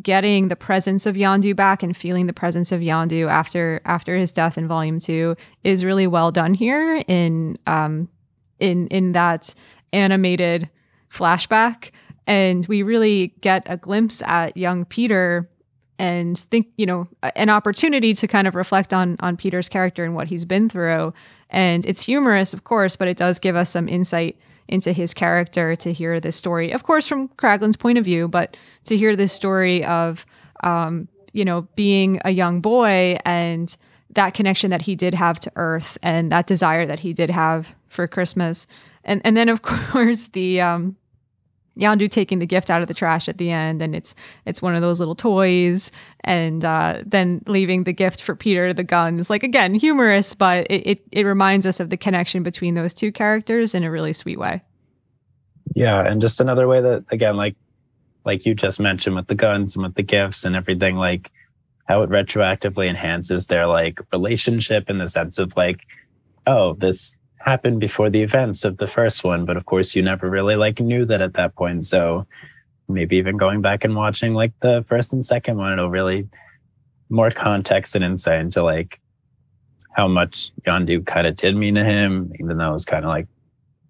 getting 0.00 0.48
the 0.48 0.56
presence 0.56 1.04
of 1.06 1.16
Yondu 1.16 1.54
back 1.56 1.82
and 1.82 1.96
feeling 1.96 2.26
the 2.26 2.32
presence 2.32 2.70
of 2.70 2.80
Yondu 2.80 3.28
after 3.28 3.80
after 3.84 4.16
his 4.16 4.30
death 4.32 4.56
in 4.56 4.68
Volume 4.68 5.00
Two 5.00 5.36
is 5.64 5.84
really 5.84 6.06
well 6.06 6.30
done 6.30 6.54
here 6.54 7.02
in 7.08 7.56
um 7.66 8.08
in 8.60 8.86
in 8.88 9.12
that 9.12 9.54
animated 9.92 10.68
flashback. 11.10 11.90
And 12.26 12.64
we 12.66 12.84
really 12.84 13.34
get 13.40 13.66
a 13.66 13.76
glimpse 13.76 14.22
at 14.22 14.56
young 14.56 14.84
Peter 14.84 15.49
and 16.00 16.38
think 16.38 16.66
you 16.78 16.86
know 16.86 17.06
an 17.36 17.50
opportunity 17.50 18.14
to 18.14 18.26
kind 18.26 18.48
of 18.48 18.54
reflect 18.54 18.94
on 18.94 19.18
on 19.20 19.36
Peter's 19.36 19.68
character 19.68 20.02
and 20.02 20.14
what 20.14 20.28
he's 20.28 20.46
been 20.46 20.68
through. 20.68 21.12
And 21.50 21.84
it's 21.84 22.02
humorous 22.02 22.54
of 22.54 22.64
course 22.64 22.96
but 22.96 23.06
it 23.06 23.18
does 23.18 23.38
give 23.38 23.54
us 23.54 23.70
some 23.70 23.86
insight 23.86 24.38
into 24.66 24.92
his 24.92 25.12
character 25.12 25.76
to 25.76 25.92
hear 25.92 26.18
this 26.18 26.36
story 26.36 26.72
of 26.72 26.84
course 26.84 27.06
from 27.06 27.28
Kraglin's 27.28 27.76
point 27.76 27.98
of 27.98 28.04
view 28.04 28.28
but 28.28 28.56
to 28.84 28.96
hear 28.96 29.14
this 29.14 29.32
story 29.32 29.84
of 29.84 30.24
um, 30.64 31.06
you 31.32 31.44
know 31.44 31.68
being 31.76 32.18
a 32.24 32.30
young 32.30 32.62
boy 32.62 33.16
and 33.26 33.76
that 34.14 34.32
connection 34.32 34.70
that 34.70 34.82
he 34.82 34.96
did 34.96 35.14
have 35.14 35.38
to 35.40 35.52
earth 35.54 35.98
and 36.02 36.32
that 36.32 36.46
desire 36.46 36.86
that 36.86 37.00
he 37.00 37.12
did 37.12 37.30
have 37.30 37.76
for 37.88 38.08
Christmas. 38.08 38.66
And 39.04 39.20
and 39.22 39.36
then 39.36 39.50
of 39.50 39.60
course 39.92 40.28
the 40.28 40.62
um 40.62 40.96
Yondu 41.80 42.10
taking 42.10 42.38
the 42.38 42.46
gift 42.46 42.70
out 42.70 42.82
of 42.82 42.88
the 42.88 42.94
trash 42.94 43.28
at 43.28 43.38
the 43.38 43.50
end, 43.50 43.80
and 43.82 43.94
it's 43.94 44.14
it's 44.44 44.60
one 44.60 44.74
of 44.74 44.82
those 44.82 45.00
little 45.00 45.14
toys, 45.14 45.90
and 46.24 46.64
uh, 46.64 47.02
then 47.04 47.42
leaving 47.46 47.84
the 47.84 47.92
gift 47.92 48.22
for 48.22 48.36
Peter 48.36 48.72
the 48.72 48.84
guns. 48.84 49.30
Like 49.30 49.42
again, 49.42 49.74
humorous, 49.74 50.34
but 50.34 50.66
it, 50.70 50.86
it 50.86 51.06
it 51.12 51.26
reminds 51.26 51.66
us 51.66 51.80
of 51.80 51.90
the 51.90 51.96
connection 51.96 52.42
between 52.42 52.74
those 52.74 52.94
two 52.94 53.10
characters 53.10 53.74
in 53.74 53.84
a 53.84 53.90
really 53.90 54.12
sweet 54.12 54.38
way. 54.38 54.62
Yeah, 55.74 56.00
and 56.00 56.20
just 56.20 56.40
another 56.40 56.68
way 56.68 56.80
that 56.80 57.04
again, 57.10 57.36
like 57.36 57.56
like 58.24 58.44
you 58.44 58.54
just 58.54 58.80
mentioned 58.80 59.16
with 59.16 59.28
the 59.28 59.34
guns 59.34 59.76
and 59.76 59.82
with 59.82 59.94
the 59.94 60.02
gifts 60.02 60.44
and 60.44 60.54
everything, 60.54 60.96
like 60.96 61.30
how 61.86 62.02
it 62.02 62.10
retroactively 62.10 62.86
enhances 62.86 63.46
their 63.46 63.66
like 63.66 64.00
relationship 64.12 64.88
in 64.90 64.98
the 64.98 65.08
sense 65.08 65.38
of 65.38 65.56
like, 65.56 65.80
oh, 66.46 66.74
this 66.74 67.16
happened 67.40 67.80
before 67.80 68.10
the 68.10 68.22
events 68.22 68.64
of 68.64 68.76
the 68.76 68.86
first 68.86 69.24
one 69.24 69.44
but 69.44 69.56
of 69.56 69.66
course 69.66 69.96
you 69.96 70.02
never 70.02 70.28
really 70.28 70.56
like 70.56 70.80
knew 70.80 71.04
that 71.04 71.22
at 71.22 71.34
that 71.34 71.54
point. 71.54 71.84
So 71.84 72.26
maybe 72.88 73.16
even 73.16 73.36
going 73.36 73.62
back 73.62 73.84
and 73.84 73.96
watching 73.96 74.34
like 74.34 74.52
the 74.60 74.84
first 74.88 75.12
and 75.12 75.24
second 75.24 75.56
one 75.56 75.72
it'll 75.72 75.90
really 75.90 76.28
more 77.08 77.30
context 77.30 77.94
and 77.94 78.04
insight 78.04 78.40
into 78.40 78.62
like 78.62 79.00
how 79.92 80.06
much 80.06 80.52
Yondu 80.66 81.04
kind 81.06 81.26
of 81.26 81.36
did 81.36 81.56
mean 81.56 81.74
to 81.74 81.84
him 81.84 82.32
even 82.38 82.58
though 82.58 82.70
it 82.70 82.72
was 82.72 82.84
kind 82.84 83.04
of 83.04 83.08
like 83.08 83.26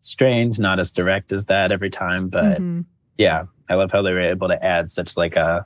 strange 0.02 0.58
not 0.58 0.78
as 0.78 0.90
direct 0.90 1.32
as 1.32 1.46
that 1.46 1.72
every 1.72 1.90
time. 1.90 2.28
But 2.28 2.60
mm-hmm. 2.60 2.80
yeah 3.18 3.44
i 3.68 3.74
love 3.74 3.90
how 3.92 4.02
they 4.02 4.12
were 4.12 4.20
able 4.20 4.48
to 4.48 4.64
add 4.64 4.90
such 4.90 5.16
like 5.16 5.36
a 5.36 5.64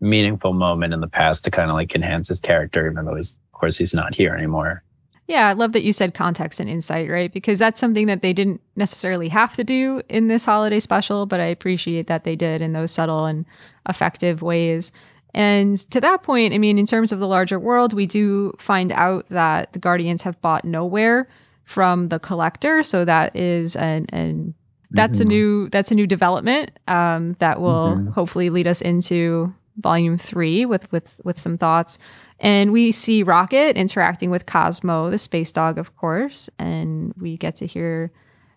meaningful 0.00 0.54
moment 0.54 0.94
in 0.94 1.00
the 1.00 1.08
past 1.08 1.44
to 1.44 1.50
kind 1.50 1.70
of 1.70 1.74
like 1.74 1.94
enhance 1.94 2.28
his 2.28 2.40
character 2.40 2.90
even 2.90 3.04
though 3.04 3.16
he's 3.16 3.38
of 3.52 3.60
course 3.60 3.76
he's 3.76 3.92
not 3.92 4.14
here 4.14 4.34
anymore 4.34 4.82
yeah, 5.30 5.46
I 5.46 5.52
love 5.52 5.72
that 5.72 5.84
you 5.84 5.92
said 5.92 6.12
context 6.12 6.58
and 6.58 6.68
insight, 6.68 7.08
right? 7.08 7.32
Because 7.32 7.60
that's 7.60 7.78
something 7.78 8.08
that 8.08 8.20
they 8.20 8.32
didn't 8.32 8.60
necessarily 8.74 9.28
have 9.28 9.54
to 9.54 9.62
do 9.62 10.02
in 10.08 10.26
this 10.26 10.44
holiday 10.44 10.80
special, 10.80 11.24
but 11.24 11.38
I 11.38 11.44
appreciate 11.44 12.08
that 12.08 12.24
they 12.24 12.34
did 12.34 12.60
in 12.60 12.72
those 12.72 12.90
subtle 12.90 13.26
and 13.26 13.46
effective 13.88 14.42
ways. 14.42 14.90
And 15.32 15.78
to 15.92 16.00
that 16.00 16.24
point, 16.24 16.52
I 16.52 16.58
mean, 16.58 16.80
in 16.80 16.86
terms 16.86 17.12
of 17.12 17.20
the 17.20 17.28
larger 17.28 17.60
world, 17.60 17.92
we 17.92 18.06
do 18.06 18.52
find 18.58 18.90
out 18.90 19.24
that 19.28 19.72
the 19.72 19.78
Guardians 19.78 20.22
have 20.22 20.40
bought 20.40 20.64
Knowhere 20.64 21.26
from 21.62 22.08
the 22.08 22.18
Collector, 22.18 22.82
so 22.82 23.04
that 23.04 23.36
is 23.36 23.76
an, 23.76 24.06
an 24.12 24.54
that's 24.90 25.20
mm-hmm. 25.20 25.28
a 25.28 25.32
new 25.32 25.68
that's 25.68 25.92
a 25.92 25.94
new 25.94 26.08
development 26.08 26.72
um, 26.88 27.34
that 27.38 27.60
will 27.60 27.94
mm-hmm. 27.94 28.08
hopefully 28.08 28.50
lead 28.50 28.66
us 28.66 28.80
into 28.80 29.54
volume 29.80 30.18
three 30.18 30.64
with 30.64 30.90
with 30.92 31.20
with 31.24 31.38
some 31.38 31.56
thoughts. 31.56 31.98
And 32.38 32.72
we 32.72 32.92
see 32.92 33.22
Rocket 33.22 33.76
interacting 33.76 34.30
with 34.30 34.46
Cosmo, 34.46 35.10
the 35.10 35.18
space 35.18 35.52
dog, 35.52 35.78
of 35.78 35.96
course, 35.96 36.48
and 36.58 37.12
we 37.18 37.36
get 37.36 37.56
to 37.56 37.66
hear 37.66 38.12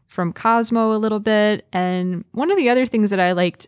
from 0.08 0.32
Cosmo 0.32 0.96
a 0.96 1.00
little 1.00 1.20
bit. 1.20 1.68
And 1.74 2.24
one 2.32 2.52
of 2.52 2.58
the 2.58 2.70
other 2.70 2.86
things 2.86 3.10
that 3.10 3.20
I 3.20 3.32
liked 3.32 3.68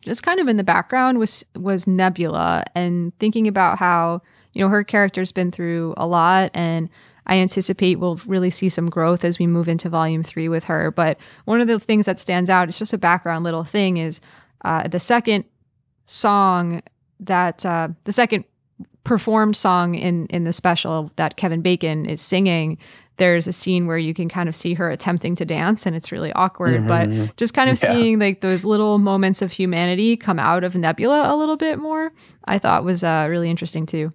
just 0.00 0.22
kind 0.22 0.40
of 0.40 0.48
in 0.48 0.56
the 0.56 0.64
background 0.64 1.18
was 1.18 1.44
was 1.54 1.86
Nebula 1.86 2.64
and 2.74 3.16
thinking 3.18 3.46
about 3.46 3.78
how, 3.78 4.22
you 4.52 4.62
know, 4.62 4.68
her 4.68 4.82
character's 4.84 5.32
been 5.32 5.50
through 5.50 5.94
a 5.96 6.06
lot 6.06 6.50
and 6.54 6.90
I 7.26 7.36
anticipate 7.36 8.00
we'll 8.00 8.20
really 8.26 8.50
see 8.50 8.68
some 8.68 8.90
growth 8.90 9.24
as 9.24 9.38
we 9.38 9.46
move 9.46 9.68
into 9.68 9.88
volume 9.88 10.22
three 10.22 10.48
with 10.48 10.64
her. 10.64 10.90
But 10.90 11.18
one 11.44 11.60
of 11.60 11.68
the 11.68 11.78
things 11.78 12.06
that 12.06 12.18
stands 12.18 12.50
out, 12.50 12.68
it's 12.68 12.78
just 12.78 12.92
a 12.92 12.98
background 12.98 13.44
little 13.44 13.64
thing, 13.64 13.96
is 13.96 14.20
uh, 14.64 14.88
the 14.88 15.00
second 15.00 15.44
song 16.04 16.82
that 17.26 17.64
uh, 17.66 17.88
the 18.04 18.12
second 18.12 18.44
performed 19.04 19.56
song 19.56 19.94
in 19.94 20.26
in 20.26 20.44
the 20.44 20.52
special 20.52 21.10
that 21.16 21.36
Kevin 21.36 21.60
Bacon 21.62 22.06
is 22.06 22.20
singing. 22.20 22.78
There's 23.18 23.46
a 23.46 23.52
scene 23.52 23.86
where 23.86 23.98
you 23.98 24.14
can 24.14 24.28
kind 24.28 24.48
of 24.48 24.56
see 24.56 24.74
her 24.74 24.88
attempting 24.88 25.34
to 25.36 25.44
dance, 25.44 25.84
and 25.86 25.94
it's 25.94 26.10
really 26.12 26.32
awkward. 26.32 26.82
Mhm. 26.82 26.88
But 26.88 27.36
just 27.36 27.52
kind 27.54 27.68
of 27.68 27.80
Yeah. 27.82 27.92
seeing 27.94 28.18
like 28.18 28.40
those 28.40 28.64
little 28.64 28.98
moments 28.98 29.42
of 29.42 29.52
humanity 29.52 30.16
come 30.16 30.38
out 30.38 30.64
of 30.64 30.74
Nebula 30.76 31.32
a 31.32 31.36
little 31.36 31.56
bit 31.56 31.78
more, 31.78 32.12
I 32.46 32.58
thought 32.58 32.84
was 32.84 33.04
uh, 33.04 33.26
really 33.28 33.50
interesting 33.50 33.86
too. 33.86 34.12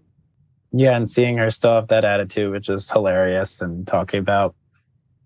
Yeah, 0.74 0.96
and 0.98 1.10
seeing 1.10 1.38
her 1.38 1.50
still 1.50 1.76
have 1.76 1.88
that 1.89 2.04
attitude, 2.06 2.52
which 2.52 2.70
is 2.70 2.89
hilarious, 2.89 3.62
and 3.62 3.86
talking 3.88 4.20
about 4.20 4.56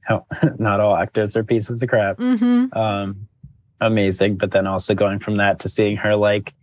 how 0.01 0.25
not 0.59 0.79
all 0.79 0.95
actors 0.95 1.35
are 1.37 1.43
pieces 1.43 1.81
of 1.81 1.89
crap. 1.89 2.17
Mm-hmm. 2.17 2.77
Um, 2.77 3.27
amazing. 3.79 4.35
But 4.37 4.51
then 4.51 4.67
also 4.67 4.93
going 4.93 5.19
from 5.19 5.37
that 5.37 5.59
to 5.59 5.69
seeing 5.69 5.97
her 5.97 6.15
like 6.15 6.53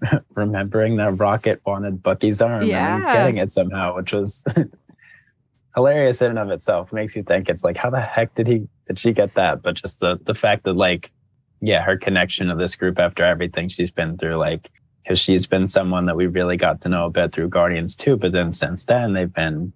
remembering 0.34 0.96
that 0.96 1.18
Rocket 1.18 1.60
wanted 1.66 2.02
Bucky's 2.02 2.42
arm 2.42 2.64
Yeah. 2.64 2.96
and 2.96 3.04
getting 3.04 3.36
it 3.38 3.50
somehow, 3.50 3.96
which 3.96 4.12
was 4.12 4.44
hilarious 5.74 6.22
in 6.22 6.30
and 6.30 6.38
of 6.38 6.50
itself. 6.50 6.92
Makes 6.92 7.16
you 7.16 7.22
think 7.22 7.48
it's 7.48 7.64
like, 7.64 7.76
how 7.76 7.90
the 7.90 8.00
heck 8.00 8.34
did 8.34 8.46
he 8.46 8.68
did 8.86 8.98
she 8.98 9.12
get 9.12 9.34
that? 9.34 9.62
But 9.62 9.74
just 9.74 10.00
the 10.00 10.18
the 10.24 10.34
fact 10.34 10.64
that 10.64 10.74
like, 10.74 11.12
yeah, 11.60 11.82
her 11.82 11.96
connection 11.96 12.48
to 12.48 12.54
this 12.54 12.76
group 12.76 12.98
after 12.98 13.24
everything 13.24 13.68
she's 13.68 13.90
been 13.90 14.16
through, 14.18 14.36
like 14.36 14.70
because 15.02 15.18
she's 15.18 15.46
been 15.46 15.66
someone 15.66 16.06
that 16.06 16.16
we 16.16 16.26
really 16.26 16.56
got 16.56 16.80
to 16.80 16.88
know 16.88 17.06
a 17.06 17.10
bit 17.10 17.32
through 17.32 17.48
Guardians 17.48 17.94
too. 17.94 18.16
But 18.16 18.32
then 18.32 18.52
since 18.52 18.84
then 18.84 19.12
they've 19.12 19.32
been, 19.32 19.72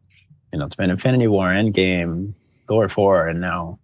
you 0.52 0.58
know, 0.58 0.66
it's 0.66 0.74
been 0.76 0.90
Infinity 0.90 1.28
War, 1.28 1.48
Endgame, 1.50 2.34
Thor 2.66 2.88
4, 2.88 3.28
and 3.28 3.40
now 3.40 3.78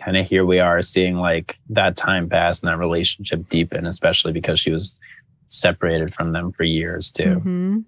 kind 0.00 0.16
of 0.16 0.28
here 0.28 0.44
we 0.44 0.60
are 0.60 0.82
seeing 0.82 1.16
like 1.16 1.58
that 1.70 1.96
time 1.96 2.28
pass 2.28 2.60
and 2.60 2.68
that 2.68 2.78
relationship 2.78 3.48
deepen, 3.48 3.84
especially 3.86 4.30
because 4.32 4.60
she 4.60 4.70
was 4.70 4.94
separated 5.48 6.14
from 6.14 6.32
them 6.32 6.52
for 6.52 6.64
years 6.64 7.10
too. 7.10 7.34
hmm 7.36 7.78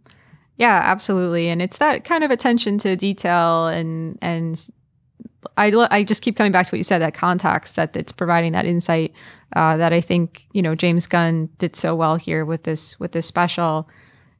Yeah, 0.57 0.81
absolutely. 0.83 1.49
And 1.49 1.61
it's 1.62 1.79
that 1.79 2.05
kind 2.05 2.25
of 2.25 2.31
attention 2.31 2.79
to 2.79 2.97
detail 2.97 3.66
and 3.66 4.18
and 4.23 4.68
I 5.57 5.71
lo- 5.71 5.88
I 5.90 6.05
just 6.05 6.23
keep 6.23 6.37
coming 6.37 6.53
back 6.53 6.66
to 6.66 6.71
what 6.71 6.79
you 6.79 6.85
said 6.85 7.01
that 7.01 7.14
context 7.14 7.77
that 7.77 7.97
it's 7.97 8.12
providing 8.12 8.53
that 8.53 8.64
insight 8.64 9.12
uh, 9.57 9.77
that 9.77 9.92
I 9.92 10.01
think 10.01 10.47
you 10.53 10.62
know 10.62 10.75
James 10.75 11.07
Gunn 11.07 11.49
did 11.59 11.77
so 11.77 11.94
well 11.94 12.16
here 12.16 12.44
with 12.44 12.64
this 12.64 12.99
with 13.01 13.12
this 13.12 13.27
special. 13.27 13.88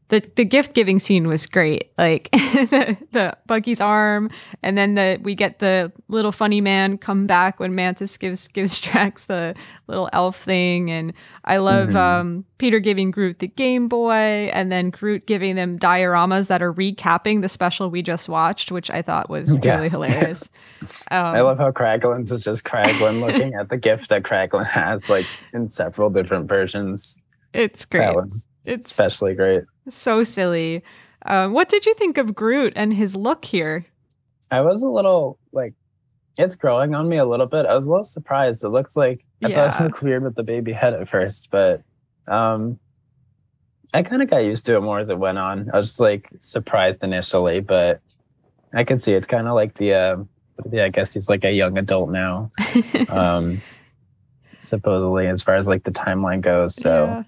The 0.09 0.23
the 0.37 0.45
gift 0.47 0.75
giving 0.75 0.99
scene 0.99 1.27
was 1.27 1.47
great, 1.47 1.91
like 1.99 2.31
the, 2.33 2.97
the 3.13 3.37
Bucky's 3.47 3.81
arm, 3.81 4.31
and 4.63 4.79
then 4.79 4.95
the 4.95 5.19
we 5.23 5.35
get 5.35 5.59
the 5.59 5.93
little 6.09 6.33
funny 6.33 6.63
man 6.63 6.97
come 6.97 7.27
back 7.27 7.61
when 7.61 7.75
Mantis 7.75 8.17
gives 8.17 8.49
gives 8.49 8.79
Drax 8.81 9.27
the 9.27 9.55
little 9.87 10.09
elf 10.15 10.37
thing, 10.41 10.91
and 10.91 11.13
I 11.45 11.59
love 11.59 11.91
Mhm. 11.91 11.95
um, 11.97 12.45
Peter 12.57 12.79
giving 12.79 13.11
Groot 13.11 13.39
the 13.41 13.49
Game 13.49 13.87
Boy, 13.87 14.51
and 14.55 14.73
then 14.73 14.89
Groot 14.91 15.27
giving 15.27 15.57
them 15.57 15.79
dioramas 15.79 16.49
that 16.49 16.63
are 16.63 16.73
recapping 16.73 17.43
the 17.43 17.49
special 17.49 17.91
we 17.91 18.01
just 18.03 18.31
watched, 18.31 18.73
which 18.73 18.91
I 18.91 19.03
thought 19.03 19.29
was 19.29 19.59
really 19.59 19.91
hilarious. 19.91 20.49
Um, 21.11 21.25
I 21.35 21.41
love 21.41 21.57
how 21.59 21.71
Kraglin's 21.71 22.31
is 22.33 22.45
just 22.45 22.65
Kraglin 22.65 23.21
looking 23.21 23.55
at 23.55 23.71
the 23.71 23.77
gift 23.79 24.11
that 24.11 24.23
Kraglin 24.25 24.67
has, 24.67 25.09
like 25.09 25.25
in 25.55 25.69
several 25.71 26.11
different 26.11 26.49
versions. 26.49 27.17
it's 27.55 27.85
great. 27.87 28.01
That 28.01 28.15
was 28.15 28.45
It's 28.69 28.91
especially 28.91 29.35
great. 29.35 29.63
so 29.89 30.23
silly. 30.25 30.83
Um, 31.27 31.53
what 31.53 31.69
did 31.69 31.87
you 31.87 31.95
think 31.95 32.19
of 32.19 32.35
Groot 32.35 32.73
and 32.77 32.93
his 32.95 33.17
look 33.17 33.45
here? 33.45 33.87
I 34.51 34.61
was 34.61 34.83
a 34.83 34.89
little 34.89 35.39
like 35.53 35.75
it's 36.37 36.55
growing 36.55 36.95
on 36.95 37.09
me 37.09 37.17
a 37.19 37.25
little 37.27 37.47
bit. 37.47 37.67
I 37.67 37.75
was 37.75 37.87
a 37.87 37.91
little 37.91 38.05
surprised. 38.05 38.63
It 38.65 38.69
looks 38.69 38.97
like 38.97 39.25
I 39.43 39.47
thought 39.49 39.51
Yeah. 39.53 39.79
it 39.81 39.85
looked 39.85 40.03
weird 40.03 40.23
with 40.23 40.37
the 40.37 40.43
baby 40.45 40.73
head 40.73 40.95
at 40.95 41.09
first, 41.09 41.49
but 41.51 41.83
um 42.29 42.79
I 43.95 44.03
kind 44.03 44.23
of 44.23 44.29
got 44.31 44.45
used 44.45 44.67
to 44.67 44.77
it 44.77 44.81
more 44.83 44.99
as 45.01 45.09
it 45.09 45.19
went 45.19 45.39
on. 45.39 45.71
I 45.73 45.77
was 45.79 45.89
just 45.89 46.01
like 46.01 46.29
surprised 46.41 47.03
initially, 47.03 47.61
but 47.61 48.01
I 48.75 48.85
can 48.85 48.99
see 48.99 49.15
it's 49.15 49.27
kind 49.27 49.49
of 49.49 49.55
like 49.55 49.75
the 49.79 49.95
uh 49.95 50.17
yeah, 50.71 50.85
I 50.85 50.89
guess 50.91 51.13
he's 51.15 51.29
like 51.29 51.45
a 51.45 51.53
young 51.53 51.77
adult 51.79 52.11
now. 52.11 52.51
Um 53.09 53.61
supposedly 54.61 55.27
as 55.29 55.43
far 55.43 55.55
as 55.57 55.69
like 55.69 55.85
the 55.85 55.91
timeline 55.91 56.41
goes. 56.41 56.75
So 56.75 57.05
Yeah. 57.07 57.23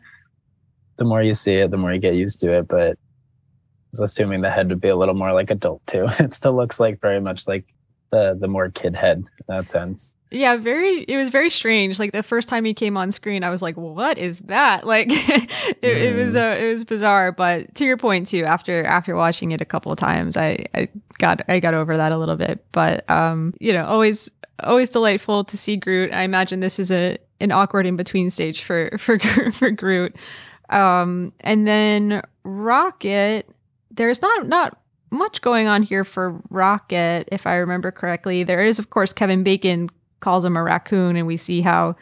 The 1.01 1.07
more 1.07 1.23
you 1.23 1.33
see 1.33 1.55
it, 1.55 1.71
the 1.71 1.79
more 1.79 1.93
you 1.93 1.99
get 1.99 2.15
used 2.15 2.41
to 2.41 2.53
it. 2.53 2.69
But 2.69 2.93
I 2.93 3.91
was 3.91 4.01
assuming 4.01 4.43
the 4.43 4.51
head 4.51 4.69
would 4.69 4.83
be 4.83 4.91
a 4.91 4.97
little 4.97 5.15
more 5.15 5.33
like 5.33 5.51
adult 5.51 5.85
too. 5.87 6.07
It 6.21 6.35
still 6.35 6.55
looks 6.55 6.79
like 6.79 7.01
very 7.01 7.21
much 7.21 7.49
like 7.49 7.65
the 8.13 8.37
the 8.39 8.47
more 8.47 8.71
kid 8.71 8.95
head 8.95 9.19
in 9.19 9.45
that 9.49 9.71
sense. 9.71 10.15
Yeah, 10.31 10.57
very. 10.59 11.03
It 11.05 11.17
was 11.17 11.31
very 11.31 11.51
strange. 11.51 11.99
Like 11.99 12.13
the 12.13 12.23
first 12.23 12.49
time 12.49 12.65
he 12.65 12.75
came 12.75 12.97
on 12.97 13.11
screen, 13.13 13.43
I 13.43 13.51
was 13.51 13.63
like, 13.63 13.77
"What 13.77 14.19
is 14.19 14.41
that?" 14.41 14.87
Like, 14.91 15.09
it, 15.11 15.83
it 15.83 16.15
was 16.15 16.37
uh, 16.37 16.57
it 16.61 16.71
was 16.71 16.85
bizarre. 16.85 17.33
But 17.33 17.75
to 17.77 17.85
your 17.85 17.97
point 17.97 18.29
too, 18.29 18.45
after 18.45 18.85
after 18.85 19.17
watching 19.17 19.53
it 19.53 19.63
a 19.63 19.65
couple 19.65 19.91
of 19.91 19.99
times, 19.99 20.37
I 20.37 20.67
I 20.75 20.89
got 21.19 21.41
I 21.49 21.61
got 21.61 21.75
over 21.75 21.97
that 21.97 22.13
a 22.13 22.19
little 22.19 22.37
bit. 22.37 22.65
But 22.73 23.09
um, 23.11 23.55
you 23.59 23.73
know, 23.73 23.87
always 23.87 24.31
always 24.63 24.91
delightful 24.91 25.45
to 25.45 25.57
see 25.57 25.77
Groot. 25.77 26.13
I 26.13 26.23
imagine 26.23 26.61
this 26.61 26.79
is 26.79 26.93
a 26.93 27.17
an 27.41 27.53
awkward 27.53 27.87
in 27.87 27.97
between 27.97 28.31
stage 28.31 28.63
for 28.63 28.91
for 28.99 29.19
for 29.53 29.71
Groot. 29.71 30.15
Um, 30.71 31.33
and 31.41 31.67
then 31.67 32.23
Rocket. 32.45 33.49
There's 33.91 34.23
not 34.23 34.49
not 34.49 34.81
much 35.11 35.43
going 35.43 35.67
on 35.67 35.83
here 35.83 36.05
for 36.05 36.41
Rocket, 36.51 37.29
if 37.33 37.47
I 37.47 37.57
remember 37.57 37.91
correctly. 37.91 38.45
There 38.45 38.65
is, 38.65 38.79
of 38.79 38.91
course, 38.91 39.13
Kevin 39.13 39.43
Bacon 39.43 39.91
calls 40.21 40.45
him 40.45 40.57
a 40.57 40.63
raccoon, 40.63 41.17
and 41.17 41.27
we 41.27 41.37
see 41.37 41.61
how 41.61 41.97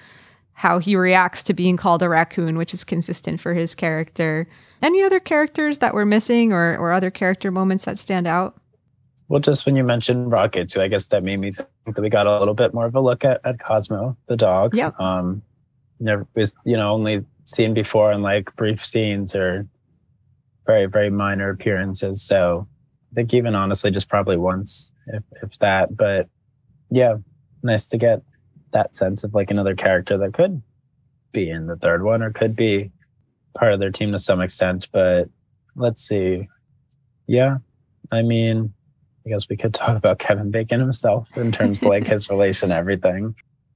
how 0.52 0.78
he 0.78 0.96
reacts 0.96 1.42
to 1.44 1.54
being 1.54 1.76
called 1.76 2.02
a 2.02 2.09
raccoon, 2.09 2.59
which 2.59 2.74
is 2.74 2.85
consistent 2.85 3.40
for 3.40 3.54
his 3.54 3.74
character. 3.74 4.48
Any 4.83 5.02
other 5.02 5.20
characters 5.20 5.78
that 5.78 5.94
we're 5.94 6.04
missing, 6.04 6.52
or 6.52 6.76
or 6.76 6.92
other 6.92 7.11
character 7.11 7.50
moments 7.50 7.85
that 7.85 7.98
stand 7.98 8.26
out? 8.26 8.61
Well, 9.28 9.40
just 9.40 9.66
when 9.66 9.76
you 9.76 9.85
mentioned 9.85 10.31
Rocket 10.31 10.70
too, 10.70 10.81
I 10.81 10.88
guess 10.88 11.07
that 11.07 11.22
made 11.22 11.38
me 11.38 11.52
think 11.52 11.68
that 11.96 12.00
we 12.00 12.09
got 12.09 12.26
a 12.26 12.38
little 12.38 12.54
bit 12.54 12.72
more 12.72 12.87
of 12.87 12.94
a 12.94 13.00
look 13.00 13.24
at, 13.24 13.40
at 13.44 13.61
Cosmo, 13.61 14.16
the 14.26 14.37
dog. 14.37 14.74
Yeah. 14.74 14.90
Um 14.98 15.42
never 16.00 16.26
was, 16.35 16.54
you 16.64 16.76
know, 16.76 16.92
only 16.92 17.24
seen 17.49 17.75
before 17.75 18.13
in 18.13 18.23
like 18.23 18.55
brief 18.57 18.85
scenes 18.85 19.35
or 19.35 19.67
very, 20.67 20.87
very 20.87 21.11
minor 21.11 21.51
appearances. 21.51 22.23
So 22.23 22.69
I 23.11 23.15
think 23.15 23.33
even 23.35 23.55
honestly 23.55 23.91
just 23.91 24.09
probably 24.09 24.37
once, 24.37 24.93
if 25.07 25.25
if 25.43 25.59
that. 25.61 25.97
But 25.97 26.29
yeah, 26.91 27.17
nice 27.63 27.87
to 27.89 27.99
get 27.99 28.23
that 28.73 28.95
sense 28.95 29.25
of 29.25 29.35
like 29.35 29.51
another 29.51 29.75
character 29.75 30.19
that 30.19 30.35
could 30.35 30.63
be 31.33 31.49
in 31.51 31.67
the 31.67 31.77
third 31.77 32.03
one 32.03 32.23
or 32.23 32.31
could 32.31 32.55
be 32.55 32.91
part 33.57 33.73
of 33.73 33.81
their 33.81 33.91
team 33.91 34.13
to 34.13 34.19
some 34.19 34.43
extent. 34.43 34.89
But 34.93 35.29
let's 35.75 36.03
see. 36.03 36.49
Yeah. 37.27 37.59
I 38.13 38.23
mean, 38.23 38.75
I 39.27 39.31
guess 39.31 39.49
we 39.49 39.57
could 39.57 39.73
talk 39.75 39.97
about 39.97 40.19
Kevin 40.19 40.51
Bacon 40.51 40.81
himself 40.81 41.29
in 41.35 41.51
terms 41.51 41.83
of 41.83 41.89
like 41.89 42.07
his 42.07 42.29
relation, 42.31 42.73
everything. 42.73 43.35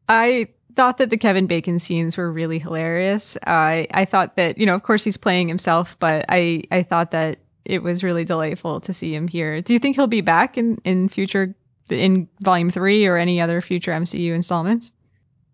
I 0.09 0.49
thought 0.77 0.99
that 0.99 1.11
the 1.11 1.17
Kevin 1.17 1.47
Bacon 1.47 1.79
scenes 1.79 2.17
were 2.17 2.31
really 2.33 2.59
hilarious. 2.59 3.37
I 3.47 3.87
I 3.93 4.05
thought 4.05 4.37
that 4.37 4.59
you 4.59 4.67
know, 4.67 4.75
of 4.75 4.83
course, 4.83 5.05
he's 5.05 5.17
playing 5.17 5.49
himself, 5.49 5.99
but 5.99 6.25
I 6.29 6.63
I 6.71 6.83
thought 6.83 7.11
that 7.13 7.39
it 7.65 7.83
was 7.83 8.03
really 8.03 8.25
delightful 8.25 8.81
to 8.81 8.93
see 8.93 9.15
him 9.15 9.29
here. 9.29 9.61
Do 9.63 9.73
you 9.73 9.79
think 9.79 9.97
he'll 9.97 10.07
be 10.07 10.21
back 10.21 10.59
in 10.59 10.79
in 10.85 11.09
future 11.09 11.55
in 11.91 12.29
Volume 12.45 12.71
Three 12.71 13.07
or 13.07 13.17
any 13.17 13.41
other 13.41 13.61
future 13.61 13.93
MCU 13.93 14.33
installments? 14.35 14.93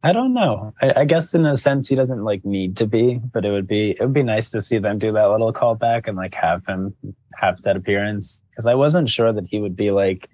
I 0.05 0.13
don't 0.13 0.33
know. 0.33 0.73
I, 0.81 1.01
I 1.01 1.05
guess 1.05 1.35
in 1.35 1.45
a 1.45 1.57
sense 1.57 1.89
he 1.89 1.97
doesn't 1.97 2.23
like 2.23 2.45
need 2.45 2.77
to 2.77 2.87
be, 2.87 3.21
but 3.33 3.45
it 3.45 3.51
would 3.51 3.67
be 3.67 3.91
it 3.91 4.01
would 4.01 4.13
be 4.13 4.23
nice 4.23 4.49
to 4.51 4.61
see 4.61 4.79
them 4.79 4.99
do 4.99 5.13
that 5.13 5.27
little 5.31 5.53
callback 5.53 6.07
and 6.07 6.17
like 6.17 6.35
have 6.35 6.65
him 6.67 6.95
have 7.35 7.61
that 7.63 7.77
appearance 7.77 8.41
because 8.51 8.67
I 8.67 8.75
wasn't 8.75 9.09
sure 9.11 9.33
that 9.33 9.47
he 9.49 9.61
would 9.61 9.75
be 9.77 9.91
like 9.91 10.29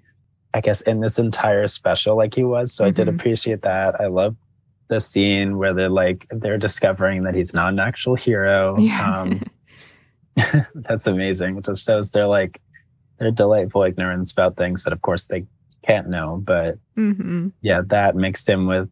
I 0.53 0.61
guess 0.61 0.81
in 0.81 1.01
this 1.01 1.19
entire 1.19 1.67
special 1.67 2.15
like 2.15 2.33
he 2.35 2.43
was. 2.43 2.71
So 2.73 2.85
I 2.85 2.91
did 2.91 3.07
Mhm. 3.07 3.15
appreciate 3.15 3.63
that. 3.63 3.99
I 3.99 4.05
love 4.07 4.35
the 4.87 4.99
scene 4.99 5.57
where 5.57 5.73
they're 5.73 5.89
like 5.89 6.27
they're 6.29 6.57
discovering 6.57 7.23
that 7.23 7.35
he's 7.35 7.53
not 7.53 7.73
an 7.73 7.79
actual 7.79 8.15
hero. 8.15 8.77
Yeah. 8.79 9.21
Um, 9.21 9.41
that's 10.75 11.07
amazing. 11.07 11.57
It 11.57 11.65
just 11.65 11.85
shows 11.85 12.09
they're 12.09 12.27
like 12.27 12.61
they're 13.19 13.31
delightful 13.31 13.83
ignorance 13.83 14.31
about 14.31 14.57
things 14.57 14.83
that 14.83 14.93
of 14.93 15.01
course 15.01 15.25
they 15.25 15.45
can't 15.85 16.09
know. 16.09 16.41
But 16.43 16.77
hmm 16.95 17.49
yeah, 17.61 17.81
that 17.87 18.15
mixed 18.15 18.49
in 18.49 18.67
with 18.67 18.89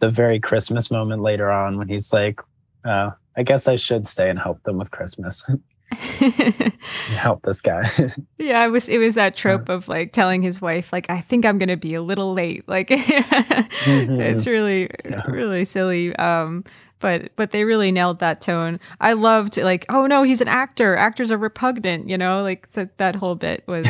the 0.00 0.10
very 0.10 0.40
Christmas 0.40 0.90
moment 0.90 1.22
later 1.22 1.50
on 1.50 1.78
when 1.78 1.88
he's 1.88 2.12
like, 2.12 2.40
Uh, 2.84 3.10
I 3.36 3.42
guess 3.44 3.68
I 3.68 3.76
should 3.76 4.06
stay 4.06 4.28
and 4.28 4.38
help 4.38 4.62
them 4.64 4.76
with 4.76 4.90
Christmas. 4.90 5.44
help 7.16 7.42
this 7.42 7.60
guy. 7.60 7.90
yeah, 8.38 8.64
it 8.64 8.68
was 8.68 8.88
it 8.88 8.98
was 8.98 9.14
that 9.14 9.36
trope 9.36 9.68
of 9.68 9.88
like 9.88 10.12
telling 10.12 10.42
his 10.42 10.60
wife 10.60 10.92
like 10.92 11.08
I 11.10 11.20
think 11.20 11.44
I'm 11.44 11.58
going 11.58 11.68
to 11.68 11.76
be 11.76 11.94
a 11.94 12.02
little 12.02 12.32
late. 12.32 12.68
Like 12.68 12.88
mm-hmm. 12.90 14.20
it's 14.20 14.46
really 14.46 14.90
yeah. 15.04 15.22
really 15.26 15.64
silly. 15.64 16.14
Um 16.16 16.64
but 17.00 17.34
but 17.36 17.50
they 17.50 17.64
really 17.64 17.92
nailed 17.92 18.20
that 18.20 18.40
tone. 18.40 18.80
I 19.00 19.12
loved 19.14 19.56
like 19.58 19.86
oh 19.88 20.06
no, 20.06 20.22
he's 20.22 20.40
an 20.40 20.48
actor. 20.48 20.96
Actors 20.96 21.30
are 21.32 21.38
repugnant, 21.38 22.08
you 22.08 22.18
know? 22.18 22.42
Like 22.42 22.70
that 22.70 22.98
that 22.98 23.14
whole 23.14 23.34
bit 23.34 23.64
was 23.66 23.86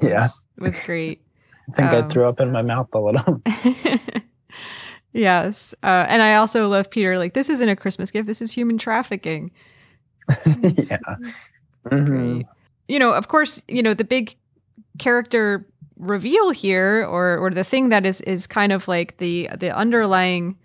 yeah. 0.00 0.14
was, 0.22 0.46
was 0.58 0.80
great. 0.80 1.20
I 1.72 1.76
think 1.76 1.92
um, 1.92 2.04
I 2.04 2.08
threw 2.08 2.28
up 2.28 2.40
in 2.40 2.52
my 2.52 2.62
mouth 2.62 2.88
a 2.92 2.98
little. 2.98 3.40
yes. 5.12 5.74
Uh, 5.82 6.06
and 6.08 6.22
I 6.22 6.36
also 6.36 6.68
love 6.68 6.90
Peter 6.90 7.18
like 7.18 7.34
this 7.34 7.48
isn't 7.48 7.68
a 7.68 7.76
Christmas 7.76 8.10
gift, 8.10 8.26
this 8.26 8.42
is 8.42 8.52
human 8.52 8.78
trafficking. 8.78 9.50
Yeah. 10.46 10.98
Mm-hmm. 11.86 12.42
You 12.88 12.98
know, 12.98 13.12
of 13.12 13.28
course, 13.28 13.62
you 13.68 13.82
know, 13.82 13.94
the 13.94 14.04
big 14.04 14.34
character 14.98 15.66
reveal 15.96 16.50
here 16.50 17.04
or 17.04 17.38
or 17.38 17.50
the 17.50 17.64
thing 17.64 17.88
that 17.90 18.04
is 18.04 18.20
is 18.22 18.46
kind 18.46 18.72
of 18.72 18.88
like 18.88 19.18
the 19.18 19.48
the 19.58 19.74
underlying 19.74 20.56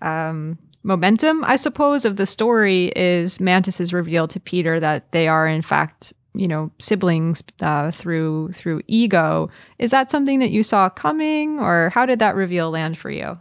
um 0.00 0.58
momentum, 0.82 1.44
I 1.44 1.56
suppose, 1.56 2.04
of 2.04 2.16
the 2.16 2.26
story 2.26 2.92
is 2.96 3.40
Mantis's 3.40 3.92
reveal 3.92 4.26
to 4.28 4.40
Peter 4.40 4.80
that 4.80 5.12
they 5.12 5.28
are 5.28 5.46
in 5.46 5.62
fact, 5.62 6.12
you 6.34 6.48
know, 6.48 6.70
siblings 6.78 7.42
uh, 7.60 7.90
through 7.90 8.52
through 8.52 8.82
ego. 8.86 9.50
Is 9.78 9.90
that 9.90 10.10
something 10.10 10.38
that 10.40 10.50
you 10.50 10.62
saw 10.62 10.88
coming, 10.88 11.58
or 11.58 11.90
how 11.90 12.06
did 12.06 12.18
that 12.18 12.34
reveal 12.34 12.70
land 12.70 12.98
for 12.98 13.10
you? 13.10 13.38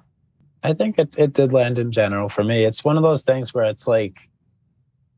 I 0.64 0.74
think 0.74 1.00
it, 1.00 1.14
it 1.18 1.34
did 1.34 1.52
land 1.52 1.80
in 1.80 1.92
general 1.92 2.30
for 2.30 2.44
me. 2.44 2.66
It's 2.66 2.84
one 2.84 2.98
of 2.98 3.04
those 3.04 3.24
things 3.24 3.54
where 3.54 3.66
it's 3.66 3.88
like 3.88 4.30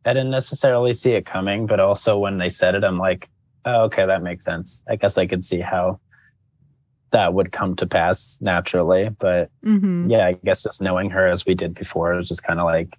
I 0.06 0.14
didn't 0.14 0.32
necessarily 0.32 0.94
see 0.94 1.14
it 1.14 1.26
coming, 1.26 1.66
but 1.66 1.80
also 1.80 2.18
when 2.18 2.38
they 2.38 2.50
said 2.50 2.76
it, 2.76 2.84
I'm 2.84 2.98
like, 2.98 3.30
oh, 3.66 3.84
okay, 3.84 4.06
that 4.06 4.22
makes 4.22 4.46
sense. 4.46 4.82
I 4.90 4.96
guess 4.96 5.18
I 5.18 5.26
could 5.26 5.44
see 5.44 5.62
how 5.62 6.00
that 7.12 7.34
would 7.34 7.52
come 7.52 7.76
to 7.78 7.88
pass 7.88 8.38
naturally. 8.42 9.10
But 9.10 9.50
mm-hmm. 9.66 10.10
yeah, 10.10 10.28
I 10.28 10.34
guess 10.44 10.64
just 10.64 10.82
knowing 10.82 11.10
her 11.12 11.28
as 11.28 11.46
we 11.46 11.56
did 11.56 11.74
before, 11.74 12.14
it 12.14 12.18
was 12.18 12.28
just 12.28 12.44
kind 12.44 12.60
of 12.60 12.66
like 12.66 12.98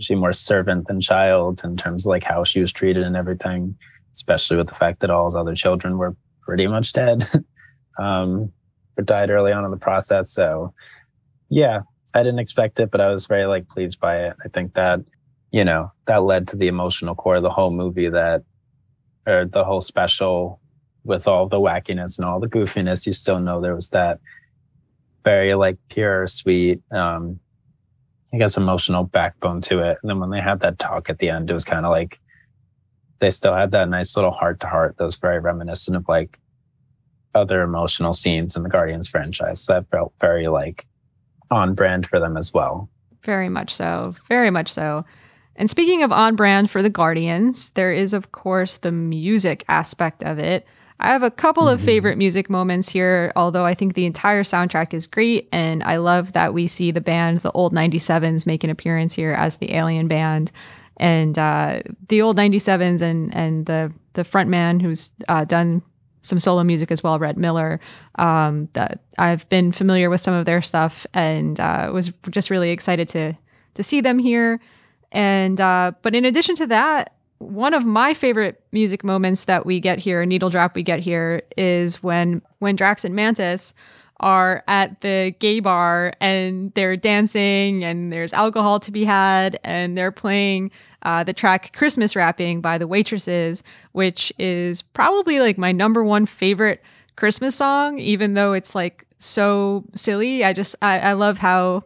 she 0.00 0.14
more 0.14 0.32
servant 0.32 0.88
than 0.88 1.00
child 1.00 1.62
in 1.64 1.76
terms 1.76 2.04
of 2.04 2.10
like 2.10 2.24
how 2.24 2.44
she 2.44 2.60
was 2.60 2.72
treated 2.72 3.04
and 3.04 3.16
everything, 3.16 3.76
especially 4.14 4.56
with 4.56 4.66
the 4.66 4.74
fact 4.74 5.00
that 5.00 5.10
all 5.10 5.26
his 5.26 5.36
other 5.36 5.54
children 5.54 5.96
were 5.96 6.16
pretty 6.42 6.66
much 6.66 6.92
dead 6.92 7.28
um, 7.98 8.52
or 8.98 9.04
died 9.04 9.30
early 9.30 9.52
on 9.52 9.64
in 9.64 9.70
the 9.70 9.76
process. 9.76 10.32
So 10.32 10.74
yeah, 11.48 11.82
I 12.14 12.22
didn't 12.22 12.40
expect 12.40 12.80
it, 12.80 12.90
but 12.90 13.00
I 13.00 13.08
was 13.08 13.26
very 13.26 13.46
like 13.46 13.68
pleased 13.68 14.00
by 14.00 14.26
it. 14.26 14.36
I 14.44 14.48
think 14.48 14.74
that 14.74 15.00
you 15.52 15.64
know, 15.64 15.92
that 16.06 16.22
led 16.22 16.48
to 16.48 16.56
the 16.56 16.66
emotional 16.66 17.14
core 17.14 17.36
of 17.36 17.42
the 17.42 17.50
whole 17.50 17.70
movie 17.70 18.08
that, 18.08 18.42
or 19.26 19.44
the 19.44 19.64
whole 19.64 19.80
special 19.80 20.60
with 21.04 21.28
all 21.28 21.48
the 21.48 21.58
wackiness 21.58 22.18
and 22.18 22.24
all 22.24 22.40
the 22.40 22.48
goofiness, 22.48 23.06
you 23.06 23.12
still 23.12 23.38
know 23.38 23.60
there 23.60 23.74
was 23.74 23.90
that 23.90 24.18
very 25.24 25.54
like 25.54 25.76
pure, 25.88 26.26
sweet, 26.26 26.80
um, 26.90 27.38
I 28.32 28.38
guess 28.38 28.56
emotional 28.56 29.04
backbone 29.04 29.60
to 29.62 29.80
it. 29.80 29.98
And 30.02 30.10
then 30.10 30.18
when 30.18 30.30
they 30.30 30.40
had 30.40 30.60
that 30.60 30.78
talk 30.78 31.10
at 31.10 31.18
the 31.18 31.28
end, 31.28 31.50
it 31.50 31.52
was 31.52 31.64
kind 31.64 31.84
of 31.84 31.90
like 31.90 32.18
they 33.18 33.30
still 33.30 33.54
had 33.54 33.72
that 33.72 33.88
nice 33.88 34.16
little 34.16 34.30
heart 34.30 34.58
to 34.60 34.66
heart 34.66 34.96
that 34.96 35.04
was 35.04 35.16
very 35.16 35.38
reminiscent 35.38 35.96
of 35.96 36.08
like 36.08 36.40
other 37.34 37.62
emotional 37.62 38.12
scenes 38.12 38.56
in 38.56 38.62
the 38.62 38.68
Guardians 38.68 39.08
franchise. 39.08 39.66
That 39.66 39.88
felt 39.90 40.14
very 40.20 40.48
like 40.48 40.86
on 41.50 41.74
brand 41.74 42.06
for 42.06 42.18
them 42.18 42.36
as 42.36 42.52
well. 42.54 42.88
Very 43.22 43.48
much 43.48 43.72
so. 43.72 44.14
Very 44.28 44.50
much 44.50 44.72
so. 44.72 45.04
And 45.62 45.70
speaking 45.70 46.02
of 46.02 46.10
on 46.10 46.34
brand 46.34 46.72
for 46.72 46.82
the 46.82 46.90
Guardians, 46.90 47.68
there 47.74 47.92
is, 47.92 48.12
of 48.14 48.32
course, 48.32 48.78
the 48.78 48.90
music 48.90 49.64
aspect 49.68 50.24
of 50.24 50.40
it. 50.40 50.66
I 50.98 51.10
have 51.10 51.22
a 51.22 51.30
couple 51.30 51.66
mm-hmm. 51.66 51.74
of 51.74 51.80
favorite 51.80 52.18
music 52.18 52.50
moments 52.50 52.88
here, 52.88 53.32
although 53.36 53.64
I 53.64 53.72
think 53.72 53.94
the 53.94 54.04
entire 54.04 54.42
soundtrack 54.42 54.92
is 54.92 55.06
great. 55.06 55.48
And 55.52 55.84
I 55.84 55.98
love 55.98 56.32
that 56.32 56.52
we 56.52 56.66
see 56.66 56.90
the 56.90 57.00
band, 57.00 57.42
the 57.42 57.52
old 57.52 57.72
97s, 57.72 58.44
make 58.44 58.64
an 58.64 58.70
appearance 58.70 59.14
here 59.14 59.34
as 59.34 59.58
the 59.58 59.72
Alien 59.72 60.08
Band. 60.08 60.50
And 60.96 61.38
uh, 61.38 61.78
the 62.08 62.22
old 62.22 62.36
97s 62.36 63.00
and, 63.00 63.32
and 63.32 63.64
the, 63.66 63.92
the 64.14 64.24
front 64.24 64.50
man 64.50 64.80
who's 64.80 65.12
uh, 65.28 65.44
done 65.44 65.80
some 66.22 66.40
solo 66.40 66.64
music 66.64 66.90
as 66.90 67.04
well, 67.04 67.20
Rhett 67.20 67.36
Miller. 67.36 67.78
Um, 68.16 68.68
that 68.72 69.04
I've 69.16 69.48
been 69.48 69.70
familiar 69.70 70.10
with 70.10 70.22
some 70.22 70.34
of 70.34 70.44
their 70.44 70.60
stuff 70.60 71.06
and 71.14 71.60
uh, 71.60 71.88
was 71.94 72.12
just 72.30 72.50
really 72.50 72.72
excited 72.72 73.08
to 73.10 73.34
to 73.74 73.82
see 73.82 74.00
them 74.00 74.18
here. 74.18 74.60
And 75.12 75.60
uh, 75.60 75.92
but 76.02 76.14
in 76.14 76.24
addition 76.24 76.56
to 76.56 76.66
that, 76.68 77.14
one 77.38 77.74
of 77.74 77.84
my 77.84 78.14
favorite 78.14 78.62
music 78.72 79.04
moments 79.04 79.44
that 79.44 79.66
we 79.66 79.78
get 79.78 79.98
here, 79.98 80.24
needle 80.24 80.50
drop 80.50 80.74
we 80.74 80.82
get 80.82 81.00
here, 81.00 81.42
is 81.56 82.02
when 82.02 82.42
when 82.58 82.76
Drax 82.76 83.04
and 83.04 83.14
Mantis 83.14 83.74
are 84.20 84.62
at 84.68 85.00
the 85.00 85.34
gay 85.40 85.60
bar 85.60 86.12
and 86.20 86.72
they're 86.74 86.96
dancing 86.96 87.84
and 87.84 88.12
there's 88.12 88.32
alcohol 88.32 88.78
to 88.78 88.92
be 88.92 89.04
had 89.04 89.58
and 89.64 89.98
they're 89.98 90.12
playing 90.12 90.70
uh, 91.02 91.24
the 91.24 91.32
track 91.32 91.72
Christmas 91.74 92.14
Wrapping 92.14 92.60
by 92.60 92.78
the 92.78 92.86
Waitresses, 92.86 93.64
which 93.90 94.32
is 94.38 94.80
probably 94.80 95.40
like 95.40 95.58
my 95.58 95.72
number 95.72 96.04
one 96.04 96.24
favorite 96.24 96.82
Christmas 97.16 97.56
song, 97.56 97.98
even 97.98 98.34
though 98.34 98.52
it's 98.52 98.74
like 98.76 99.06
so 99.18 99.84
silly. 99.92 100.44
I 100.44 100.52
just, 100.52 100.76
I, 100.80 101.00
I 101.00 101.12
love 101.14 101.38
how 101.38 101.82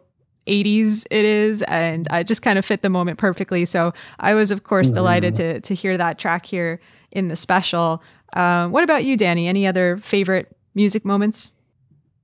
80s 0.47 1.05
it 1.11 1.25
is 1.25 1.61
and 1.63 2.07
I 2.09 2.23
just 2.23 2.41
kind 2.41 2.57
of 2.57 2.65
fit 2.65 2.81
the 2.81 2.89
moment 2.89 3.19
perfectly. 3.19 3.65
So 3.65 3.93
i 4.19 4.33
was 4.33 4.51
of 4.51 4.63
course 4.63 4.87
mm-hmm. 4.87 4.95
delighted 4.95 5.35
to 5.35 5.61
to 5.61 5.75
hear 5.75 5.97
that 5.97 6.17
track 6.17 6.45
here 6.45 6.79
in 7.11 7.27
the 7.27 7.35
special. 7.35 8.01
Um, 8.33 8.71
what 8.71 8.83
about 8.83 9.05
you 9.05 9.17
danny? 9.17 9.47
Any 9.47 9.67
other 9.67 9.97
favorite 9.97 10.55
music 10.75 11.05
moments? 11.05 11.51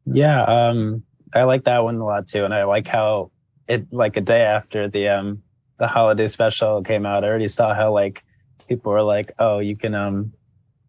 Yeah 0.05 0.43
um, 0.43 1.03
i 1.33 1.43
like 1.43 1.63
that 1.65 1.83
one 1.83 1.97
a 1.97 2.05
lot 2.05 2.27
too 2.27 2.45
and 2.45 2.53
i 2.53 2.63
like 2.63 2.87
how 2.87 3.31
it 3.67 3.91
like 3.91 4.17
a 4.17 4.21
day 4.21 4.41
after 4.41 4.87
the 4.87 5.07
um 5.07 5.41
the 5.79 5.87
holiday 5.87 6.27
special 6.27 6.83
came 6.83 7.05
out 7.05 7.23
i 7.23 7.27
already 7.27 7.47
saw 7.47 7.73
how 7.73 7.91
like 7.91 8.23
people 8.67 8.91
were 8.91 9.01
like 9.01 9.31
oh 9.39 9.59
you 9.59 9.75
can 9.75 9.95
um 9.95 10.31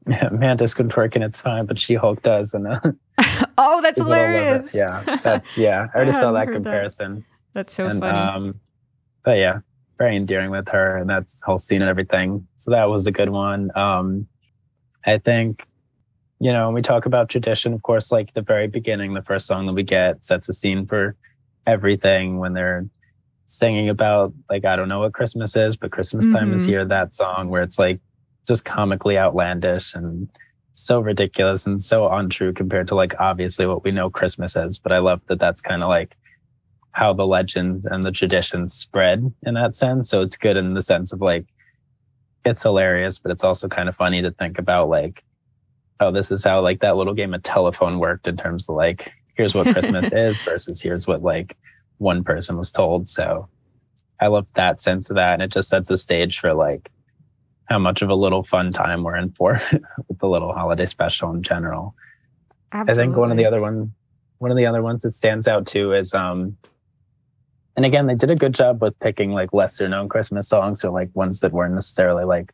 mantis 0.33 0.75
can 0.75 0.89
twerk 0.89 1.15
and 1.15 1.25
it's 1.25 1.41
fine 1.41 1.67
but 1.67 1.79
she 1.79 1.95
hulk 1.95 2.23
does 2.23 2.55
and 2.55 2.67
uh, 2.67 2.81
oh, 3.59 3.81
that's 3.83 4.01
hilarious. 4.01 4.75
Yeah, 4.75 5.03
that's 5.23 5.57
yeah. 5.57 5.89
I 5.95 5.97
already 5.97 6.11
I 6.17 6.21
saw 6.21 6.33
that 6.33 6.49
comparison. 6.49 7.15
That. 7.17 7.25
That's 7.55 7.75
so 7.75 7.87
and, 7.87 8.01
funny. 8.01 8.19
Um, 8.19 8.61
but 9.25 9.39
yeah, 9.39 9.61
very 9.99 10.17
endearing 10.17 10.51
with 10.51 10.69
her 10.69 10.97
and 10.97 11.09
that 11.11 11.25
whole 11.45 11.59
scene 11.59 11.83
and 11.83 11.89
everything. 11.89 12.47
So 12.57 12.71
that 12.71 12.89
was 12.89 13.07
a 13.07 13.13
good 13.13 13.31
one. 13.31 13.71
Um, 13.77 14.27
I 15.07 15.19
think, 15.19 15.67
you 16.41 16.53
know, 16.53 16.67
when 16.67 16.75
we 16.75 16.83
talk 16.83 17.07
about 17.07 17.29
tradition, 17.29 17.73
of 17.73 17.83
course, 17.83 18.11
like 18.11 18.35
the 18.35 18.43
very 18.43 18.67
beginning, 18.67 19.15
the 19.15 19.23
first 19.23 19.47
song 19.47 19.67
that 19.67 19.73
we 19.73 19.83
get 19.83 20.25
sets 20.25 20.47
the 20.47 20.53
scene 20.53 20.87
for 20.87 21.17
everything 21.67 22.39
when 22.39 22.55
they're 22.55 22.87
singing 23.47 23.89
about 23.89 24.33
like 24.51 24.65
I 24.65 24.77
don't 24.77 24.89
know 24.89 25.01
what 25.01 25.13
Christmas 25.13 25.55
is, 25.55 25.77
but 25.77 25.93
Christmas 25.93 26.27
time 26.27 26.47
mm-hmm. 26.47 26.55
is 26.55 26.65
here. 26.65 26.85
That 26.85 27.15
song 27.15 27.49
where 27.49 27.63
it's 27.63 27.79
like 27.79 28.01
just 28.47 28.65
comically 28.65 29.17
outlandish 29.17 29.95
and 29.95 30.29
so 30.75 31.01
ridiculous 31.01 31.67
and 31.67 31.83
so 31.83 32.09
untrue 32.09 32.53
compared 32.53 32.89
to 32.89 32.95
like 32.95 33.15
obviously 33.21 33.65
what 33.65 33.85
we 33.85 33.93
know 33.93 34.11
Christmas 34.11 34.57
is. 34.57 34.79
But 34.79 34.93
I 34.93 34.99
love 34.99 35.21
that 35.29 35.39
that's 35.39 35.61
kind 35.61 35.83
of 35.83 35.89
like 35.89 36.17
how 36.93 37.13
the 37.13 37.27
legends 37.27 37.87
and 37.87 38.05
the 38.05 38.13
traditions 38.13 38.75
spread 38.75 39.33
in 39.43 39.55
that 39.55 39.75
sense. 39.75 40.11
So 40.11 40.23
it's 40.23 40.37
good 40.37 40.57
in 40.57 40.75
the 40.75 40.83
sense 40.83 41.13
of 41.13 41.21
like 41.21 41.47
it's 42.45 42.63
hilarious, 42.63 43.19
but 43.19 43.31
it's 43.31 43.45
also 43.45 43.69
kind 43.69 43.89
of 43.89 43.97
funny 43.97 44.21
to 44.21 44.31
think 44.33 44.59
about 44.59 44.89
like, 44.89 45.25
oh, 46.01 46.13
this 46.13 46.31
is 46.31 46.45
how 46.45 46.61
like 46.61 46.81
that 46.81 46.97
little 46.97 47.15
game 47.15 47.35
of 47.35 47.43
telephone 47.43 47.99
worked 47.99 48.29
in 48.29 48.37
terms 48.37 48.69
of 48.69 48.75
like 48.75 49.13
here's 49.37 49.55
what 49.55 49.73
Christmas 49.73 50.11
is 50.13 50.41
versus 50.43 50.83
here's 50.83 51.07
what 51.07 51.23
like 51.23 51.57
one 51.99 52.25
person 52.25 52.57
was 52.57 52.71
told. 52.71 53.09
So 53.09 53.49
I 54.21 54.27
love 54.27 54.53
that 54.55 54.81
sense 54.81 55.09
of 55.09 55.17
that. 55.17 55.35
And 55.35 55.43
it 55.43 55.53
just 55.53 55.69
sets 55.69 55.89
the 55.89 55.97
stage 55.97 56.39
for 56.39 56.53
like 56.53 56.91
how 57.67 57.79
much 57.79 58.03
of 58.03 58.11
a 58.11 58.15
little 58.15 58.45
fun 58.45 58.73
time 58.73 59.03
we're 59.03 59.17
in 59.17 59.33
for 59.33 59.61
with 60.09 60.19
the 60.19 60.29
little 60.29 60.53
holiday 60.53 60.87
special 60.87 61.31
in 61.33 61.43
general. 61.43 61.95
Absolutely. 62.73 63.03
I 63.03 63.07
think 63.07 63.17
one 63.17 63.31
of 63.31 63.37
the 63.37 63.47
other 63.47 63.61
one, 63.61 63.93
one 64.39 64.51
of 64.51 64.57
the 64.57 64.67
other 64.67 64.83
ones 64.83 65.03
that 65.03 65.13
stands 65.13 65.49
out 65.49 65.67
too 65.67 65.93
is, 65.93 66.13
um, 66.13 66.57
and 67.77 67.85
again, 67.85 68.07
they 68.07 68.15
did 68.15 68.31
a 68.31 68.37
good 68.37 68.55
job 68.55 68.83
with 68.83 68.99
picking 69.01 69.33
like 69.33 69.53
lesser 69.53 69.89
known 69.89 70.09
Christmas 70.09 70.49
songs 70.49 70.85
or 70.85 70.91
like 70.91 71.11
ones 71.15 71.41
that 71.41 71.53
weren't 71.53 71.75
necessarily 71.75 72.25
like 72.25 72.53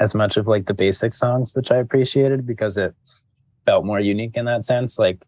as 0.00 0.14
much 0.14 0.36
of 0.36 0.46
like 0.46 0.66
the 0.66 0.74
basic 0.74 1.12
songs, 1.12 1.54
which 1.54 1.70
I 1.70 1.76
appreciated 1.76 2.46
because 2.46 2.76
it 2.76 2.94
felt 3.64 3.84
more 3.84 4.00
unique 4.00 4.36
in 4.36 4.44
that 4.46 4.64
sense. 4.64 4.98
Like 4.98 5.22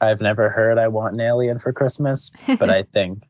I've 0.00 0.20
never 0.20 0.50
heard 0.50 0.78
I 0.78 0.88
Want 0.88 1.14
an 1.14 1.20
Alien 1.20 1.58
for 1.58 1.72
Christmas, 1.72 2.30
but 2.58 2.70
I 2.70 2.84
think 2.84 3.24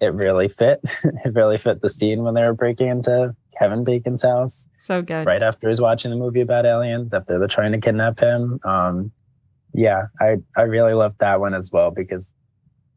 it 0.00 0.12
really 0.12 0.48
fit. 0.48 0.80
it 1.04 1.34
really 1.34 1.58
fit 1.58 1.80
the 1.80 1.88
scene 1.88 2.22
when 2.22 2.34
they 2.34 2.42
were 2.42 2.54
breaking 2.54 2.88
into 2.88 3.34
Kevin 3.58 3.84
Bacon's 3.84 4.22
house. 4.22 4.66
So 4.78 5.02
good. 5.02 5.26
Right 5.26 5.42
after 5.42 5.68
he's 5.68 5.80
watching 5.80 6.10
the 6.10 6.16
movie 6.16 6.40
about 6.40 6.66
aliens, 6.66 7.12
after 7.12 7.38
they're 7.38 7.48
trying 7.48 7.72
to 7.72 7.78
kidnap 7.78 8.18
him. 8.20 8.60
Um, 8.64 9.12
yeah, 9.72 10.06
I 10.20 10.36
I 10.56 10.62
really 10.62 10.94
loved 10.94 11.18
that 11.18 11.40
one 11.40 11.54
as 11.54 11.70
well 11.70 11.90
because 11.90 12.32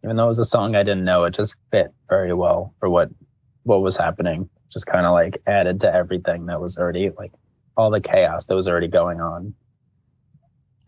even 0.04 0.16
though 0.16 0.24
it 0.24 0.28
was 0.28 0.40
a 0.40 0.46
song 0.46 0.76
I 0.76 0.84
didn't 0.84 1.04
know, 1.04 1.26
it 1.26 1.34
just 1.34 1.56
fit 1.72 1.94
very 2.10 2.34
well 2.34 2.74
for 2.80 2.90
what 2.90 3.10
what 3.64 3.82
was 3.82 3.98
happening. 3.98 4.50
Just 4.70 4.86
kind 4.86 5.06
of 5.06 5.14
like 5.14 5.42
added 5.48 5.82
to 5.82 5.94
everything 5.94 6.46
that 6.46 6.62
was 6.62 6.78
already 6.78 7.10
like 7.18 7.32
all 7.76 7.90
the 7.90 8.02
chaos 8.02 8.46
that 8.46 8.56
was 8.56 8.68
already 8.68 8.88
going 8.88 9.20
on. 9.20 9.54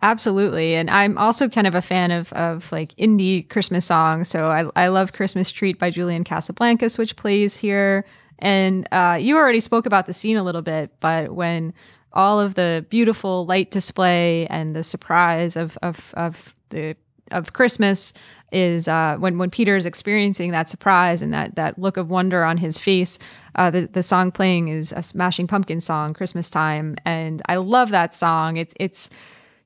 Absolutely. 0.04 0.74
And 0.76 0.90
I'm 0.90 1.18
also 1.18 1.48
kind 1.48 1.68
of 1.68 1.76
a 1.76 1.82
fan 1.82 2.12
of 2.12 2.34
of 2.34 2.72
like 2.72 2.96
indie 2.96 3.48
Christmas 3.50 3.86
songs. 3.86 4.30
So 4.30 4.46
I, 4.46 4.70
I 4.76 4.88
love 4.88 5.14
Christmas 5.14 5.52
Treat 5.52 5.78
by 5.78 5.90
Julian 5.90 6.24
Casablancas, 6.24 6.98
which 6.98 7.16
plays 7.16 7.58
here. 7.58 8.06
And 8.42 8.88
uh, 8.92 9.18
you 9.20 9.38
already 9.38 9.60
spoke 9.60 9.86
about 9.86 10.08
the 10.08 10.14
scene 10.14 10.38
a 10.38 10.44
little 10.44 10.62
bit, 10.62 10.92
but 11.00 11.34
when 11.34 11.74
all 12.14 12.40
of 12.40 12.56
the 12.56 12.86
beautiful 12.90 13.46
light 13.46 13.72
display 13.72 14.48
and 14.48 14.76
the 14.76 14.84
surprise 14.84 15.56
of 15.56 15.78
of 15.82 16.14
of 16.18 16.54
the 16.70 16.96
of 17.32 17.54
Christmas 17.54 18.12
is 18.52 18.88
uh, 18.88 19.16
when 19.18 19.38
when 19.38 19.50
Peter 19.50 19.76
is 19.76 19.86
experiencing 19.86 20.52
that 20.52 20.70
surprise 20.70 21.22
and 21.22 21.34
that 21.34 21.56
that 21.56 21.80
look 21.80 21.98
of 21.98 22.10
wonder 22.10 22.44
on 22.44 22.58
his 22.58 22.78
face. 22.78 23.18
Uh, 23.56 23.70
the 23.70 23.88
the 23.88 24.04
song 24.04 24.32
playing 24.32 24.68
is 24.68 24.92
a 24.92 25.04
Smashing 25.04 25.48
Pumpkins 25.48 25.86
song, 25.86 26.14
Christmas 26.14 26.50
time, 26.50 26.96
and 27.06 27.42
I 27.48 27.58
love 27.58 27.92
that 27.92 28.14
song. 28.14 28.58
It's 28.58 28.74
it's 28.80 29.10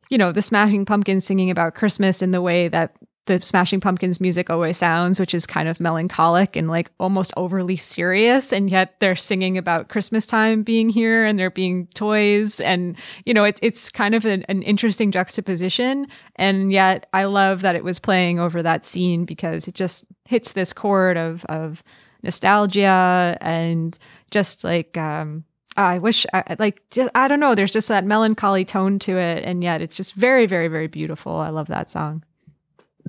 you 0.09 0.17
know, 0.17 0.31
the 0.31 0.41
Smashing 0.41 0.85
Pumpkins 0.85 1.25
singing 1.25 1.49
about 1.49 1.75
Christmas 1.75 2.21
in 2.21 2.31
the 2.31 2.41
way 2.41 2.67
that 2.67 2.95
the 3.25 3.41
Smashing 3.41 3.79
Pumpkins 3.79 4.21
music 4.21 4.49
always 4.49 4.77
sounds, 4.77 5.19
which 5.19 5.33
is 5.33 5.45
kind 5.45 5.67
of 5.67 5.79
melancholic 5.79 6.55
and 6.55 6.67
like 6.67 6.91
almost 6.99 7.33
overly 7.35 7.75
serious. 7.75 8.53
And 8.53 8.69
yet 8.69 8.99
they're 8.99 9.15
singing 9.15 9.57
about 9.57 9.89
Christmas 9.89 10.25
time 10.25 10.61
being 10.61 10.89
here 10.89 11.25
and 11.25 11.37
there 11.37 11.49
being 11.49 11.87
toys. 11.95 12.59
And, 12.59 12.95
you 13.25 13.33
know, 13.33 13.43
it's, 13.43 13.59
it's 13.63 13.89
kind 13.89 14.13
of 14.13 14.25
an, 14.25 14.43
an 14.43 14.61
interesting 14.61 15.11
juxtaposition. 15.11 16.07
And 16.35 16.71
yet 16.71 17.07
I 17.13 17.25
love 17.25 17.61
that 17.61 17.75
it 17.75 17.83
was 17.83 17.99
playing 17.99 18.39
over 18.39 18.61
that 18.61 18.85
scene 18.85 19.25
because 19.25 19.67
it 19.67 19.73
just 19.73 20.05
hits 20.25 20.51
this 20.51 20.71
chord 20.71 21.17
of, 21.17 21.43
of 21.45 21.83
nostalgia 22.21 23.37
and 23.41 23.97
just 24.29 24.63
like, 24.63 24.97
um, 24.97 25.45
I 25.77 25.97
wish 25.97 26.25
I 26.31 26.55
like 26.57 26.81
just 26.89 27.11
I 27.15 27.27
don't 27.27 27.41
know. 27.41 27.53
There's 27.53 27.71
just 27.71 27.89
that 27.89 28.05
melancholy 28.05 28.63
tone 28.63 28.97
to 28.99 29.17
it, 29.17 29.43
and 29.43 29.61
yet 29.61 29.81
it's 29.81 29.97
just 29.97 30.13
very, 30.13 30.45
very, 30.45 30.69
very 30.69 30.87
beautiful. 30.87 31.35
I 31.35 31.49
love 31.49 31.67
that 31.67 31.89
song. 31.89 32.23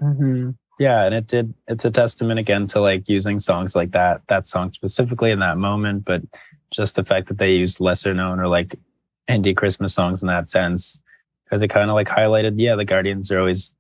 Mm-hmm. 0.01 0.51
Yeah, 0.78 1.05
and 1.05 1.14
it 1.14 1.26
did. 1.26 1.55
It's 1.68 1.84
a 1.84 1.90
testament 1.90 2.38
again 2.38 2.66
to 2.68 2.80
like 2.80 3.09
using 3.09 3.38
songs 3.38 3.74
like 3.74 3.92
that, 3.92 4.20
that 4.28 4.47
song 4.47 4.72
specifically 4.72 5.30
in 5.30 5.38
that 5.38 5.57
moment, 5.57 6.05
but 6.05 6.22
just 6.70 6.97
the 6.97 7.05
fact 7.05 7.28
that 7.28 7.38
they 7.38 7.53
used 7.53 7.80
lesser 7.80 8.12
known 8.12 8.40
or 8.40 8.49
like 8.49 8.76
indie 9.28 9.57
Christmas 9.57 9.94
songs 9.94 10.22
in 10.22 10.28
that 10.28 10.51
sense, 10.51 11.01
because 11.44 11.62
it 11.62 11.68
kind 11.68 11.88
of 11.88 11.94
like 11.94 12.09
highlighted. 12.09 12.55
Yeah, 12.57 12.76
the 12.76 12.84
Guardians 12.84 13.30
are 13.30 13.38
always 13.38 13.72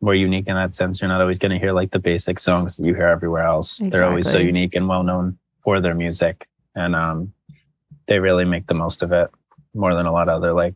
more 0.00 0.16
unique 0.16 0.48
in 0.48 0.56
that 0.56 0.74
sense. 0.74 1.00
You're 1.00 1.08
not 1.08 1.20
always 1.20 1.38
going 1.38 1.52
to 1.52 1.58
hear 1.58 1.72
like 1.72 1.92
the 1.92 2.00
basic 2.00 2.40
songs 2.40 2.76
that 2.76 2.84
you 2.84 2.94
hear 2.94 3.06
everywhere 3.06 3.44
else. 3.44 3.80
Exactly. 3.80 3.90
They're 3.90 4.08
always 4.08 4.28
so 4.28 4.38
unique 4.38 4.74
and 4.74 4.88
well 4.88 5.04
known 5.04 5.38
for 5.62 5.80
their 5.80 5.94
music, 5.94 6.48
and 6.74 6.96
um 6.96 7.32
they 8.08 8.18
really 8.18 8.44
make 8.44 8.66
the 8.66 8.74
most 8.74 9.04
of 9.04 9.12
it 9.12 9.30
more 9.74 9.94
than 9.94 10.06
a 10.06 10.12
lot 10.12 10.28
of 10.28 10.34
other 10.34 10.52
like 10.52 10.74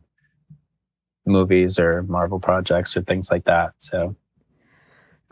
movies 1.25 1.77
or 1.77 2.03
Marvel 2.03 2.39
projects 2.39 2.95
or 2.95 3.01
things 3.01 3.29
like 3.29 3.43
that. 3.43 3.73
So 3.79 4.15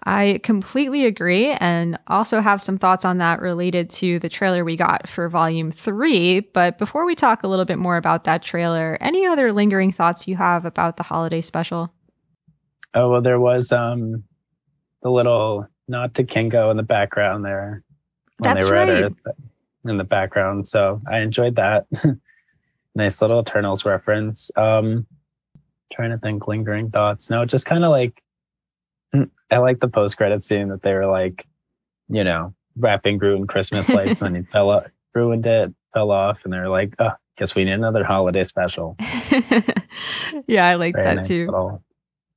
I 0.03 0.39
completely 0.43 1.05
agree 1.05 1.51
and 1.51 1.97
also 2.07 2.41
have 2.41 2.61
some 2.61 2.77
thoughts 2.77 3.05
on 3.05 3.17
that 3.19 3.41
related 3.41 3.89
to 3.91 4.19
the 4.19 4.29
trailer 4.29 4.63
we 4.65 4.75
got 4.75 5.07
for 5.07 5.29
volume 5.29 5.71
three. 5.71 6.41
But 6.41 6.77
before 6.77 7.05
we 7.05 7.15
talk 7.15 7.43
a 7.43 7.47
little 7.47 7.65
bit 7.65 7.79
more 7.79 7.97
about 7.97 8.25
that 8.25 8.43
trailer, 8.43 8.97
any 9.01 9.25
other 9.25 9.51
lingering 9.53 9.91
thoughts 9.91 10.27
you 10.27 10.35
have 10.35 10.65
about 10.65 10.97
the 10.97 11.03
holiday 11.03 11.41
special? 11.41 11.93
Oh, 12.93 13.09
well, 13.09 13.21
there 13.21 13.39
was 13.39 13.71
um 13.71 14.23
the 15.01 15.09
little 15.09 15.67
nod 15.87 16.13
to 16.15 16.23
Kingo 16.23 16.69
in 16.71 16.77
the 16.77 16.83
background 16.83 17.45
there. 17.45 17.83
When 18.37 18.53
That's 18.53 18.65
they 18.65 18.71
were 18.71 18.77
right. 18.77 19.03
At 19.05 19.13
in 19.85 19.97
the 19.97 20.03
background. 20.03 20.67
So 20.67 21.01
I 21.09 21.19
enjoyed 21.19 21.55
that. 21.55 21.85
nice 22.95 23.21
little 23.21 23.41
Eternals 23.41 23.85
reference. 23.85 24.49
Um, 24.55 25.05
trying 25.91 26.11
to 26.11 26.17
think 26.17 26.47
lingering 26.47 26.89
thoughts. 26.89 27.29
No, 27.29 27.45
just 27.45 27.65
kind 27.65 27.85
of 27.85 27.91
like 27.91 28.21
I 29.51 29.57
like 29.57 29.79
the 29.79 29.87
post 29.87 30.17
credit 30.17 30.41
scene 30.41 30.69
that 30.69 30.81
they 30.81 30.93
were 30.93 31.05
like, 31.05 31.45
you 32.09 32.23
know, 32.23 32.53
wrapping 32.77 33.17
Groot 33.17 33.39
in 33.39 33.47
Christmas 33.47 33.89
lights 33.89 34.21
and 34.21 34.35
then 34.35 34.43
he 34.43 34.47
fell 34.51 34.69
off, 34.69 34.85
ruined 35.13 35.45
it, 35.45 35.73
fell 35.93 36.11
off, 36.11 36.39
and 36.43 36.51
they're 36.51 36.69
like, 36.69 36.95
oh, 36.99 37.11
guess 37.37 37.55
we 37.55 37.63
need 37.63 37.71
another 37.71 38.03
holiday 38.03 38.43
special. 38.43 38.95
yeah, 40.47 40.67
I 40.67 40.75
like 40.75 40.95
very 40.95 41.05
that 41.05 41.15
nice 41.17 41.27
too. 41.27 41.45
Little, 41.45 41.83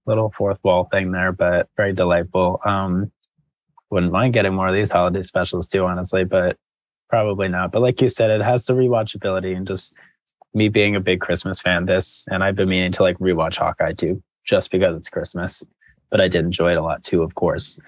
little 0.07 0.33
fourth 0.37 0.59
wall 0.63 0.89
thing 0.91 1.13
there, 1.13 1.33
but 1.33 1.69
very 1.77 1.93
delightful. 1.93 2.61
Um, 2.65 3.11
wouldn't 3.91 4.13
mind 4.13 4.35
getting 4.35 4.55
more 4.55 4.69
of 4.69 4.75
these 4.75 4.91
holiday 4.91 5.23
specials 5.23 5.67
too, 5.67 5.85
honestly, 5.85 6.25
but 6.25 6.59
Probably 7.09 7.49
not. 7.49 7.73
But 7.73 7.83
like 7.83 8.03
you 8.03 8.09
said, 8.09 8.31
it 8.31 8.43
has 8.43 8.67
the 8.67 8.75
rewatchability 8.75 9.57
and 9.57 9.67
just 9.67 9.95
me 10.53 10.69
being 10.69 10.95
a 10.95 11.01
big 11.01 11.21
Christmas 11.21 11.61
fan, 11.61 11.87
this 11.87 12.27
and 12.31 12.45
I've 12.45 12.57
been 12.57 12.69
meaning 12.69 12.93
to 12.93 13.03
like 13.03 13.19
rewatch 13.19 13.57
Hawkeye 13.57 13.95
too, 13.95 14.23
just 14.45 14.71
because 14.71 14.97
it's 14.97 15.09
Christmas. 15.09 15.65
But 16.11 16.21
I 16.21 16.29
did 16.29 16.45
enjoy 16.45 16.73
it 16.73 16.79
a 16.79 16.83
lot 16.83 17.03
too, 17.03 17.23
of 17.23 17.35
course. 17.35 17.79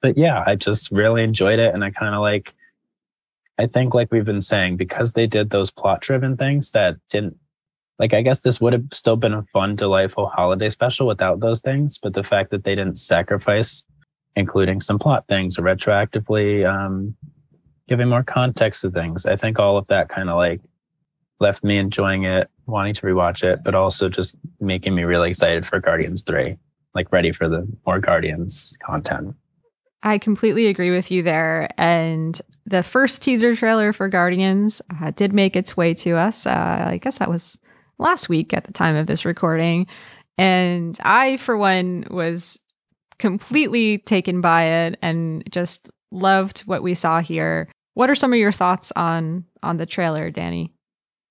But 0.00 0.18
yeah, 0.18 0.42
I 0.46 0.56
just 0.56 0.90
really 0.90 1.22
enjoyed 1.22 1.58
it. 1.58 1.74
And 1.74 1.84
I 1.84 1.90
kind 1.90 2.14
of 2.14 2.20
like 2.20 2.54
I 3.58 3.66
think 3.66 3.94
like 3.94 4.10
we've 4.10 4.24
been 4.24 4.40
saying, 4.40 4.76
because 4.76 5.12
they 5.12 5.26
did 5.26 5.50
those 5.50 5.70
plot 5.70 6.00
driven 6.00 6.36
things 6.36 6.70
that 6.72 6.96
didn't 7.10 7.36
like 7.98 8.14
I 8.14 8.22
guess 8.22 8.40
this 8.40 8.60
would 8.60 8.72
have 8.72 8.86
still 8.92 9.16
been 9.16 9.34
a 9.34 9.42
fun, 9.52 9.76
delightful 9.76 10.26
holiday 10.26 10.68
special 10.68 11.06
without 11.06 11.40
those 11.40 11.60
things. 11.60 11.98
But 11.98 12.14
the 12.14 12.24
fact 12.24 12.50
that 12.50 12.64
they 12.64 12.74
didn't 12.74 12.98
sacrifice 12.98 13.84
including 14.36 14.80
some 14.80 14.98
plot 14.98 15.26
things 15.28 15.58
or 15.58 15.62
retroactively 15.62 16.66
um, 16.66 17.14
giving 17.88 18.08
more 18.08 18.22
context 18.22 18.82
to 18.82 18.90
things. 18.90 19.26
I 19.26 19.36
think 19.36 19.58
all 19.58 19.76
of 19.76 19.86
that 19.88 20.08
kind 20.08 20.30
of 20.30 20.36
like 20.36 20.60
left 21.40 21.64
me 21.64 21.76
enjoying 21.78 22.24
it, 22.24 22.48
wanting 22.66 22.94
to 22.94 23.02
rewatch 23.02 23.42
it, 23.42 23.62
but 23.64 23.74
also 23.74 24.08
just 24.08 24.34
making 24.60 24.94
me 24.94 25.02
really 25.02 25.30
excited 25.30 25.66
for 25.66 25.80
Guardians 25.80 26.22
3, 26.22 26.56
like 26.94 27.12
ready 27.12 27.32
for 27.32 27.48
the 27.48 27.66
more 27.86 27.98
Guardians 28.00 28.76
content. 28.84 29.34
I 30.02 30.18
completely 30.18 30.66
agree 30.66 30.90
with 30.90 31.10
you 31.10 31.22
there. 31.22 31.68
And 31.78 32.40
the 32.66 32.82
first 32.82 33.22
teaser 33.22 33.54
trailer 33.54 33.92
for 33.92 34.08
Guardians 34.08 34.82
uh, 35.00 35.12
did 35.12 35.32
make 35.32 35.56
its 35.56 35.76
way 35.76 35.94
to 35.94 36.12
us. 36.16 36.46
Uh, 36.46 36.86
I 36.88 36.96
guess 36.98 37.18
that 37.18 37.30
was 37.30 37.56
last 37.98 38.28
week 38.28 38.52
at 38.52 38.64
the 38.64 38.72
time 38.72 38.96
of 38.96 39.06
this 39.06 39.24
recording. 39.24 39.86
And 40.38 40.98
I, 41.04 41.36
for 41.36 41.56
one, 41.56 42.04
was 42.10 42.58
completely 43.18 43.98
taken 43.98 44.40
by 44.40 44.64
it 44.64 44.98
and 45.02 45.44
just 45.50 45.90
loved 46.10 46.60
what 46.60 46.82
we 46.82 46.94
saw 46.94 47.20
here. 47.20 47.68
What 47.94 48.10
are 48.10 48.14
some 48.14 48.32
of 48.32 48.38
your 48.38 48.52
thoughts 48.52 48.92
on 48.96 49.44
on 49.62 49.76
the 49.76 49.86
trailer, 49.86 50.30
Danny? 50.30 50.72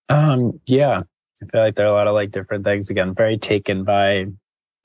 Um, 0.07 0.59
yeah, 0.65 1.01
I 1.41 1.45
feel 1.51 1.61
like 1.61 1.75
there 1.75 1.85
are 1.87 1.89
a 1.89 1.93
lot 1.93 2.07
of 2.07 2.13
like 2.13 2.31
different 2.31 2.63
things. 2.63 2.89
Again, 2.89 3.13
very 3.13 3.37
taken 3.37 3.83
by 3.83 4.27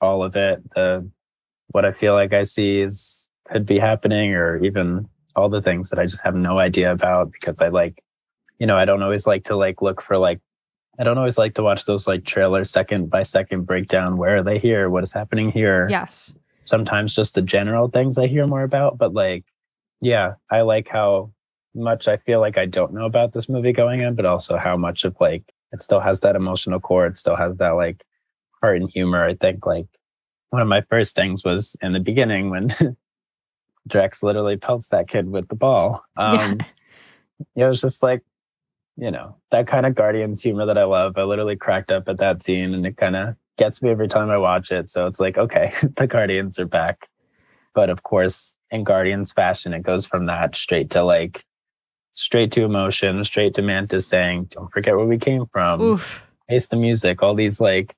all 0.01 0.23
of 0.23 0.35
it. 0.35 0.61
The 0.75 1.09
what 1.69 1.85
I 1.85 1.91
feel 1.91 2.13
like 2.13 2.33
I 2.33 2.43
see 2.43 2.81
is 2.81 3.27
could 3.49 3.65
be 3.65 3.79
happening, 3.79 4.33
or 4.33 4.63
even 4.63 5.07
all 5.35 5.49
the 5.49 5.61
things 5.61 5.89
that 5.89 5.99
I 5.99 6.05
just 6.05 6.23
have 6.23 6.35
no 6.35 6.59
idea 6.59 6.91
about 6.91 7.31
because 7.31 7.61
I 7.61 7.67
like, 7.67 8.03
you 8.59 8.65
know, 8.65 8.77
I 8.77 8.85
don't 8.85 9.03
always 9.03 9.27
like 9.27 9.43
to 9.45 9.55
like 9.55 9.81
look 9.81 10.01
for 10.01 10.17
like 10.17 10.39
I 10.99 11.03
don't 11.03 11.17
always 11.17 11.37
like 11.37 11.53
to 11.55 11.63
watch 11.63 11.85
those 11.85 12.07
like 12.07 12.25
trailers 12.25 12.71
second 12.71 13.09
by 13.09 13.23
second 13.23 13.65
breakdown. 13.65 14.17
Where 14.17 14.37
are 14.37 14.43
they 14.43 14.57
here? 14.57 14.89
What 14.89 15.03
is 15.03 15.11
happening 15.11 15.51
here? 15.51 15.87
Yes. 15.89 16.33
Sometimes 16.63 17.13
just 17.13 17.35
the 17.35 17.41
general 17.41 17.87
things 17.87 18.17
I 18.17 18.27
hear 18.27 18.47
more 18.47 18.63
about, 18.63 18.97
but 18.97 19.13
like, 19.13 19.45
yeah, 20.01 20.33
I 20.51 20.61
like 20.61 20.89
how 20.89 21.31
much 21.75 22.07
I 22.07 22.17
feel 22.17 22.39
like 22.39 22.57
I 22.57 22.65
don't 22.65 22.93
know 22.93 23.05
about 23.05 23.33
this 23.33 23.47
movie 23.47 23.71
going 23.71 24.01
in, 24.01 24.15
but 24.15 24.25
also 24.25 24.57
how 24.57 24.75
much 24.75 25.05
of 25.05 25.15
like 25.19 25.43
it 25.71 25.81
still 25.81 25.99
has 25.99 26.21
that 26.21 26.35
emotional 26.35 26.79
core. 26.79 27.05
It 27.05 27.17
still 27.17 27.35
has 27.35 27.57
that 27.57 27.71
like 27.71 28.03
heart 28.61 28.81
and 28.81 28.89
humor. 28.89 29.23
I 29.23 29.35
think 29.35 29.65
like 29.65 29.87
one 30.49 30.61
of 30.61 30.67
my 30.67 30.81
first 30.89 31.15
things 31.15 31.43
was 31.43 31.75
in 31.81 31.93
the 31.93 31.99
beginning 31.99 32.49
when 32.49 32.73
Drax 33.87 34.23
literally 34.23 34.57
pelts 34.57 34.89
that 34.89 35.07
kid 35.07 35.29
with 35.29 35.47
the 35.47 35.55
ball. 35.55 36.03
Um, 36.15 36.59
yeah. 37.55 37.65
It 37.65 37.69
was 37.69 37.81
just 37.81 38.01
like, 38.01 38.23
you 38.97 39.11
know, 39.11 39.35
that 39.51 39.67
kind 39.67 39.85
of 39.85 39.95
Guardians 39.95 40.41
humor 40.41 40.65
that 40.65 40.77
I 40.77 40.83
love. 40.83 41.17
I 41.17 41.23
literally 41.23 41.55
cracked 41.55 41.91
up 41.91 42.07
at 42.07 42.17
that 42.17 42.41
scene 42.41 42.73
and 42.73 42.85
it 42.85 42.97
kind 42.97 43.15
of 43.15 43.35
gets 43.57 43.81
me 43.81 43.89
every 43.89 44.07
time 44.07 44.29
I 44.29 44.37
watch 44.37 44.71
it. 44.71 44.89
So 44.89 45.05
it's 45.05 45.19
like, 45.19 45.37
okay, 45.37 45.73
the 45.97 46.07
Guardians 46.07 46.57
are 46.59 46.65
back. 46.65 47.09
But 47.73 47.89
of 47.89 48.03
course, 48.03 48.55
in 48.71 48.83
Guardians 48.83 49.31
fashion, 49.31 49.73
it 49.73 49.83
goes 49.83 50.05
from 50.05 50.25
that 50.25 50.55
straight 50.55 50.89
to 50.91 51.03
like 51.03 51.45
straight 52.13 52.51
to 52.53 52.63
emotion, 52.63 53.23
straight 53.23 53.53
to 53.53 53.61
Mantis 53.61 54.07
saying, 54.07 54.45
"Don't 54.45 54.71
forget 54.71 54.97
where 54.97 55.05
we 55.05 55.17
came 55.17 55.45
from." 55.45 55.81
Oof. 55.81 56.27
Taste 56.49 56.71
the 56.71 56.75
music. 56.75 57.21
All 57.21 57.35
these 57.35 57.61
like, 57.61 57.95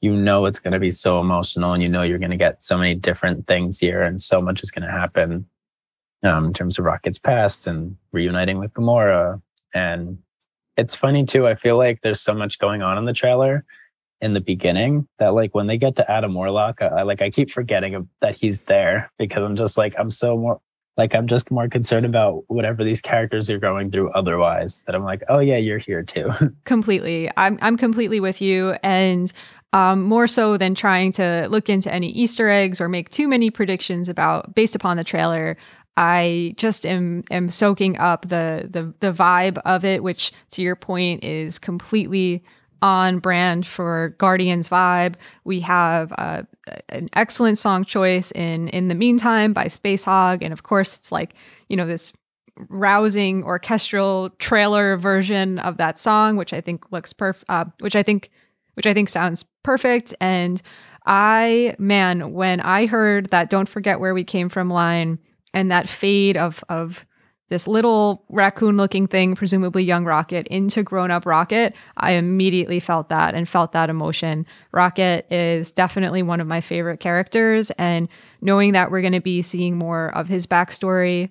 you 0.00 0.14
know, 0.14 0.46
it's 0.46 0.60
going 0.60 0.72
to 0.72 0.78
be 0.78 0.90
so 0.90 1.20
emotional, 1.20 1.72
and 1.72 1.82
you 1.82 1.88
know 1.88 2.02
you're 2.02 2.18
going 2.18 2.30
to 2.30 2.36
get 2.36 2.64
so 2.64 2.78
many 2.78 2.94
different 2.94 3.46
things 3.46 3.78
here, 3.78 4.02
and 4.02 4.20
so 4.20 4.40
much 4.40 4.62
is 4.62 4.70
going 4.70 4.86
to 4.86 4.92
happen 4.92 5.46
um, 6.22 6.46
in 6.46 6.52
terms 6.52 6.78
of 6.78 6.84
Rocket's 6.84 7.18
past 7.18 7.66
and 7.66 7.96
reuniting 8.12 8.58
with 8.58 8.72
Gamora. 8.72 9.40
And 9.74 10.18
it's 10.76 10.96
funny 10.96 11.24
too. 11.24 11.46
I 11.46 11.54
feel 11.54 11.76
like 11.76 12.00
there's 12.00 12.20
so 12.20 12.34
much 12.34 12.58
going 12.58 12.82
on 12.82 12.98
in 12.98 13.04
the 13.04 13.12
trailer 13.12 13.64
in 14.20 14.32
the 14.32 14.40
beginning 14.40 15.06
that 15.18 15.34
like 15.34 15.54
when 15.54 15.66
they 15.66 15.78
get 15.78 15.96
to 15.96 16.10
Adam 16.10 16.34
Warlock, 16.34 16.82
I, 16.82 16.86
I 16.86 17.02
like 17.02 17.22
I 17.22 17.30
keep 17.30 17.50
forgetting 17.50 18.08
that 18.20 18.36
he's 18.36 18.62
there 18.62 19.10
because 19.18 19.42
I'm 19.42 19.56
just 19.56 19.78
like 19.78 19.94
I'm 19.98 20.10
so 20.10 20.36
more 20.36 20.60
like 20.96 21.14
I'm 21.14 21.28
just 21.28 21.50
more 21.52 21.68
concerned 21.68 22.04
about 22.04 22.42
whatever 22.48 22.82
these 22.82 23.00
characters 23.00 23.48
are 23.48 23.58
going 23.58 23.90
through 23.92 24.10
otherwise. 24.10 24.82
That 24.82 24.96
I'm 24.96 25.04
like, 25.04 25.22
oh 25.28 25.38
yeah, 25.38 25.56
you're 25.56 25.78
here 25.78 26.02
too. 26.02 26.30
completely. 26.64 27.30
I'm 27.36 27.58
I'm 27.62 27.76
completely 27.76 28.18
with 28.18 28.40
you. 28.40 28.76
And 28.82 29.32
um, 29.72 30.02
more 30.02 30.26
so 30.26 30.56
than 30.56 30.74
trying 30.74 31.12
to 31.12 31.46
look 31.50 31.68
into 31.68 31.92
any 31.92 32.08
Easter 32.10 32.48
eggs 32.48 32.80
or 32.80 32.88
make 32.88 33.08
too 33.08 33.28
many 33.28 33.50
predictions 33.50 34.08
about 34.08 34.54
based 34.54 34.74
upon 34.74 34.96
the 34.96 35.04
trailer. 35.04 35.56
I 35.96 36.54
just 36.56 36.86
am 36.86 37.24
am 37.30 37.50
soaking 37.50 37.98
up 37.98 38.22
the 38.22 38.68
the 38.70 38.94
the 39.00 39.12
vibe 39.12 39.58
of 39.64 39.84
it, 39.84 40.02
which 40.02 40.32
to 40.50 40.62
your 40.62 40.76
point 40.76 41.24
is 41.24 41.58
completely 41.58 42.44
on 42.80 43.18
brand 43.18 43.66
for 43.66 44.14
Guardians 44.18 44.68
vibe. 44.68 45.16
We 45.44 45.60
have 45.60 46.12
uh, 46.16 46.44
an 46.88 47.08
excellent 47.14 47.58
song 47.58 47.84
choice 47.84 48.30
in 48.32 48.68
in 48.68 48.88
the 48.88 48.94
meantime 48.94 49.52
by 49.52 49.64
Spacehog, 49.66 50.38
and 50.40 50.52
of 50.52 50.62
course 50.62 50.96
it's 50.96 51.12
like 51.12 51.34
you 51.68 51.76
know 51.76 51.86
this 51.86 52.12
rousing 52.68 53.44
orchestral 53.44 54.30
trailer 54.38 54.96
version 54.96 55.58
of 55.58 55.76
that 55.76 55.98
song, 55.98 56.36
which 56.36 56.52
I 56.52 56.60
think 56.60 56.90
looks 56.90 57.12
perfect. 57.12 57.44
Uh, 57.48 57.66
which 57.80 57.96
I 57.96 58.02
think 58.02 58.30
which 58.78 58.86
I 58.86 58.94
think 58.94 59.08
sounds 59.08 59.44
perfect. 59.64 60.14
And 60.20 60.62
I 61.04 61.74
man, 61.80 62.32
when 62.32 62.60
I 62.60 62.86
heard 62.86 63.30
that 63.30 63.50
"Don't 63.50 63.68
forget 63.68 63.98
where 63.98 64.14
we 64.14 64.22
came 64.22 64.48
from" 64.48 64.70
line 64.70 65.18
and 65.52 65.68
that 65.72 65.88
fade 65.88 66.36
of 66.36 66.62
of 66.68 67.04
this 67.50 67.66
little 67.66 68.24
raccoon 68.28 68.76
looking 68.76 69.08
thing, 69.08 69.34
presumably 69.34 69.82
young 69.82 70.04
Rocket, 70.04 70.46
into 70.46 70.84
grown 70.84 71.10
up 71.10 71.26
Rocket, 71.26 71.74
I 71.96 72.12
immediately 72.12 72.78
felt 72.78 73.08
that 73.08 73.34
and 73.34 73.48
felt 73.48 73.72
that 73.72 73.90
emotion. 73.90 74.46
Rocket 74.70 75.26
is 75.28 75.72
definitely 75.72 76.22
one 76.22 76.40
of 76.40 76.46
my 76.46 76.60
favorite 76.60 77.00
characters. 77.00 77.72
And 77.72 78.08
knowing 78.40 78.74
that 78.74 78.92
we're 78.92 79.00
going 79.00 79.12
to 79.14 79.20
be 79.20 79.42
seeing 79.42 79.76
more 79.76 80.14
of 80.16 80.28
his 80.28 80.46
backstory 80.46 81.30